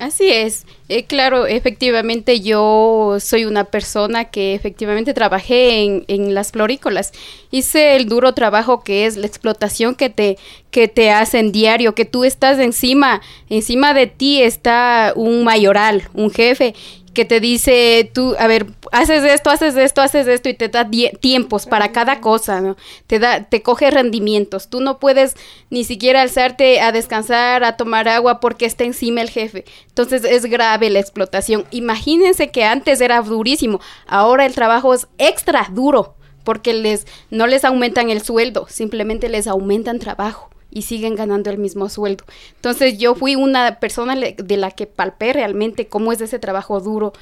Así 0.00 0.28
es, 0.28 0.66
eh, 0.88 1.04
claro, 1.04 1.46
efectivamente 1.46 2.40
yo 2.40 3.18
soy 3.20 3.44
una 3.44 3.62
persona 3.62 4.24
que 4.24 4.56
efectivamente 4.56 5.14
trabajé 5.14 5.84
en, 5.84 6.04
en, 6.08 6.34
las 6.34 6.50
florícolas. 6.50 7.12
Hice 7.52 7.94
el 7.94 8.08
duro 8.08 8.34
trabajo 8.34 8.82
que 8.82 9.06
es 9.06 9.16
la 9.16 9.28
explotación 9.28 9.94
que 9.94 10.10
te, 10.10 10.36
que 10.72 10.88
te 10.88 11.12
hacen 11.12 11.52
diario, 11.52 11.94
que 11.94 12.04
tú 12.04 12.24
estás 12.24 12.58
encima, 12.58 13.22
encima 13.48 13.94
de 13.94 14.08
ti 14.08 14.42
está 14.42 15.12
un 15.14 15.44
mayoral, 15.44 16.08
un 16.12 16.32
jefe, 16.32 16.74
que 17.14 17.24
te 17.24 17.40
dice, 17.40 18.10
tú, 18.12 18.36
a 18.38 18.46
ver, 18.46 18.66
haces 18.92 19.24
esto, 19.24 19.50
haces 19.50 19.76
esto, 19.76 20.02
haces 20.02 20.26
esto 20.26 20.48
y 20.48 20.54
te 20.54 20.68
da 20.68 20.88
tiempos 21.20 21.66
para 21.66 21.92
cada 21.92 22.20
cosa, 22.20 22.60
¿no? 22.60 22.76
Te 23.06 23.18
da, 23.18 23.44
te 23.44 23.62
coge 23.62 23.90
rendimientos. 23.90 24.68
Tú 24.68 24.80
no 24.80 24.98
puedes 24.98 25.36
ni 25.70 25.84
siquiera 25.84 26.22
alzarte 26.22 26.80
a 26.80 26.92
descansar, 26.92 27.64
a 27.64 27.76
tomar 27.76 28.08
agua 28.08 28.40
porque 28.40 28.66
está 28.66 28.84
encima 28.84 29.22
el 29.22 29.30
jefe. 29.30 29.64
Entonces 29.88 30.24
es 30.24 30.44
grave 30.46 30.90
la 30.90 31.00
explotación. 31.00 31.64
Imagínense 31.70 32.50
que 32.50 32.64
antes 32.64 33.00
era 33.00 33.22
durísimo, 33.22 33.80
ahora 34.06 34.44
el 34.44 34.54
trabajo 34.54 34.92
es 34.92 35.06
extra 35.18 35.68
duro 35.72 36.16
porque 36.44 36.74
les, 36.74 37.06
no 37.30 37.46
les 37.46 37.64
aumentan 37.64 38.10
el 38.10 38.22
sueldo, 38.22 38.66
simplemente 38.68 39.30
les 39.30 39.46
aumentan 39.46 39.98
trabajo 39.98 40.50
y 40.74 40.82
siguen 40.82 41.14
ganando 41.14 41.48
el 41.48 41.56
mismo 41.56 41.88
sueldo. 41.88 42.24
Entonces 42.56 42.98
yo 42.98 43.14
fui 43.14 43.36
una 43.36 43.78
persona 43.78 44.14
de 44.16 44.56
la 44.58 44.72
que 44.72 44.86
palpé 44.86 45.32
realmente 45.32 45.86
cómo 45.86 46.12
es 46.12 46.20
ese 46.20 46.38
trabajo 46.38 46.80
duro. 46.80 47.14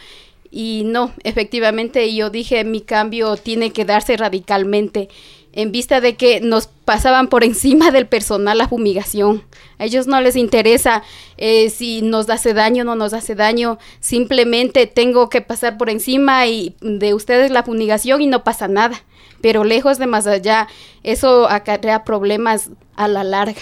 Y 0.50 0.82
no, 0.86 1.12
efectivamente 1.22 2.12
yo 2.14 2.30
dije, 2.30 2.64
mi 2.64 2.80
cambio 2.80 3.36
tiene 3.36 3.72
que 3.72 3.84
darse 3.84 4.16
radicalmente 4.16 5.08
en 5.54 5.70
vista 5.70 6.00
de 6.00 6.16
que 6.16 6.40
nos 6.40 6.66
pasaban 6.66 7.28
por 7.28 7.44
encima 7.44 7.90
del 7.90 8.06
personal 8.06 8.58
la 8.58 8.68
fumigación. 8.68 9.44
A 9.78 9.84
ellos 9.84 10.06
no 10.06 10.20
les 10.20 10.36
interesa 10.36 11.02
eh, 11.36 11.68
si 11.68 12.00
nos 12.02 12.28
hace 12.30 12.54
daño 12.54 12.82
o 12.82 12.86
no 12.86 12.96
nos 12.96 13.12
hace 13.12 13.34
daño, 13.34 13.78
simplemente 14.00 14.86
tengo 14.86 15.28
que 15.28 15.42
pasar 15.42 15.76
por 15.76 15.90
encima 15.90 16.46
y 16.46 16.74
de 16.80 17.12
ustedes 17.12 17.50
la 17.50 17.62
fumigación 17.62 18.22
y 18.22 18.26
no 18.26 18.44
pasa 18.44 18.66
nada 18.66 19.04
pero 19.42 19.64
lejos 19.64 19.98
de 19.98 20.06
más 20.06 20.26
allá, 20.26 20.68
eso 21.02 21.50
acarrea 21.50 22.04
problemas 22.04 22.70
a 22.96 23.08
la 23.08 23.24
larga. 23.24 23.60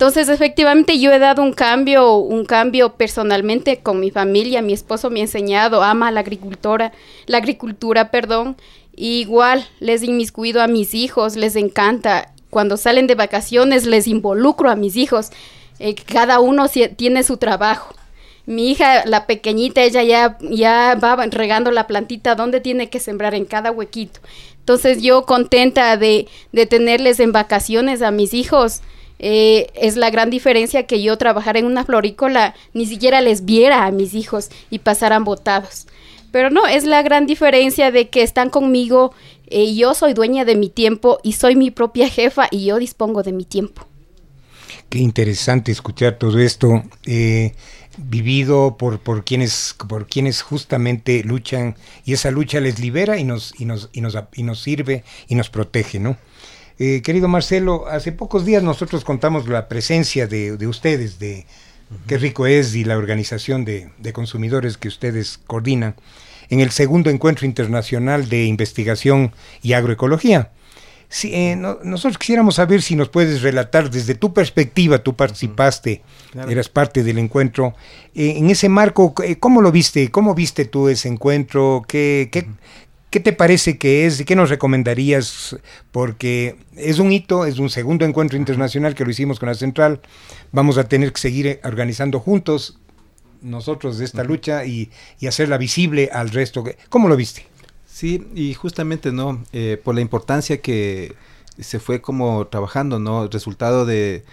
Entonces, 0.00 0.30
efectivamente, 0.30 0.98
yo 0.98 1.12
he 1.12 1.18
dado 1.18 1.42
un 1.42 1.52
cambio, 1.52 2.16
un 2.16 2.46
cambio 2.46 2.94
personalmente 2.94 3.80
con 3.80 4.00
mi 4.00 4.10
familia. 4.10 4.62
Mi 4.62 4.72
esposo 4.72 5.10
me 5.10 5.20
ha 5.20 5.24
enseñado, 5.24 5.82
ama 5.82 6.10
la 6.10 6.20
agricultura, 6.20 6.92
la 7.26 7.36
agricultura, 7.36 8.10
perdón. 8.10 8.56
igual 8.96 9.66
les 9.78 10.02
he 10.02 10.06
inmiscuido 10.06 10.62
a 10.62 10.68
mis 10.68 10.94
hijos, 10.94 11.36
les 11.36 11.54
encanta. 11.54 12.32
Cuando 12.48 12.78
salen 12.78 13.06
de 13.08 13.14
vacaciones, 13.14 13.84
les 13.84 14.06
involucro 14.06 14.70
a 14.70 14.74
mis 14.74 14.96
hijos. 14.96 15.32
Eh, 15.78 15.94
cada 15.94 16.40
uno 16.40 16.66
tiene 16.96 17.22
su 17.22 17.36
trabajo. 17.36 17.94
Mi 18.46 18.70
hija, 18.70 19.04
la 19.04 19.26
pequeñita, 19.26 19.82
ella 19.82 20.02
ya, 20.02 20.38
ya 20.40 20.94
va 20.94 21.14
regando 21.26 21.70
la 21.70 21.86
plantita 21.86 22.34
donde 22.34 22.62
tiene 22.62 22.88
que 22.88 23.00
sembrar 23.00 23.34
en 23.34 23.44
cada 23.44 23.70
huequito. 23.70 24.20
Entonces 24.60 25.02
yo 25.02 25.26
contenta 25.26 25.96
de, 25.96 26.28
de 26.52 26.66
tenerles 26.66 27.20
en 27.20 27.32
vacaciones 27.32 28.02
a 28.02 28.10
mis 28.10 28.34
hijos. 28.34 28.82
Eh, 29.18 29.66
es 29.74 29.96
la 29.96 30.08
gran 30.10 30.30
diferencia 30.30 30.86
que 30.86 31.02
yo 31.02 31.18
trabajar 31.18 31.56
en 31.58 31.66
una 31.66 31.84
florícola 31.84 32.54
ni 32.72 32.86
siquiera 32.86 33.20
les 33.20 33.44
viera 33.44 33.84
a 33.84 33.90
mis 33.90 34.14
hijos 34.14 34.48
y 34.70 34.78
pasaran 34.78 35.24
botados. 35.24 35.86
Pero 36.32 36.50
no, 36.50 36.66
es 36.66 36.84
la 36.84 37.02
gran 37.02 37.26
diferencia 37.26 37.90
de 37.90 38.08
que 38.08 38.22
están 38.22 38.50
conmigo, 38.50 39.12
eh, 39.48 39.74
yo 39.74 39.94
soy 39.94 40.14
dueña 40.14 40.44
de 40.44 40.56
mi 40.56 40.68
tiempo 40.68 41.18
y 41.22 41.32
soy 41.32 41.56
mi 41.56 41.70
propia 41.70 42.08
jefa 42.08 42.46
y 42.50 42.66
yo 42.66 42.78
dispongo 42.78 43.22
de 43.22 43.32
mi 43.32 43.44
tiempo. 43.44 43.86
Qué 44.88 44.98
interesante 44.98 45.72
escuchar 45.72 46.18
todo 46.18 46.38
esto. 46.38 46.82
Eh, 47.04 47.52
vivido 47.98 48.76
por, 48.78 49.00
por, 49.00 49.24
quienes, 49.24 49.74
por 49.88 50.06
quienes 50.06 50.42
justamente 50.42 51.22
luchan 51.24 51.76
y 52.04 52.12
esa 52.12 52.30
lucha 52.30 52.60
les 52.60 52.78
libera 52.78 53.18
y 53.18 53.24
nos, 53.24 53.52
y 53.58 53.64
nos, 53.64 53.90
y 53.92 54.00
nos, 54.00 54.16
y 54.34 54.42
nos 54.42 54.62
sirve 54.62 55.04
y 55.28 55.34
nos 55.34 55.50
protege, 55.50 55.98
¿no? 55.98 56.16
Eh, 56.78 57.02
querido 57.02 57.28
Marcelo, 57.28 57.86
hace 57.88 58.10
pocos 58.10 58.46
días 58.46 58.62
nosotros 58.62 59.04
contamos 59.04 59.46
la 59.48 59.68
presencia 59.68 60.26
de, 60.26 60.56
de 60.56 60.66
ustedes, 60.66 61.18
de 61.18 61.46
Qué 62.06 62.18
rico 62.18 62.46
es 62.46 62.74
y 62.76 62.84
la 62.84 62.96
organización 62.96 63.64
de, 63.64 63.90
de 63.98 64.12
consumidores 64.12 64.76
que 64.76 64.88
ustedes 64.88 65.38
coordinan 65.46 65.96
en 66.48 66.60
el 66.60 66.70
segundo 66.70 67.10
encuentro 67.10 67.46
internacional 67.46 68.28
de 68.28 68.44
investigación 68.44 69.32
y 69.62 69.72
agroecología. 69.72 70.50
Sí, 71.12 71.32
eh, 71.34 71.56
nosotros 71.56 72.18
quisiéramos 72.18 72.54
saber 72.54 72.82
si 72.82 72.94
nos 72.94 73.08
puedes 73.08 73.42
relatar 73.42 73.90
desde 73.90 74.14
tu 74.14 74.32
perspectiva, 74.32 75.00
tú 75.00 75.16
participaste, 75.16 76.02
eras 76.48 76.68
parte 76.68 77.02
del 77.02 77.18
encuentro, 77.18 77.74
eh, 78.14 78.34
en 78.36 78.48
ese 78.48 78.68
marco, 78.68 79.12
eh, 79.24 79.34
¿cómo 79.34 79.60
lo 79.60 79.72
viste? 79.72 80.08
¿Cómo 80.12 80.36
viste 80.36 80.66
tú 80.66 80.88
ese 80.88 81.08
encuentro? 81.08 81.82
¿Qué, 81.88 82.28
qué, 82.30 82.46
qué 83.10 83.18
te 83.18 83.32
parece 83.32 83.76
que 83.76 84.06
es? 84.06 84.22
¿Qué 84.24 84.36
nos 84.36 84.50
recomendarías? 84.50 85.56
Porque 85.90 86.54
es 86.76 87.00
un 87.00 87.10
hito, 87.10 87.44
es 87.44 87.58
un 87.58 87.70
segundo 87.70 88.04
encuentro 88.04 88.38
internacional 88.38 88.94
que 88.94 89.04
lo 89.04 89.10
hicimos 89.10 89.40
con 89.40 89.48
la 89.48 89.56
Central, 89.56 90.00
vamos 90.52 90.78
a 90.78 90.84
tener 90.84 91.12
que 91.12 91.20
seguir 91.20 91.60
organizando 91.64 92.20
juntos 92.20 92.78
nosotros 93.42 93.98
de 93.98 94.04
esta 94.04 94.22
lucha 94.22 94.64
y, 94.64 94.92
y 95.18 95.26
hacerla 95.26 95.58
visible 95.58 96.08
al 96.12 96.30
resto. 96.30 96.62
¿Cómo 96.88 97.08
lo 97.08 97.16
viste? 97.16 97.49
Sí, 98.00 98.26
y 98.34 98.54
justamente, 98.54 99.12
¿no? 99.12 99.44
Eh, 99.52 99.78
por 99.84 99.94
la 99.94 100.00
importancia 100.00 100.62
que 100.62 101.14
se 101.58 101.78
fue 101.78 102.00
como 102.00 102.46
trabajando, 102.46 102.98
¿no? 102.98 103.24
El 103.24 103.30
resultado 103.30 103.84
de 103.84 104.24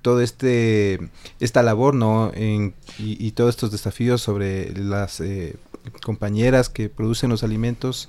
todo 0.00 0.22
este, 0.22 1.10
esta 1.38 1.62
labor, 1.62 1.94
¿no? 1.94 2.32
En, 2.32 2.72
y, 2.98 3.30
todos 3.32 3.50
estos 3.50 3.72
desafíos 3.72 4.22
sobre 4.22 4.72
las 4.74 5.20
eh, 5.20 5.56
compañeras 6.02 6.70
que 6.70 6.88
producen 6.88 7.28
los 7.28 7.42
alimentos, 7.42 8.08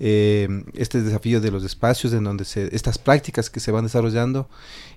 eh, 0.00 0.48
este 0.72 1.02
desafío 1.02 1.42
de 1.42 1.50
los 1.50 1.62
espacios 1.62 2.14
en 2.14 2.24
donde 2.24 2.46
se, 2.46 2.74
estas 2.74 2.96
prácticas 2.96 3.50
que 3.50 3.60
se 3.60 3.72
van 3.72 3.84
desarrollando 3.84 4.48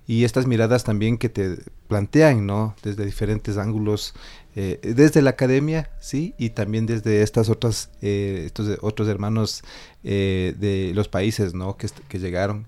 y 0.07 0.23
estas 0.23 0.47
miradas 0.47 0.85
también 0.85 1.17
que 1.17 1.27
te 1.27 1.57
plantean, 1.89 2.45
¿no? 2.45 2.75
Desde 2.81 3.03
diferentes 3.03 3.57
ángulos 3.57 4.13
eh, 4.61 4.77
desde 4.81 5.21
la 5.21 5.29
academia, 5.29 5.89
sí, 6.01 6.35
y 6.37 6.49
también 6.49 6.85
desde 6.85 7.21
estas 7.21 7.47
otras, 7.47 7.91
eh, 8.01 8.43
estos 8.45 8.77
otros 8.81 9.07
hermanos 9.07 9.63
eh, 10.03 10.53
de 10.59 10.91
los 10.93 11.07
países, 11.07 11.53
¿no? 11.53 11.77
Que, 11.77 12.19
llegaron. 12.19 12.67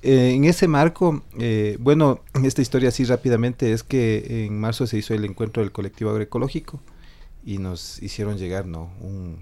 en 0.00 0.44
ese 0.46 0.68
marco, 0.68 1.22
bueno, 1.80 2.22
esta 2.42 2.62
historia 2.62 2.88
así 2.88 3.04
rápidamente 3.04 3.74
es 3.74 3.82
que 3.82 4.46
en 4.46 4.58
marzo 4.58 4.86
se 4.86 4.96
hizo 4.96 5.12
el 5.12 5.26
encuentro 5.26 5.62
del 5.62 5.70
colectivo 5.70 6.08
agroecológico 6.12 6.80
y 7.44 7.58
nos 7.58 8.02
hicieron 8.02 8.38
llegar, 8.38 8.64
¿no? 8.64 8.90
Un, 9.02 9.36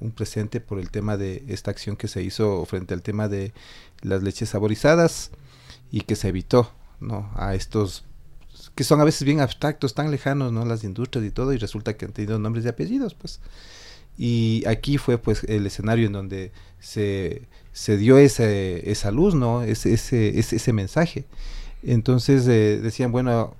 un 0.00 0.10
presente 0.10 0.60
por 0.60 0.78
el 0.78 0.90
tema 0.90 1.16
de 1.16 1.44
esta 1.48 1.70
acción 1.70 1.96
que 1.96 2.08
se 2.08 2.22
hizo 2.22 2.62
frente 2.66 2.92
al 2.92 3.00
tema 3.00 3.28
de 3.28 3.54
las 4.02 4.22
leches 4.22 4.50
saborizadas 4.50 5.30
y 5.90 6.02
que 6.02 6.14
se 6.14 6.28
evitó, 6.28 6.70
¿no? 7.00 7.30
A 7.36 7.54
estos 7.54 8.04
que 8.74 8.84
son 8.84 9.00
a 9.00 9.04
veces 9.04 9.24
bien 9.24 9.40
abstractos, 9.40 9.94
tan 9.94 10.10
lejanos, 10.10 10.52
¿no? 10.52 10.64
Las 10.64 10.84
industrias 10.84 11.24
y 11.26 11.30
todo, 11.30 11.52
y 11.52 11.58
resulta 11.58 11.96
que 11.96 12.06
han 12.06 12.12
tenido 12.12 12.38
nombres 12.38 12.64
y 12.64 12.68
apellidos, 12.68 13.14
pues. 13.14 13.40
Y 14.18 14.64
aquí 14.66 14.98
fue 14.98 15.18
pues 15.18 15.44
el 15.44 15.66
escenario 15.66 16.06
en 16.06 16.12
donde 16.12 16.52
se, 16.80 17.42
se 17.72 17.96
dio 17.96 18.18
ese, 18.18 18.90
esa 18.90 19.10
luz, 19.10 19.34
¿no? 19.34 19.62
Ese, 19.62 19.94
ese, 19.94 20.38
ese, 20.38 20.72
mensaje. 20.72 21.24
Entonces 21.82 22.46
eh, 22.46 22.78
decían, 22.82 23.10
bueno, 23.10 23.54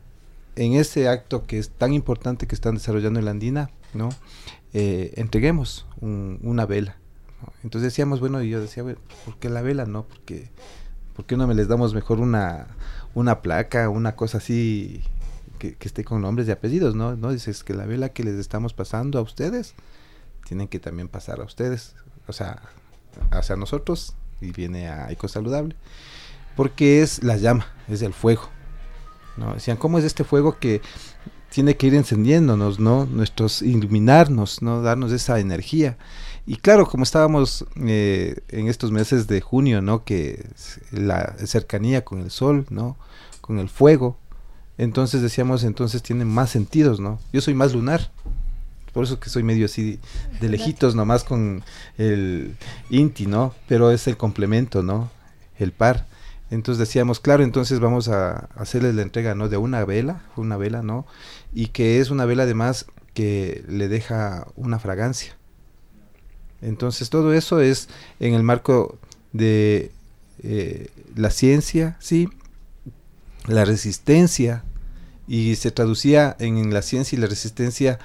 en 0.56 0.74
ese 0.74 1.08
acto 1.08 1.46
que 1.46 1.58
es 1.58 1.70
tan 1.70 1.94
importante 1.94 2.46
que 2.46 2.54
están 2.54 2.74
desarrollando 2.74 3.18
en 3.18 3.24
la 3.24 3.30
Andina, 3.30 3.70
¿no? 3.94 4.10
Eh, 4.74 5.12
entreguemos 5.16 5.86
una 6.00 6.66
vela. 6.66 6.96
Entonces 7.64 7.90
decíamos, 7.90 8.20
bueno, 8.20 8.42
y 8.42 8.50
yo 8.50 8.60
decía, 8.60 8.82
bueno, 8.82 8.98
¿por 9.24 9.36
qué 9.38 9.48
la 9.48 9.62
vela? 9.62 9.86
No, 9.86 10.04
porque, 10.04 10.50
¿por 11.16 11.26
qué 11.26 11.36
no 11.36 11.46
me 11.46 11.54
les 11.54 11.68
damos 11.68 11.94
mejor 11.94 12.20
una, 12.20 12.68
una 13.14 13.42
placa, 13.42 13.88
una 13.88 14.16
cosa 14.16 14.38
así 14.38 15.02
que, 15.58 15.76
esté 15.80 16.04
con 16.04 16.22
nombres 16.22 16.48
y 16.48 16.50
apellidos, 16.50 16.94
¿no? 16.94 17.16
¿no? 17.16 17.32
Dices 17.32 17.62
que 17.64 17.74
la 17.74 17.86
vela 17.86 18.10
que 18.10 18.24
les 18.24 18.34
estamos 18.34 18.74
pasando 18.74 19.18
a 19.18 19.22
ustedes, 19.22 19.74
tienen 20.46 20.68
que 20.68 20.80
también 20.80 21.08
pasar 21.08 21.40
a 21.40 21.44
ustedes, 21.44 21.94
o 22.26 22.32
sea, 22.32 22.62
hacia 23.30 23.56
nosotros, 23.56 24.14
y 24.40 24.50
viene 24.50 24.88
a 24.88 25.10
Eco 25.10 25.28
Saludable, 25.28 25.76
porque 26.56 27.02
es 27.02 27.22
la 27.22 27.36
llama, 27.36 27.66
es 27.88 28.02
el 28.02 28.12
fuego, 28.12 28.48
¿no? 29.36 29.54
Decían, 29.54 29.76
¿cómo 29.76 29.98
es 29.98 30.04
este 30.04 30.24
fuego 30.24 30.58
que 30.58 30.80
tiene 31.52 31.76
que 31.76 31.86
ir 31.86 31.94
encendiéndonos, 31.94 32.80
¿no? 32.80 33.04
Nuestros, 33.04 33.60
iluminarnos, 33.60 34.62
¿no? 34.62 34.80
Darnos 34.80 35.12
esa 35.12 35.38
energía. 35.38 35.98
Y 36.46 36.56
claro, 36.56 36.86
como 36.86 37.04
estábamos 37.04 37.64
eh, 37.76 38.40
en 38.48 38.66
estos 38.66 38.90
meses 38.90 39.28
de 39.28 39.40
junio, 39.40 39.80
¿no? 39.80 40.04
Que 40.04 40.44
la 40.90 41.36
cercanía 41.44 42.04
con 42.04 42.20
el 42.20 42.30
sol, 42.30 42.66
¿no? 42.70 42.96
Con 43.40 43.58
el 43.58 43.68
fuego. 43.68 44.18
Entonces 44.76 45.22
decíamos, 45.22 45.62
entonces 45.62 46.02
tiene 46.02 46.24
más 46.24 46.50
sentidos, 46.50 46.98
¿no? 46.98 47.20
Yo 47.32 47.40
soy 47.40 47.54
más 47.54 47.72
lunar. 47.72 48.10
Por 48.92 49.04
eso 49.04 49.20
que 49.20 49.30
soy 49.30 49.42
medio 49.42 49.66
así 49.66 50.00
de 50.40 50.48
lejitos 50.48 50.94
nomás 50.94 51.24
con 51.24 51.62
el 51.96 52.56
Inti, 52.90 53.26
¿no? 53.26 53.54
Pero 53.68 53.90
es 53.90 54.06
el 54.06 54.16
complemento, 54.16 54.82
¿no? 54.82 55.10
El 55.58 55.72
par. 55.72 56.06
Entonces 56.50 56.78
decíamos, 56.78 57.20
claro, 57.20 57.44
entonces 57.44 57.80
vamos 57.80 58.08
a 58.08 58.48
hacerles 58.56 58.94
la 58.94 59.02
entrega, 59.02 59.34
¿no? 59.34 59.48
De 59.48 59.56
una 59.56 59.84
vela, 59.84 60.22
una 60.36 60.56
vela, 60.56 60.82
¿no? 60.82 61.06
Y 61.54 61.68
que 61.68 62.00
es 62.00 62.10
una 62.10 62.26
vela 62.26 62.42
además 62.42 62.86
que 63.14 63.64
le 63.68 63.88
deja 63.88 64.46
una 64.56 64.78
fragancia. 64.78 65.36
Entonces 66.62 67.10
todo 67.10 67.34
eso 67.34 67.60
es 67.60 67.88
en 68.20 68.34
el 68.34 68.42
marco 68.42 68.98
de 69.32 69.90
eh, 70.42 70.88
la 71.16 71.30
ciencia, 71.30 71.96
¿sí? 72.00 72.28
La 73.46 73.64
resistencia 73.64 74.64
y 75.26 75.56
se 75.56 75.70
traducía 75.70 76.36
en, 76.38 76.72
la 76.72 76.82
ciencia 76.82 77.16
y 77.16 77.20
la 77.20 77.26
resistencia 77.26 77.98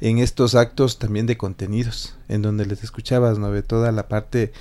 en 0.00 0.18
estos 0.18 0.54
actos 0.54 0.98
también 0.98 1.26
de 1.26 1.36
contenidos, 1.36 2.16
en 2.28 2.42
donde 2.42 2.66
les 2.66 2.82
escuchabas, 2.82 3.38
¿no? 3.38 3.52
De 3.52 3.62
toda 3.62 3.92
la 3.92 4.08
parte 4.08 4.52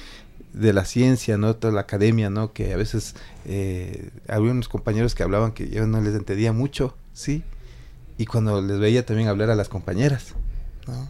de 0.53 0.73
la 0.73 0.85
ciencia, 0.85 1.37
¿no? 1.37 1.55
Toda 1.55 1.73
la 1.73 1.81
academia, 1.81 2.29
¿no? 2.29 2.53
Que 2.53 2.73
a 2.73 2.77
veces 2.77 3.15
eh, 3.45 4.09
había 4.27 4.51
unos 4.51 4.69
compañeros 4.69 5.15
que 5.15 5.23
hablaban 5.23 5.53
que 5.53 5.69
yo 5.69 5.87
no 5.87 6.01
les 6.01 6.15
entendía 6.15 6.51
mucho, 6.51 6.95
¿sí? 7.13 7.43
Y 8.17 8.25
cuando 8.25 8.61
les 8.61 8.79
veía 8.79 9.05
también 9.05 9.29
hablar 9.29 9.49
a 9.49 9.55
las 9.55 9.69
compañeras, 9.69 10.35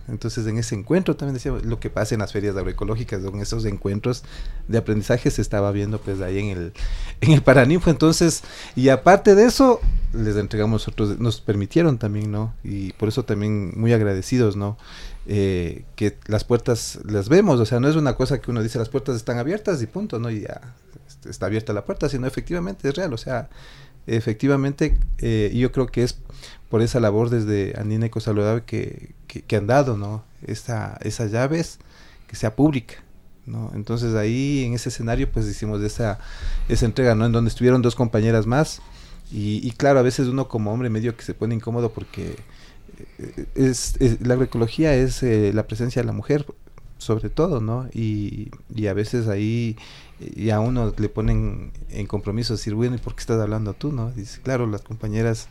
entonces 0.07 0.45
en 0.47 0.57
ese 0.57 0.75
encuentro 0.75 1.15
también 1.15 1.33
decía 1.35 1.51
lo 1.63 1.79
que 1.79 1.89
pasa 1.89 2.15
en 2.15 2.21
las 2.21 2.31
ferias 2.31 2.55
agroecológicas, 2.55 3.23
en 3.23 3.41
esos 3.41 3.65
encuentros 3.65 4.23
de 4.67 4.77
aprendizaje 4.77 5.31
se 5.31 5.41
estaba 5.41 5.71
viendo 5.71 5.99
pues 5.99 6.21
ahí 6.21 6.39
en 6.39 6.57
el, 6.57 6.73
en 7.21 7.31
el 7.31 7.41
Paraninfo, 7.41 7.89
entonces, 7.89 8.43
y 8.75 8.89
aparte 8.89 9.35
de 9.35 9.45
eso, 9.45 9.81
les 10.13 10.35
entregamos 10.35 10.87
otros, 10.87 11.19
nos 11.19 11.41
permitieron 11.41 11.97
también, 11.97 12.31
¿no? 12.31 12.53
Y 12.63 12.93
por 12.93 13.09
eso 13.09 13.23
también 13.25 13.73
muy 13.75 13.93
agradecidos, 13.93 14.55
¿no? 14.55 14.77
Eh, 15.27 15.83
que 15.95 16.17
las 16.27 16.43
puertas 16.43 16.99
las 17.05 17.29
vemos, 17.29 17.59
o 17.59 17.65
sea, 17.65 17.79
no 17.79 17.87
es 17.87 17.95
una 17.95 18.15
cosa 18.15 18.39
que 18.39 18.49
uno 18.49 18.63
dice 18.63 18.79
las 18.79 18.89
puertas 18.89 19.15
están 19.15 19.37
abiertas 19.37 19.81
y 19.81 19.87
punto, 19.87 20.19
¿no? 20.19 20.31
Y 20.31 20.41
ya 20.41 20.73
está 21.29 21.47
abierta 21.47 21.73
la 21.73 21.85
puerta, 21.85 22.09
sino 22.09 22.27
efectivamente 22.27 22.87
es 22.89 22.95
real, 22.95 23.13
o 23.13 23.17
sea, 23.17 23.49
efectivamente 24.15 24.97
eh, 25.19 25.51
yo 25.53 25.71
creo 25.71 25.87
que 25.87 26.03
es 26.03 26.19
por 26.69 26.81
esa 26.81 26.99
labor 26.99 27.29
desde 27.29 27.73
Andina 27.79 28.07
Eco 28.07 28.19
Saludable 28.19 28.63
que, 28.65 29.13
que, 29.27 29.55
han 29.55 29.67
dado, 29.67 29.97
¿no? 29.97 30.23
Esa, 30.45 30.97
esas 31.01 31.31
llaves 31.31 31.79
que 32.27 32.35
sea 32.35 32.55
pública, 32.55 32.95
¿no? 33.45 33.71
Entonces 33.73 34.13
ahí 34.15 34.63
en 34.65 34.73
ese 34.73 34.89
escenario 34.89 35.31
pues 35.31 35.47
hicimos 35.47 35.81
esa, 35.81 36.19
esa 36.67 36.85
entrega, 36.85 37.15
¿no? 37.15 37.25
En 37.25 37.31
donde 37.31 37.49
estuvieron 37.49 37.81
dos 37.81 37.95
compañeras 37.95 38.45
más 38.45 38.81
y, 39.31 39.71
claro, 39.73 39.99
a 39.99 40.01
veces 40.01 40.27
uno 40.27 40.47
como 40.47 40.73
hombre 40.73 40.89
medio 40.89 41.15
que 41.15 41.23
se 41.23 41.35
pone 41.35 41.53
incómodo 41.53 41.91
porque 41.91 42.35
eh, 43.19 43.45
es, 43.53 43.95
la 44.21 44.33
agroecología 44.33 44.95
es 44.95 45.21
eh, 45.21 45.51
la 45.53 45.67
presencia 45.67 46.01
de 46.01 46.07
la 46.07 46.13
mujer 46.13 46.47
sobre 46.97 47.29
todo, 47.29 47.61
¿no? 47.61 47.87
Y, 47.93 48.49
y 48.75 48.87
a 48.87 48.93
veces 48.93 49.27
ahí 49.27 49.77
y 50.19 50.49
a 50.49 50.59
uno 50.59 50.93
le 50.97 51.09
ponen 51.09 51.71
en 51.89 52.05
compromiso 52.05 52.53
decir, 52.53 52.73
bueno, 52.75 52.95
¿y 52.95 52.99
por 52.99 53.15
qué 53.15 53.21
estás 53.21 53.39
hablando 53.39 53.73
tú, 53.73 53.91
no? 53.91 54.11
Dice, 54.11 54.41
claro, 54.41 54.67
las 54.67 54.81
compañeras 54.81 55.47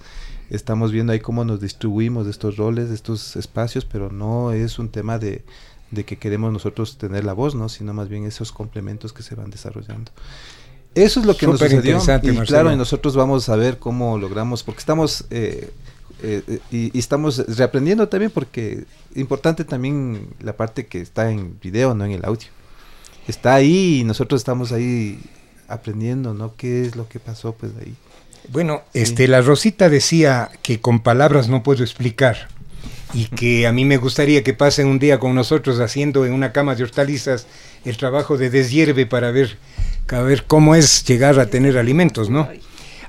estamos 0.50 0.92
viendo 0.92 1.12
ahí 1.12 1.20
cómo 1.20 1.44
nos 1.44 1.60
distribuimos 1.60 2.26
de 2.26 2.30
estos 2.30 2.56
roles, 2.56 2.88
de 2.88 2.94
estos 2.94 3.36
espacios, 3.36 3.84
pero 3.84 4.10
no 4.10 4.52
es 4.52 4.78
un 4.78 4.90
tema 4.90 5.18
de, 5.18 5.42
que 6.04 6.18
queremos 6.18 6.52
nosotros 6.52 6.98
tener 6.98 7.24
la 7.24 7.32
voz, 7.32 7.54
¿no? 7.54 7.68
Sino 7.68 7.94
más 7.94 8.08
bien 8.08 8.24
esos 8.24 8.52
complementos 8.52 9.12
que 9.12 9.22
se 9.22 9.34
van 9.34 9.50
desarrollando. 9.50 10.12
Eso 10.94 11.20
es 11.20 11.26
lo 11.26 11.36
que 11.36 11.46
nos 11.46 11.60
sucedió. 11.60 11.98
Y 12.22 12.36
claro, 12.40 12.72
y 12.72 12.76
nosotros 12.76 13.16
vamos 13.16 13.48
a 13.48 13.56
ver 13.56 13.78
cómo 13.78 14.18
logramos, 14.18 14.62
porque 14.62 14.80
estamos 14.80 15.24
eh, 15.30 15.70
eh, 16.22 16.60
y, 16.70 16.96
y, 16.96 16.98
estamos 16.98 17.38
reaprendiendo 17.56 18.08
también, 18.08 18.30
porque 18.30 18.84
importante 19.14 19.64
también 19.64 20.28
la 20.40 20.56
parte 20.56 20.86
que 20.86 21.00
está 21.00 21.30
en 21.30 21.58
video, 21.60 21.94
no 21.94 22.04
en 22.04 22.12
el 22.12 22.24
audio 22.24 22.48
está 23.28 23.54
ahí 23.54 24.00
y 24.00 24.04
nosotros 24.04 24.40
estamos 24.40 24.72
ahí 24.72 25.20
aprendiendo, 25.68 26.34
¿no? 26.34 26.56
¿Qué 26.56 26.82
es 26.82 26.96
lo 26.96 27.08
que 27.08 27.20
pasó 27.20 27.52
pues 27.52 27.72
ahí? 27.80 27.94
Bueno, 28.48 28.82
este 28.94 29.28
la 29.28 29.42
Rosita 29.42 29.88
decía 29.88 30.50
que 30.62 30.80
con 30.80 31.00
palabras 31.00 31.48
no 31.48 31.62
puedo 31.62 31.84
explicar 31.84 32.48
y 33.12 33.26
que 33.26 33.66
a 33.66 33.72
mí 33.72 33.84
me 33.84 33.98
gustaría 33.98 34.42
que 34.42 34.54
pasen 34.54 34.86
un 34.86 34.98
día 34.98 35.18
con 35.18 35.34
nosotros 35.34 35.80
haciendo 35.80 36.24
en 36.26 36.32
una 36.32 36.52
cama 36.52 36.74
de 36.74 36.84
hortalizas 36.84 37.46
el 37.84 37.96
trabajo 37.96 38.38
de 38.38 38.50
deshierve 38.50 39.06
para 39.06 39.30
ver, 39.30 39.58
para 40.06 40.22
ver 40.22 40.44
cómo 40.46 40.74
es 40.74 41.04
llegar 41.04 41.38
a 41.38 41.46
tener 41.46 41.76
alimentos, 41.78 42.30
¿no? 42.30 42.48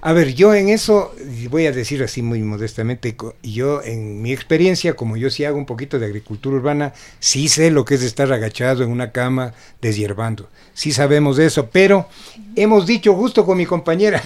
A 0.02 0.14
ver, 0.14 0.34
yo 0.34 0.54
en 0.54 0.70
eso, 0.70 1.14
voy 1.50 1.66
a 1.66 1.74
decir 1.74 2.02
así 2.04 2.22
muy 2.22 2.42
modestamente, 2.42 3.18
yo 3.44 3.84
en 3.84 4.22
mi 4.22 4.32
experiencia, 4.32 4.96
como 4.96 5.18
yo 5.18 5.30
sí 5.30 5.44
hago 5.44 5.58
un 5.58 5.66
poquito 5.66 6.00
de 6.00 6.06
agricultura 6.06 6.56
urbana, 6.56 6.94
sí 7.20 7.50
sé 7.50 7.70
lo 7.70 7.84
que 7.84 7.96
es 7.96 8.04
estar 8.04 8.32
agachado 8.32 8.84
en 8.84 8.92
una 8.92 9.12
cama 9.12 9.54
deshiervando. 9.82 10.48
Sí 10.74 10.94
sabemos 10.94 11.38
eso, 11.38 11.70
pero 11.70 12.08
hemos 12.56 12.88
dicho 12.88 13.14
justo 13.14 13.46
con 13.46 13.58
mi 13.58 13.66
compañera, 13.66 14.24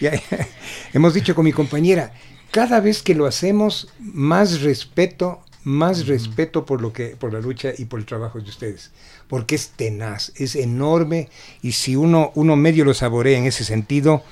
hemos 0.92 1.14
dicho 1.14 1.34
con 1.34 1.46
mi 1.46 1.52
compañera, 1.52 2.12
cada 2.52 2.78
vez 2.78 3.02
que 3.02 3.16
lo 3.16 3.26
hacemos, 3.26 3.88
más 3.98 4.60
respeto, 4.60 5.40
más 5.64 6.06
respeto 6.06 6.64
por 6.64 6.80
lo 6.80 6.92
que, 6.92 7.16
por 7.16 7.32
la 7.32 7.40
lucha 7.40 7.70
y 7.76 7.86
por 7.86 7.98
el 7.98 8.06
trabajo 8.06 8.40
de 8.40 8.48
ustedes, 8.48 8.92
porque 9.26 9.56
es 9.56 9.70
tenaz, 9.70 10.30
es 10.36 10.54
enorme, 10.54 11.28
y 11.60 11.72
si 11.72 11.96
uno, 11.96 12.30
uno 12.36 12.54
medio 12.54 12.84
lo 12.84 12.94
saborea 12.94 13.36
en 13.36 13.46
ese 13.46 13.64
sentido, 13.64 14.22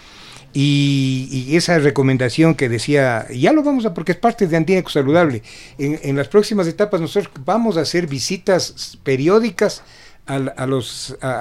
y, 0.53 1.57
esa 1.57 1.79
recomendación 1.79 2.55
que 2.55 2.69
decía, 2.69 3.27
ya 3.31 3.53
lo 3.53 3.63
vamos 3.63 3.85
a, 3.87 3.95
porque 3.95 4.13
es 4.13 4.19
parte 4.19 4.47
de 4.47 4.57
Antíneco 4.57 4.91
Saludable, 4.91 5.43
en, 5.79 6.17
las 6.17 6.29
próximas 6.29 6.67
etapas 6.67 7.01
nosotros 7.01 7.33
vamos 7.45 7.77
a 7.77 7.83
hacer 7.83 8.07
visitas 8.07 8.99
periódicas 9.03 9.83
a, 10.27 10.37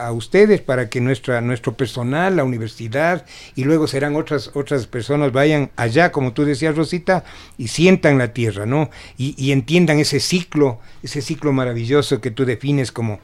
a, 0.06 0.12
ustedes 0.12 0.62
para 0.62 0.90
que 0.90 1.00
nuestra, 1.00 1.42
nuestro 1.42 1.74
personal, 1.74 2.36
la 2.36 2.44
universidad 2.44 3.26
y 3.56 3.64
luego 3.64 3.88
serán 3.88 4.16
otras, 4.16 4.52
otras 4.56 4.88
personas 4.88 5.32
vayan 5.32 5.70
allá, 5.76 6.12
como 6.12 6.34
tú 6.34 6.44
decías 6.44 6.76
Rosita, 6.76 7.24
y 7.58 7.68
sientan 7.68 8.18
la 8.18 8.34
tierra, 8.34 8.66
¿no? 8.66 8.90
Y, 9.18 9.36
y 9.38 9.52
entiendan 9.52 10.00
ese 10.00 10.20
ciclo, 10.20 10.80
ese 11.04 11.22
ciclo 11.22 11.54
maravilloso 11.54 12.20
que 12.22 12.32
tú 12.32 12.46
defines 12.46 12.92
como 12.92 13.20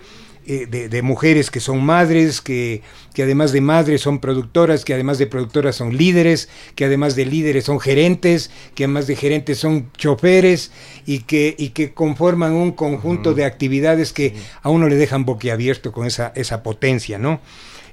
eh, 0.48 0.68
de, 0.68 1.02
mujeres 1.02 1.50
que 1.50 1.60
son 1.60 1.84
madres, 1.84 2.40
que, 2.40 2.82
que, 3.14 3.24
además 3.24 3.52
de 3.52 3.62
madres 3.62 4.02
son 4.02 4.20
productoras, 4.20 4.86
que 4.86 4.94
además 4.94 5.18
de 5.18 5.28
productoras 5.28 5.76
son 5.76 5.98
líderes, 5.98 6.50
que 6.76 6.86
además 6.86 7.16
de 7.16 7.26
líderes 7.26 7.66
son 7.66 7.80
gerentes, 7.80 8.52
que 8.76 8.84
además 8.84 9.08
de 9.08 9.16
gerentes 9.16 9.58
son 9.58 9.92
choferes 9.98 10.72
y 11.06 11.20
que, 11.20 11.56
y 11.58 11.70
que 11.70 11.94
conforman 11.94 12.54
un 12.54 12.72
conjunto 12.74 13.34
de 13.34 13.46
actividades 13.46 14.14
que 14.14 14.36
a 14.62 14.70
uno 14.70 14.88
le 14.88 14.96
dejan 14.98 15.26
boquiabierto 15.26 15.92
con 15.92 16.06
esa, 16.06 16.32
esa 16.36 16.62
potencia, 16.62 17.18
¿no? 17.18 17.42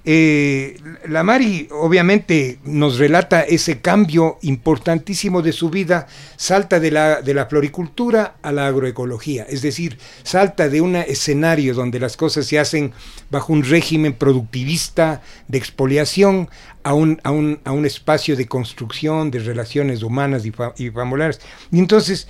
Eh, 0.04 0.80
la 1.08 1.22
Mari 1.22 1.68
obviamente 1.70 2.58
nos 2.64 2.98
relata 2.98 3.42
ese 3.42 3.80
cambio 3.80 4.38
importantísimo 4.42 5.42
de 5.42 5.52
su 5.52 5.70
vida, 5.70 6.08
salta 6.36 6.80
de 6.80 6.90
la, 6.90 7.22
de 7.22 7.34
la 7.34 7.46
floricultura 7.46 8.34
a 8.42 8.50
la 8.50 8.66
agroecología, 8.66 9.44
es 9.48 9.62
decir, 9.62 9.98
salta 10.24 10.68
de 10.68 10.80
un 10.80 10.96
escenario 10.96 11.72
donde 11.74 12.00
las 12.00 12.16
cosas 12.16 12.46
se 12.46 12.58
hacen 12.58 12.92
bajo 13.30 13.52
un 13.52 13.62
régimen 13.62 14.14
productivista 14.14 15.22
de 15.46 15.58
expoliación 15.58 16.50
a 16.82 16.94
un, 16.94 17.20
a 17.22 17.30
un, 17.30 17.60
a 17.64 17.70
un 17.70 17.86
espacio 17.86 18.34
de 18.34 18.48
construcción 18.48 19.30
de 19.30 19.38
relaciones 19.38 20.02
humanas 20.02 20.44
y, 20.44 20.52
y 20.78 20.90
familiares. 20.90 21.40
Y 21.70 21.78
entonces 21.78 22.26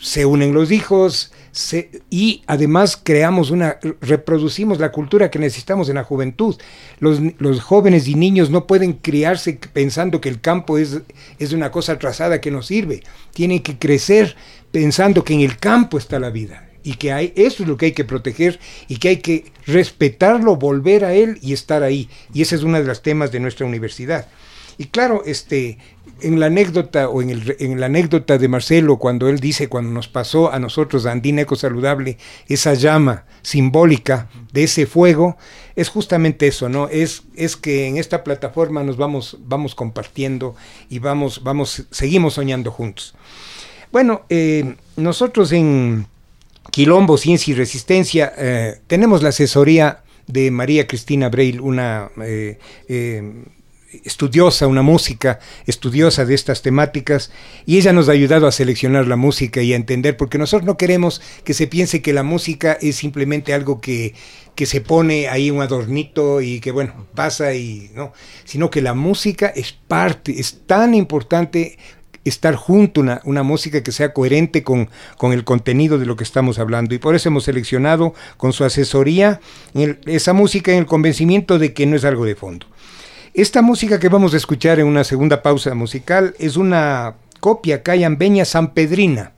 se 0.00 0.24
unen 0.24 0.54
los 0.54 0.72
hijos 0.72 1.32
y 2.10 2.42
además 2.46 2.98
creamos 3.02 3.50
una, 3.50 3.78
reproducimos 4.00 4.78
la 4.78 4.92
cultura 4.92 5.30
que 5.30 5.38
necesitamos 5.38 5.88
en 5.88 5.96
la 5.96 6.04
juventud. 6.04 6.56
Los, 7.00 7.20
los, 7.38 7.60
jóvenes 7.60 8.08
y 8.08 8.14
niños 8.14 8.50
no 8.50 8.66
pueden 8.66 8.94
criarse 8.94 9.58
pensando 9.72 10.20
que 10.20 10.28
el 10.28 10.40
campo 10.40 10.78
es, 10.78 11.00
es 11.38 11.52
una 11.52 11.70
cosa 11.70 11.92
atrasada 11.92 12.40
que 12.40 12.50
nos 12.50 12.66
sirve. 12.66 13.02
Tienen 13.34 13.62
que 13.62 13.78
crecer 13.78 14.36
pensando 14.70 15.24
que 15.24 15.34
en 15.34 15.40
el 15.40 15.58
campo 15.58 15.98
está 15.98 16.18
la 16.18 16.30
vida 16.30 16.68
y 16.82 16.94
que 16.94 17.12
hay, 17.12 17.32
eso 17.36 17.62
es 17.62 17.68
lo 17.68 17.76
que 17.76 17.86
hay 17.86 17.92
que 17.92 18.04
proteger 18.04 18.58
y 18.88 18.96
que 18.96 19.08
hay 19.08 19.16
que 19.18 19.52
respetarlo, 19.66 20.56
volver 20.56 21.04
a 21.04 21.12
él 21.14 21.38
y 21.42 21.52
estar 21.52 21.82
ahí. 21.82 22.08
Y 22.32 22.42
ese 22.42 22.56
es 22.56 22.62
uno 22.62 22.78
de 22.78 22.86
los 22.86 23.02
temas 23.02 23.32
de 23.32 23.40
nuestra 23.40 23.66
universidad. 23.66 24.28
Y 24.80 24.86
claro, 24.86 25.24
este, 25.26 25.76
en 26.22 26.40
la 26.40 26.46
anécdota 26.46 27.10
o 27.10 27.20
en, 27.20 27.28
el, 27.28 27.54
en, 27.58 27.78
la 27.78 27.84
anécdota 27.84 28.38
de 28.38 28.48
Marcelo, 28.48 28.96
cuando 28.96 29.28
él 29.28 29.38
dice, 29.38 29.68
cuando 29.68 29.90
nos 29.90 30.08
pasó 30.08 30.50
a 30.50 30.58
nosotros, 30.58 31.04
a 31.04 31.12
Andina 31.12 31.42
Eco 31.42 31.54
Saludable, 31.54 32.16
esa 32.48 32.72
llama 32.72 33.26
simbólica 33.42 34.30
de 34.54 34.62
ese 34.62 34.86
fuego, 34.86 35.36
es 35.76 35.90
justamente 35.90 36.46
eso, 36.46 36.70
¿no? 36.70 36.88
Es, 36.88 37.24
es 37.36 37.58
que 37.58 37.88
en 37.88 37.98
esta 37.98 38.24
plataforma 38.24 38.82
nos 38.82 38.96
vamos, 38.96 39.36
vamos 39.40 39.74
compartiendo 39.74 40.56
y 40.88 40.98
vamos, 40.98 41.42
vamos, 41.44 41.84
seguimos 41.90 42.32
soñando 42.32 42.70
juntos. 42.70 43.14
Bueno, 43.92 44.22
eh, 44.30 44.76
nosotros 44.96 45.52
en 45.52 46.06
Quilombo, 46.70 47.18
Ciencia 47.18 47.52
y 47.52 47.54
Resistencia, 47.54 48.32
eh, 48.38 48.80
tenemos 48.86 49.22
la 49.22 49.28
asesoría 49.28 50.04
de 50.26 50.50
María 50.50 50.86
Cristina 50.86 51.28
Breil, 51.28 51.60
una 51.60 52.10
eh, 52.22 52.58
estudiosa, 54.04 54.66
una 54.66 54.82
música 54.82 55.40
estudiosa 55.66 56.24
de 56.24 56.34
estas 56.34 56.62
temáticas, 56.62 57.30
y 57.66 57.78
ella 57.78 57.92
nos 57.92 58.08
ha 58.08 58.12
ayudado 58.12 58.46
a 58.46 58.52
seleccionar 58.52 59.06
la 59.06 59.16
música 59.16 59.62
y 59.62 59.72
a 59.72 59.76
entender, 59.76 60.16
porque 60.16 60.38
nosotros 60.38 60.66
no 60.66 60.76
queremos 60.76 61.20
que 61.44 61.54
se 61.54 61.66
piense 61.66 62.02
que 62.02 62.12
la 62.12 62.22
música 62.22 62.78
es 62.80 62.96
simplemente 62.96 63.54
algo 63.54 63.80
que, 63.80 64.14
que 64.54 64.66
se 64.66 64.80
pone 64.80 65.28
ahí 65.28 65.50
un 65.50 65.62
adornito 65.62 66.40
y 66.40 66.60
que 66.60 66.70
bueno, 66.70 67.06
pasa 67.14 67.54
y 67.54 67.90
no, 67.94 68.12
sino 68.44 68.70
que 68.70 68.82
la 68.82 68.94
música 68.94 69.48
es 69.48 69.72
parte, 69.72 70.38
es 70.38 70.66
tan 70.66 70.94
importante 70.94 71.78
estar 72.24 72.54
junto 72.54 73.00
una, 73.00 73.20
una 73.24 73.42
música 73.42 73.82
que 73.82 73.92
sea 73.92 74.12
coherente 74.12 74.62
con, 74.62 74.90
con, 75.16 75.32
el 75.32 75.44
contenido 75.44 75.98
de 75.98 76.06
lo 76.06 76.16
que 76.16 76.24
estamos 76.24 76.58
hablando. 76.58 76.94
Y 76.94 76.98
por 76.98 77.14
eso 77.14 77.28
hemos 77.28 77.44
seleccionado 77.44 78.14
con 78.36 78.52
su 78.52 78.64
asesoría 78.64 79.40
esa 80.04 80.32
música 80.32 80.72
en 80.72 80.78
el 80.78 80.86
convencimiento 80.86 81.58
de 81.58 81.72
que 81.72 81.86
no 81.86 81.96
es 81.96 82.04
algo 82.04 82.24
de 82.24 82.34
fondo. 82.34 82.66
Esta 83.32 83.62
música 83.62 84.00
que 84.00 84.08
vamos 84.08 84.34
a 84.34 84.38
escuchar 84.38 84.80
en 84.80 84.86
una 84.86 85.04
segunda 85.04 85.40
pausa 85.40 85.72
musical 85.76 86.34
es 86.40 86.56
una 86.56 87.14
copia 87.38 87.84
cayambeña 87.84 88.44
sanpedrina. 88.44 89.34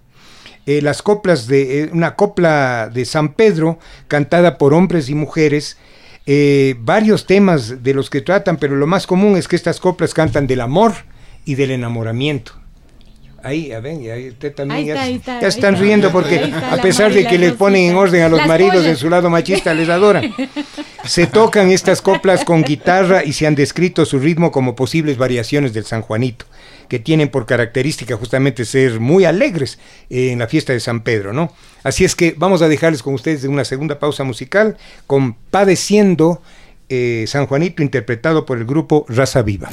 Eh, 0.64 0.80
las 0.80 1.02
coplas 1.02 1.46
de 1.46 1.82
eh, 1.82 1.90
una 1.92 2.16
copla 2.16 2.88
de 2.90 3.04
San 3.04 3.34
Pedro 3.34 3.78
cantada 4.08 4.56
por 4.56 4.72
hombres 4.72 5.10
y 5.10 5.14
mujeres 5.14 5.76
eh, 6.24 6.74
varios 6.78 7.26
temas 7.26 7.82
de 7.82 7.92
los 7.92 8.08
que 8.08 8.22
tratan 8.22 8.56
pero 8.56 8.76
lo 8.76 8.86
más 8.86 9.06
común 9.06 9.36
es 9.36 9.48
que 9.48 9.56
estas 9.56 9.80
coplas 9.80 10.14
cantan 10.14 10.46
del 10.46 10.60
amor 10.60 10.92
y 11.44 11.56
del 11.56 11.72
enamoramiento 11.72 12.61
Ahí, 13.44 13.72
a 13.72 13.80
ver, 13.80 13.96
ahí 14.12 14.28
usted 14.28 14.54
también 14.54 14.86
ya, 14.86 15.08
están 15.48 15.76
riendo 15.76 16.12
porque 16.12 16.52
a 16.70 16.76
pesar 16.80 17.12
de 17.12 17.26
que 17.26 17.38
les 17.38 17.52
ponen 17.54 17.90
en 17.90 17.96
orden 17.96 18.22
a 18.22 18.28
los 18.28 18.46
maridos 18.46 18.86
en 18.86 18.96
su 18.96 19.10
lado 19.10 19.30
machista, 19.30 19.74
les 19.74 19.88
adoran. 19.88 20.32
Se 21.04 21.26
tocan 21.26 21.70
estas 21.72 22.00
coplas 22.00 22.44
con 22.44 22.62
guitarra 22.62 23.24
y 23.24 23.32
se 23.32 23.48
han 23.48 23.56
descrito 23.56 24.04
su 24.04 24.20
ritmo 24.20 24.52
como 24.52 24.76
posibles 24.76 25.18
variaciones 25.18 25.72
del 25.72 25.84
San 25.84 26.02
Juanito, 26.02 26.46
que 26.88 27.00
tienen 27.00 27.30
por 27.30 27.44
característica 27.44 28.16
justamente 28.16 28.64
ser 28.64 29.00
muy 29.00 29.24
alegres 29.24 29.80
en 30.08 30.38
la 30.38 30.46
fiesta 30.46 30.72
de 30.72 30.78
San 30.78 31.00
Pedro, 31.00 31.32
¿no? 31.32 31.52
Así 31.82 32.04
es 32.04 32.14
que 32.14 32.34
vamos 32.36 32.62
a 32.62 32.68
dejarles 32.68 33.02
con 33.02 33.14
ustedes 33.14 33.42
una 33.42 33.64
segunda 33.64 33.98
pausa 33.98 34.22
musical 34.22 34.76
con 35.08 35.34
Padeciendo 35.34 36.40
eh, 36.88 37.24
San 37.26 37.46
Juanito 37.46 37.82
interpretado 37.82 38.46
por 38.46 38.58
el 38.58 38.66
grupo 38.66 39.04
Raza 39.08 39.42
Viva. 39.42 39.68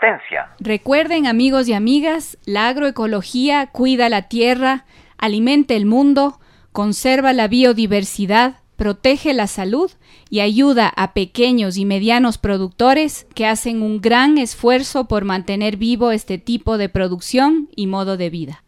Resistencia. 0.00 0.48
Recuerden 0.60 1.26
amigos 1.26 1.68
y 1.68 1.72
amigas, 1.72 2.38
la 2.44 2.68
agroecología 2.68 3.66
cuida 3.66 4.08
la 4.08 4.28
tierra, 4.28 4.84
alimenta 5.18 5.74
el 5.74 5.86
mundo, 5.86 6.40
conserva 6.72 7.32
la 7.32 7.48
biodiversidad, 7.48 8.56
protege 8.76 9.34
la 9.34 9.46
salud 9.46 9.90
y 10.30 10.40
ayuda 10.40 10.88
a 10.88 11.12
pequeños 11.12 11.76
y 11.76 11.84
medianos 11.84 12.38
productores 12.38 13.26
que 13.34 13.46
hacen 13.46 13.82
un 13.82 14.00
gran 14.00 14.38
esfuerzo 14.38 15.06
por 15.06 15.24
mantener 15.24 15.76
vivo 15.76 16.12
este 16.12 16.38
tipo 16.38 16.78
de 16.78 16.88
producción 16.88 17.68
y 17.76 17.86
modo 17.86 18.16
de 18.16 18.30
vida. 18.30 18.62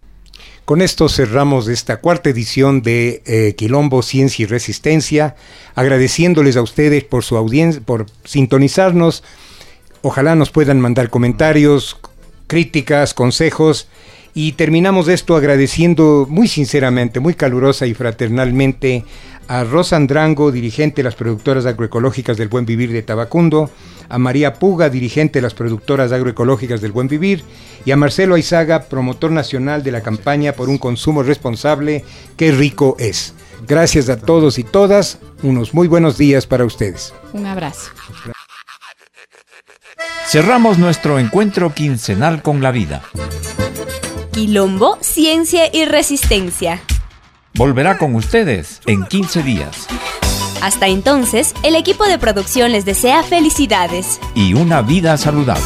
Con 0.65 0.81
esto 0.81 1.09
cerramos 1.09 1.69
esta 1.69 2.01
cuarta 2.01 2.31
edición 2.31 2.83
de 2.83 3.23
eh, 3.27 3.55
Quilombo 3.57 4.03
Ciencia 4.03 4.45
y 4.45 4.47
Resistencia, 4.47 5.35
agradeciéndoles 5.75 6.57
a 6.57 6.63
ustedes 6.63 7.05
por 7.05 7.25
su 7.25 7.37
audiencia, 7.37 7.83
por 7.85 8.07
sintonizarnos. 8.25 9.25
Ojalá 10.03 10.35
nos 10.35 10.51
puedan 10.51 10.81
mandar 10.81 11.11
comentarios, 11.11 11.97
críticas, 12.47 13.15
consejos. 13.15 13.89
Y 14.35 14.53
terminamos 14.53 15.09
esto 15.09 15.37
agradeciendo 15.37 16.27
muy 16.29 16.49
sinceramente, 16.49 17.21
muy 17.21 17.35
calurosa 17.35 17.87
y 17.87 17.95
fraternalmente 17.95 19.05
a 19.47 19.65
Rosa 19.65 19.97
Andrango, 19.97 20.51
dirigente 20.51 20.97
de 20.97 21.05
las 21.05 21.15
productoras 21.15 21.67
agroecológicas 21.67 22.37
del 22.37 22.49
Buen 22.49 22.65
Vivir 22.65 22.93
de 22.93 23.03
Tabacundo, 23.03 23.71
a 24.09 24.19
María 24.19 24.55
Puga, 24.55 24.89
dirigente 24.89 25.39
de 25.39 25.43
las 25.43 25.55
productoras 25.55 26.13
agroecológicas 26.13 26.81
del 26.81 26.93
Buen 26.93 27.09
Vivir, 27.09 27.45
y 27.85 27.91
a 27.91 27.97
Marcelo 27.97 28.35
Aizaga, 28.35 28.85
promotor 28.85 29.31
nacional 29.31 29.83
de 29.83 29.93
la 29.93 30.01
campaña 30.01 30.53
por 30.53 30.69
un 30.69 30.79
consumo 30.79 31.23
responsable, 31.23 32.05
Qué 32.37 32.53
rico 32.53 32.97
es. 32.99 33.35
Gracias 33.69 34.09
a 34.09 34.19
todos 34.19 34.59
y 34.59 34.65
todas, 34.65 35.19
unos 35.43 35.75
muy 35.75 35.89
buenos 35.89 36.19
días 36.19 36.47
para 36.47 36.65
ustedes. 36.65 37.13
Un 37.33 37.47
abrazo. 37.47 37.91
Cerramos 40.33 40.79
nuestro 40.79 41.19
encuentro 41.19 41.75
quincenal 41.75 42.41
con 42.41 42.63
la 42.63 42.71
vida. 42.71 43.03
Quilombo, 44.33 44.97
ciencia 45.03 45.65
y 45.71 45.85
resistencia. 45.85 46.81
Volverá 47.53 47.99
con 47.99 48.15
ustedes 48.15 48.81
en 48.87 49.05
15 49.05 49.43
días. 49.43 49.87
Hasta 50.63 50.87
entonces, 50.87 51.53
el 51.63 51.75
equipo 51.75 52.07
de 52.07 52.19
producción 52.19 52.73
les 52.73 52.87
desea 52.87 53.23
felicidades 53.23 54.21
y 54.35 54.55
una 54.55 54.81
vida 54.81 55.19
saludable. 55.19 55.63